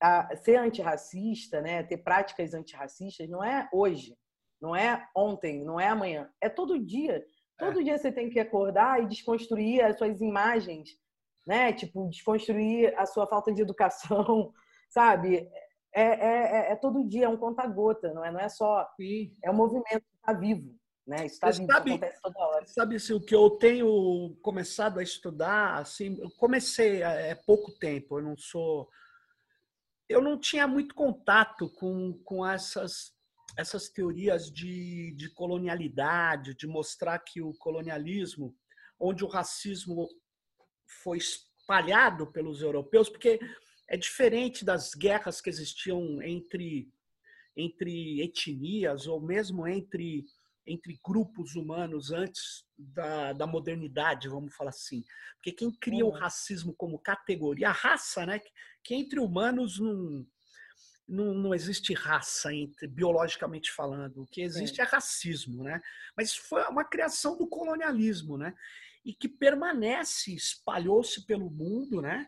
a, 0.00 0.36
ser 0.36 0.56
antirracista, 0.56 1.60
né, 1.60 1.82
ter 1.82 1.98
práticas 1.98 2.54
antirracistas, 2.54 3.28
não 3.28 3.42
é 3.42 3.68
hoje, 3.72 4.16
não 4.60 4.76
é 4.76 5.08
ontem, 5.14 5.64
não 5.64 5.80
é 5.80 5.88
amanhã, 5.88 6.30
é 6.40 6.48
todo 6.48 6.78
dia. 6.78 7.24
Todo 7.58 7.80
é. 7.80 7.84
dia 7.84 7.98
você 7.98 8.12
tem 8.12 8.28
que 8.28 8.38
acordar 8.38 9.02
e 9.02 9.06
desconstruir 9.06 9.82
as 9.82 9.96
suas 9.96 10.20
imagens, 10.20 10.90
né? 11.46 11.72
Tipo, 11.72 12.08
desconstruir 12.10 12.94
a 12.98 13.06
sua 13.06 13.26
falta 13.26 13.52
de 13.52 13.62
educação, 13.62 14.52
sabe? 14.88 15.48
É, 15.94 16.02
é, 16.02 16.68
é, 16.68 16.72
é 16.72 16.76
todo 16.76 17.08
dia, 17.08 17.26
é 17.26 17.28
um 17.28 17.36
conta-gota, 17.36 18.12
não 18.12 18.24
é? 18.24 18.30
Não 18.30 18.40
é 18.40 18.48
só. 18.48 18.86
Sim. 18.96 19.34
É 19.42 19.50
um 19.50 19.54
movimento 19.54 20.04
que 20.04 20.16
está 20.18 20.32
vivo. 20.32 20.74
Né? 21.06 21.26
Isso 21.26 21.36
está 21.36 21.50
vivo, 21.50 21.72
sabe, 21.72 21.90
acontece 21.92 22.20
toda 22.20 22.38
hora. 22.38 22.66
Sabe 22.66 22.96
assim, 22.96 23.12
o 23.14 23.20
que 23.20 23.34
eu 23.34 23.50
tenho 23.50 24.36
começado 24.42 24.98
a 24.98 25.02
estudar, 25.02 25.78
assim, 25.78 26.18
eu 26.20 26.30
comecei 26.38 27.02
há 27.02 27.12
é 27.12 27.34
pouco 27.34 27.70
tempo, 27.78 28.18
eu 28.18 28.22
não 28.22 28.36
sou 28.36 28.88
eu 30.08 30.22
não 30.22 30.38
tinha 30.38 30.66
muito 30.66 30.94
contato 30.94 31.68
com, 31.68 32.12
com 32.24 32.46
essas, 32.46 33.12
essas 33.58 33.88
teorias 33.88 34.50
de, 34.50 35.12
de 35.16 35.28
colonialidade, 35.30 36.54
de 36.54 36.66
mostrar 36.66 37.18
que 37.18 37.42
o 37.42 37.52
colonialismo, 37.54 38.54
onde 38.98 39.24
o 39.24 39.28
racismo 39.28 40.08
foi 41.02 41.18
espalhado 41.18 42.30
pelos 42.30 42.62
europeus, 42.62 43.08
porque 43.08 43.40
é 43.88 43.96
diferente 43.96 44.64
das 44.64 44.94
guerras 44.94 45.40
que 45.40 45.50
existiam 45.50 46.20
entre, 46.22 46.90
entre 47.56 48.22
etnias 48.22 49.06
ou 49.06 49.20
mesmo 49.20 49.66
entre 49.66 50.24
entre 50.66 50.98
grupos 51.02 51.54
humanos 51.54 52.10
antes 52.10 52.64
da, 52.76 53.32
da 53.32 53.46
modernidade, 53.46 54.28
vamos 54.28 54.54
falar 54.54 54.70
assim. 54.70 55.04
Porque 55.36 55.52
quem 55.52 55.70
cria 55.70 56.04
o 56.04 56.10
racismo 56.10 56.74
como 56.74 56.98
categoria, 56.98 57.68
a 57.68 57.72
raça, 57.72 58.26
né? 58.26 58.40
Que 58.82 58.94
entre 58.94 59.20
humanos 59.20 59.78
não, 59.78 60.26
não, 61.06 61.34
não 61.34 61.54
existe 61.54 61.94
raça, 61.94 62.52
entre, 62.52 62.88
biologicamente 62.88 63.70
falando. 63.70 64.22
O 64.22 64.26
que 64.26 64.42
existe 64.42 64.76
Sim. 64.76 64.82
é 64.82 64.84
racismo, 64.84 65.62
né? 65.62 65.80
Mas 66.16 66.34
foi 66.34 66.62
uma 66.64 66.84
criação 66.84 67.38
do 67.38 67.46
colonialismo, 67.46 68.36
né? 68.36 68.52
E 69.04 69.14
que 69.14 69.28
permanece, 69.28 70.34
espalhou-se 70.34 71.24
pelo 71.26 71.48
mundo, 71.48 72.02
né? 72.02 72.26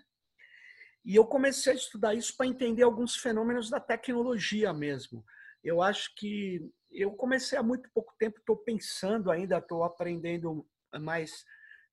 E 1.04 1.14
eu 1.14 1.24
comecei 1.24 1.72
a 1.72 1.76
estudar 1.76 2.14
isso 2.14 2.36
para 2.36 2.46
entender 2.46 2.82
alguns 2.82 3.16
fenômenos 3.16 3.70
da 3.70 3.80
tecnologia 3.80 4.72
mesmo. 4.72 5.24
Eu 5.62 5.82
acho 5.82 6.14
que 6.16 6.70
eu 6.90 7.12
comecei 7.12 7.58
há 7.58 7.62
muito 7.62 7.88
pouco 7.92 8.14
tempo, 8.18 8.38
estou 8.38 8.56
pensando 8.56 9.30
ainda, 9.30 9.58
estou 9.58 9.84
aprendendo, 9.84 10.66
mas 11.00 11.44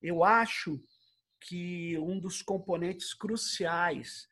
eu 0.02 0.24
acho 0.24 0.82
que 1.42 1.98
um 2.00 2.20
dos 2.20 2.42
componentes 2.42 3.14
cruciais 3.14 4.28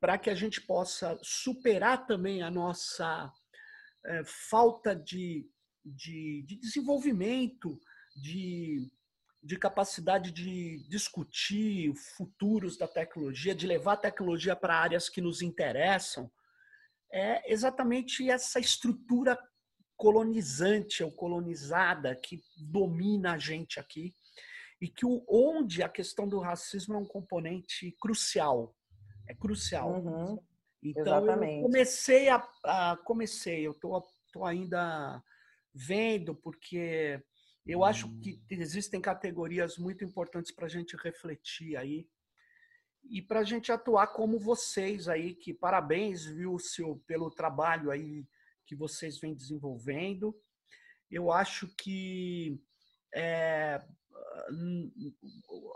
para 0.00 0.16
que 0.18 0.30
a 0.30 0.34
gente 0.34 0.60
possa 0.62 1.18
superar 1.22 2.06
também 2.06 2.42
a 2.42 2.50
nossa 2.50 3.30
é, 4.06 4.22
falta 4.24 4.96
de, 4.96 5.46
de, 5.84 6.42
de 6.46 6.56
desenvolvimento, 6.56 7.78
de, 8.16 8.90
de 9.42 9.56
capacidade 9.56 10.30
de 10.30 10.86
discutir 10.88 11.94
futuros 12.16 12.76
da 12.76 12.86
tecnologia, 12.86 13.54
de 13.54 13.66
levar 13.66 13.94
a 13.94 13.98
tecnologia 13.98 14.54
para 14.54 14.76
áreas 14.76 15.08
que 15.08 15.20
nos 15.20 15.40
interessam, 15.40 16.30
é 17.12 17.50
exatamente 17.52 18.30
essa 18.30 18.60
estrutura 18.60 19.38
colonizante 19.96 21.02
ou 21.02 21.10
colonizada 21.10 22.14
que 22.14 22.42
domina 22.56 23.32
a 23.32 23.38
gente 23.38 23.80
aqui 23.80 24.14
e 24.80 24.88
que 24.88 25.04
o, 25.04 25.24
onde 25.28 25.82
a 25.82 25.88
questão 25.88 26.28
do 26.28 26.38
racismo 26.38 26.94
é 26.94 26.98
um 26.98 27.06
componente 27.06 27.94
crucial, 28.00 28.74
é 29.28 29.34
crucial. 29.34 29.90
Uhum. 29.90 30.38
Então 30.82 31.02
Exatamente. 31.02 31.56
eu 31.56 31.62
comecei 31.62 32.28
a, 32.28 32.48
a 32.64 32.96
comecei, 33.04 33.66
eu 33.66 33.74
tô, 33.74 34.02
tô 34.32 34.44
ainda 34.44 35.22
vendo 35.74 36.34
porque 36.34 37.22
eu 37.66 37.84
acho 37.84 38.08
que 38.20 38.42
existem 38.48 39.00
categorias 39.00 39.76
muito 39.76 40.04
importantes 40.04 40.50
para 40.50 40.66
a 40.66 40.68
gente 40.68 40.96
refletir 40.96 41.76
aí 41.76 42.08
e 43.04 43.22
para 43.22 43.40
a 43.40 43.44
gente 43.44 43.72
atuar 43.72 44.08
como 44.08 44.38
vocês 44.38 45.08
aí, 45.08 45.34
que 45.34 45.54
parabéns, 45.54 46.24
viu, 46.24 46.58
seu, 46.58 46.96
pelo 47.06 47.30
trabalho 47.30 47.90
aí 47.90 48.26
que 48.66 48.74
vocês 48.74 49.18
vêm 49.18 49.34
desenvolvendo. 49.34 50.34
Eu 51.10 51.32
acho 51.32 51.68
que 51.76 52.62
é, 53.14 53.82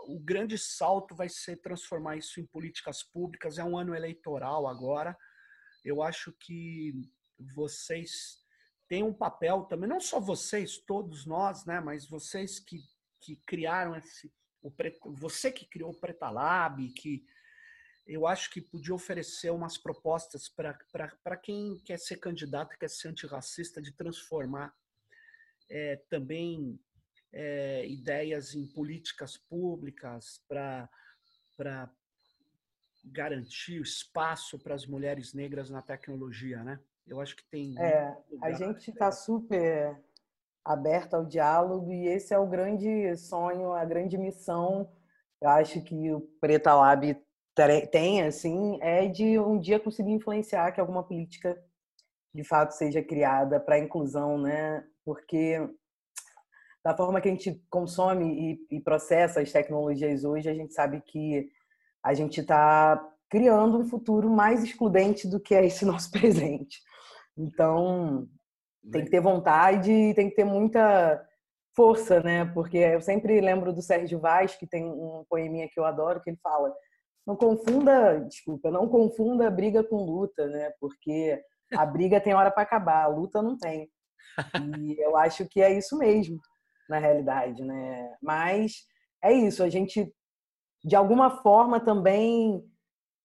o 0.07 0.19
grande 0.19 0.57
salto 0.57 1.15
vai 1.15 1.27
ser 1.27 1.57
transformar 1.57 2.17
isso 2.17 2.39
em 2.39 2.45
políticas 2.45 3.03
públicas. 3.03 3.57
É 3.57 3.63
um 3.63 3.77
ano 3.77 3.95
eleitoral 3.95 4.67
agora. 4.67 5.17
Eu 5.83 6.01
acho 6.01 6.31
que 6.39 6.93
vocês 7.53 8.44
têm 8.87 9.03
um 9.03 9.13
papel 9.13 9.63
também, 9.63 9.89
não 9.89 9.99
só 9.99 10.19
vocês, 10.19 10.77
todos 10.77 11.25
nós, 11.25 11.65
né? 11.65 11.79
Mas 11.79 12.07
vocês 12.07 12.59
que, 12.59 12.83
que 13.19 13.35
criaram 13.37 13.95
esse, 13.95 14.31
o, 14.61 14.71
você 15.13 15.51
que 15.51 15.65
criou 15.65 15.91
o 15.91 15.99
Preta 15.99 16.29
Lab, 16.29 16.87
que 16.89 17.25
eu 18.05 18.27
acho 18.27 18.51
que 18.51 18.61
podia 18.61 18.93
oferecer 18.93 19.51
umas 19.51 19.77
propostas 19.77 20.47
para 20.47 21.37
quem 21.37 21.77
quer 21.79 21.97
ser 21.97 22.17
candidato, 22.17 22.77
quer 22.77 22.89
ser 22.89 23.07
antirracista, 23.07 23.81
de 23.81 23.91
transformar 23.91 24.75
é, 25.69 25.95
também 26.09 26.79
é, 27.33 27.85
ideias 27.87 28.53
em 28.53 28.65
políticas 28.67 29.37
públicas 29.37 30.43
para 30.47 30.89
garantir 33.03 33.81
espaço 33.81 34.59
para 34.59 34.75
as 34.75 34.85
mulheres 34.85 35.33
negras 35.33 35.69
na 35.69 35.81
tecnologia, 35.81 36.63
né? 36.63 36.79
Eu 37.07 37.21
acho 37.21 37.35
que 37.35 37.43
tem. 37.49 37.75
É, 37.79 38.17
a 38.41 38.51
gente 38.51 38.89
está 38.89 39.11
super 39.11 39.99
aberto 40.63 41.13
ao 41.13 41.25
diálogo 41.25 41.91
e 41.91 42.07
esse 42.07 42.33
é 42.33 42.39
o 42.39 42.47
grande 42.47 43.15
sonho, 43.17 43.71
a 43.73 43.85
grande 43.85 44.17
missão. 44.17 44.89
Eu 45.39 45.49
acho 45.49 45.81
que 45.81 46.11
o 46.11 46.21
Preta 46.41 46.73
Lab 46.73 47.15
tem, 47.91 48.23
assim, 48.23 48.79
é 48.81 49.07
de 49.07 49.39
um 49.39 49.59
dia 49.59 49.79
conseguir 49.79 50.11
influenciar 50.11 50.71
que 50.71 50.81
alguma 50.81 51.03
política 51.03 51.57
de 52.33 52.43
fato 52.43 52.71
seja 52.71 53.01
criada 53.01 53.59
para 53.59 53.75
a 53.75 53.79
inclusão, 53.79 54.37
né? 54.37 54.83
Porque 55.05 55.57
da 56.83 56.95
forma 56.95 57.21
que 57.21 57.29
a 57.29 57.31
gente 57.31 57.63
consome 57.69 58.59
e, 58.69 58.77
e 58.77 58.79
processa 58.81 59.41
as 59.41 59.51
tecnologias 59.51 60.23
hoje, 60.23 60.49
a 60.49 60.53
gente 60.53 60.73
sabe 60.73 61.01
que 61.01 61.49
a 62.03 62.13
gente 62.13 62.41
está 62.41 63.01
criando 63.29 63.79
um 63.79 63.85
futuro 63.85 64.29
mais 64.29 64.63
excludente 64.63 65.27
do 65.27 65.39
que 65.39 65.55
é 65.55 65.65
esse 65.65 65.85
nosso 65.85 66.11
presente. 66.11 66.81
Então, 67.37 68.27
tem 68.91 69.03
que 69.03 69.11
ter 69.11 69.19
vontade 69.19 69.91
e 69.91 70.13
tem 70.13 70.29
que 70.29 70.35
ter 70.35 70.45
muita 70.45 71.23
força, 71.75 72.21
né? 72.21 72.45
Porque 72.45 72.77
eu 72.77 73.01
sempre 73.01 73.39
lembro 73.41 73.73
do 73.73 73.81
Sérgio 73.81 74.19
Vaz, 74.19 74.55
que 74.55 74.67
tem 74.67 74.85
um 74.85 75.25
poeminha 75.29 75.67
que 75.67 75.79
eu 75.79 75.85
adoro, 75.85 76.21
que 76.21 76.29
ele 76.29 76.39
fala: 76.41 76.73
não 77.25 77.35
confunda, 77.35 78.19
desculpa, 78.21 78.71
não 78.71 78.87
confunda 78.87 79.49
briga 79.49 79.83
com 79.83 80.05
luta, 80.05 80.47
né? 80.47 80.71
Porque 80.79 81.41
a 81.75 81.85
briga 81.85 82.21
tem 82.21 82.33
hora 82.33 82.51
para 82.51 82.63
acabar, 82.63 83.03
a 83.03 83.07
luta 83.07 83.41
não 83.41 83.57
tem. 83.57 83.89
E 84.77 84.99
eu 84.99 85.17
acho 85.17 85.47
que 85.47 85.61
é 85.61 85.71
isso 85.71 85.97
mesmo, 85.97 86.39
na 86.89 86.99
realidade, 86.99 87.63
né? 87.63 88.15
Mas 88.21 88.83
é 89.23 89.33
isso, 89.33 89.63
a 89.63 89.69
gente 89.69 90.13
de 90.83 90.95
alguma 90.95 91.41
forma 91.41 91.79
também 91.79 92.63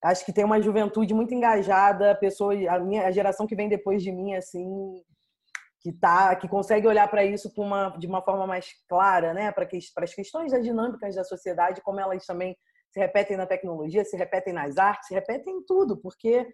acho 0.02 0.24
que 0.24 0.32
tem 0.32 0.44
uma 0.44 0.60
juventude 0.60 1.12
muito 1.12 1.34
engajada, 1.34 2.14
pessoa, 2.14 2.54
a 2.70 2.78
minha 2.78 3.06
a 3.06 3.10
geração 3.10 3.46
que 3.46 3.54
vem 3.54 3.68
depois 3.68 4.02
de 4.02 4.10
mim 4.10 4.34
assim, 4.34 4.94
que 5.80 5.92
tá, 5.92 6.34
que 6.36 6.48
consegue 6.48 6.86
olhar 6.86 7.08
para 7.08 7.24
isso 7.24 7.52
uma, 7.56 7.90
de 7.98 8.06
uma 8.06 8.22
forma 8.22 8.46
mais 8.46 8.68
clara, 8.88 9.32
né, 9.32 9.50
para 9.50 9.66
que, 9.66 9.78
as 9.78 10.14
questões 10.14 10.52
das 10.52 10.64
dinâmicas 10.64 11.14
da 11.14 11.24
sociedade, 11.24 11.80
como 11.80 12.00
elas 12.00 12.24
também 12.26 12.56
se 12.90 13.00
repetem 13.00 13.36
na 13.36 13.46
tecnologia, 13.46 14.04
se 14.04 14.16
repetem 14.16 14.52
nas 14.52 14.76
artes, 14.76 15.08
se 15.08 15.14
repetem 15.14 15.58
em 15.58 15.64
tudo, 15.64 15.96
porque 15.96 16.46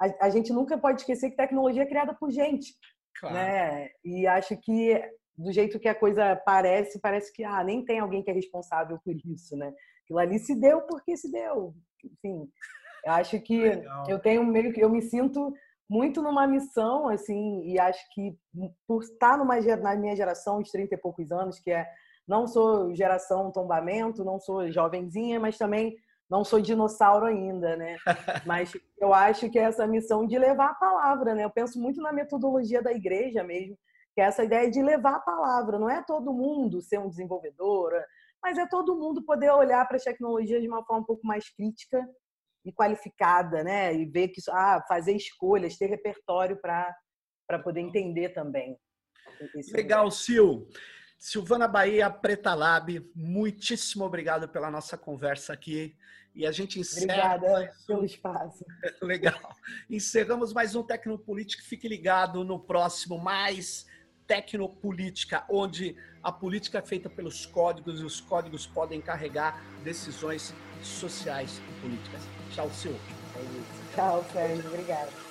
a, 0.00 0.26
a 0.26 0.30
gente 0.30 0.52
nunca 0.52 0.78
pode 0.78 1.00
esquecer 1.00 1.30
que 1.30 1.36
tecnologia 1.36 1.82
é 1.82 1.86
criada 1.86 2.14
por 2.14 2.30
gente, 2.30 2.74
claro. 3.18 3.34
né? 3.34 3.88
E 4.04 4.26
acho 4.26 4.56
que 4.56 5.02
do 5.36 5.52
jeito 5.52 5.80
que 5.80 5.88
a 5.88 5.94
coisa 5.94 6.36
parece, 6.36 7.00
parece 7.00 7.32
que 7.32 7.42
ah, 7.42 7.62
nem 7.64 7.84
tem 7.84 7.98
alguém 7.98 8.22
que 8.22 8.30
é 8.30 8.34
responsável 8.34 8.98
por 9.04 9.14
isso, 9.26 9.56
né? 9.56 9.72
Aquilo 10.04 10.18
ali 10.18 10.38
se 10.38 10.54
deu 10.54 10.82
porque 10.82 11.16
se 11.16 11.30
deu. 11.30 11.74
Enfim, 12.04 12.48
eu 13.04 13.12
acho 13.12 13.40
que 13.40 13.60
Legal. 13.60 14.04
eu 14.08 14.18
tenho 14.18 14.44
meio 14.44 14.72
que 14.72 14.80
eu 14.80 14.88
me 14.88 15.02
sinto 15.02 15.52
muito 15.88 16.22
numa 16.22 16.46
missão, 16.46 17.08
assim, 17.08 17.62
e 17.64 17.78
acho 17.78 18.00
que 18.12 18.38
por 18.86 19.02
estar 19.02 19.36
numa, 19.36 19.60
na 19.60 19.96
minha 19.96 20.14
geração 20.14 20.62
de 20.62 20.70
30 20.70 20.94
e 20.94 20.98
poucos 20.98 21.32
anos, 21.32 21.58
que 21.58 21.72
é 21.72 21.84
não 22.28 22.46
sou 22.46 22.94
geração 22.94 23.50
tombamento, 23.50 24.24
não 24.24 24.38
sou 24.38 24.70
jovenzinha, 24.70 25.40
mas 25.40 25.58
também 25.58 25.96
não 26.30 26.44
sou 26.44 26.60
dinossauro 26.60 27.26
ainda, 27.26 27.76
né? 27.76 27.96
Mas 28.46 28.72
eu 29.00 29.12
acho 29.12 29.50
que 29.50 29.58
é 29.58 29.62
essa 29.62 29.84
missão 29.84 30.24
de 30.24 30.38
levar 30.38 30.70
a 30.70 30.74
palavra, 30.74 31.34
né? 31.34 31.44
Eu 31.44 31.50
penso 31.50 31.80
muito 31.80 32.00
na 32.00 32.12
metodologia 32.12 32.80
da 32.80 32.92
igreja 32.92 33.42
mesmo, 33.42 33.76
que 34.14 34.20
é 34.20 34.24
essa 34.24 34.44
ideia 34.44 34.70
de 34.70 34.80
levar 34.80 35.16
a 35.16 35.20
palavra. 35.20 35.76
Não 35.76 35.90
é 35.90 36.00
todo 36.04 36.32
mundo 36.32 36.80
ser 36.80 37.00
um 37.00 37.08
desenvolvedor, 37.08 37.92
mas 38.40 38.56
é 38.58 38.66
todo 38.66 38.96
mundo 38.96 39.24
poder 39.24 39.50
olhar 39.50 39.84
para 39.88 39.96
as 39.96 40.04
tecnologias 40.04 40.62
de 40.62 40.68
uma 40.68 40.84
forma 40.84 41.02
um 41.02 41.06
pouco 41.06 41.26
mais 41.26 41.52
crítica 41.52 42.08
e 42.64 42.72
qualificada, 42.72 43.62
né? 43.64 43.94
E 43.94 44.04
ver 44.04 44.28
que 44.28 44.40
ah, 44.50 44.84
fazer 44.88 45.14
escolhas, 45.14 45.76
ter 45.76 45.86
repertório 45.86 46.60
para 46.60 47.58
poder 47.62 47.80
entender 47.80 48.30
também. 48.30 48.76
Legal, 49.72 50.10
Sil. 50.12 50.68
Silvana 51.18 51.68
Bahia, 51.68 52.08
Preta 52.08 52.54
Lab, 52.54 52.98
muitíssimo 53.14 54.04
obrigado 54.04 54.48
pela 54.48 54.70
nossa 54.70 54.96
conversa 54.96 55.52
aqui. 55.52 55.94
E 56.34 56.46
a 56.46 56.52
gente 56.52 56.78
encerra. 56.78 57.34
Obrigada 57.36 57.72
pelo 57.86 58.04
espaço. 58.04 58.64
Legal. 59.02 59.54
Encerramos 59.90 60.52
mais 60.52 60.74
um 60.74 60.82
Tecnopolítica. 60.82 61.62
Fique 61.62 61.88
ligado 61.88 62.44
no 62.44 62.58
próximo, 62.58 63.18
mais 63.18 63.86
Tecnopolítica, 64.26 65.44
onde 65.50 65.96
a 66.22 66.30
política 66.30 66.78
é 66.78 66.82
feita 66.82 67.10
pelos 67.10 67.44
códigos 67.44 68.00
e 68.00 68.04
os 68.04 68.20
códigos 68.20 68.66
podem 68.66 69.00
carregar 69.00 69.60
decisões 69.82 70.54
sociais 70.82 71.60
e 71.68 71.80
políticas. 71.80 72.22
Tchau, 72.52 72.70
Sil. 72.74 72.96
Tchau, 73.94 74.24
Sérgio. 74.32 74.66
Obrigada. 74.68 75.29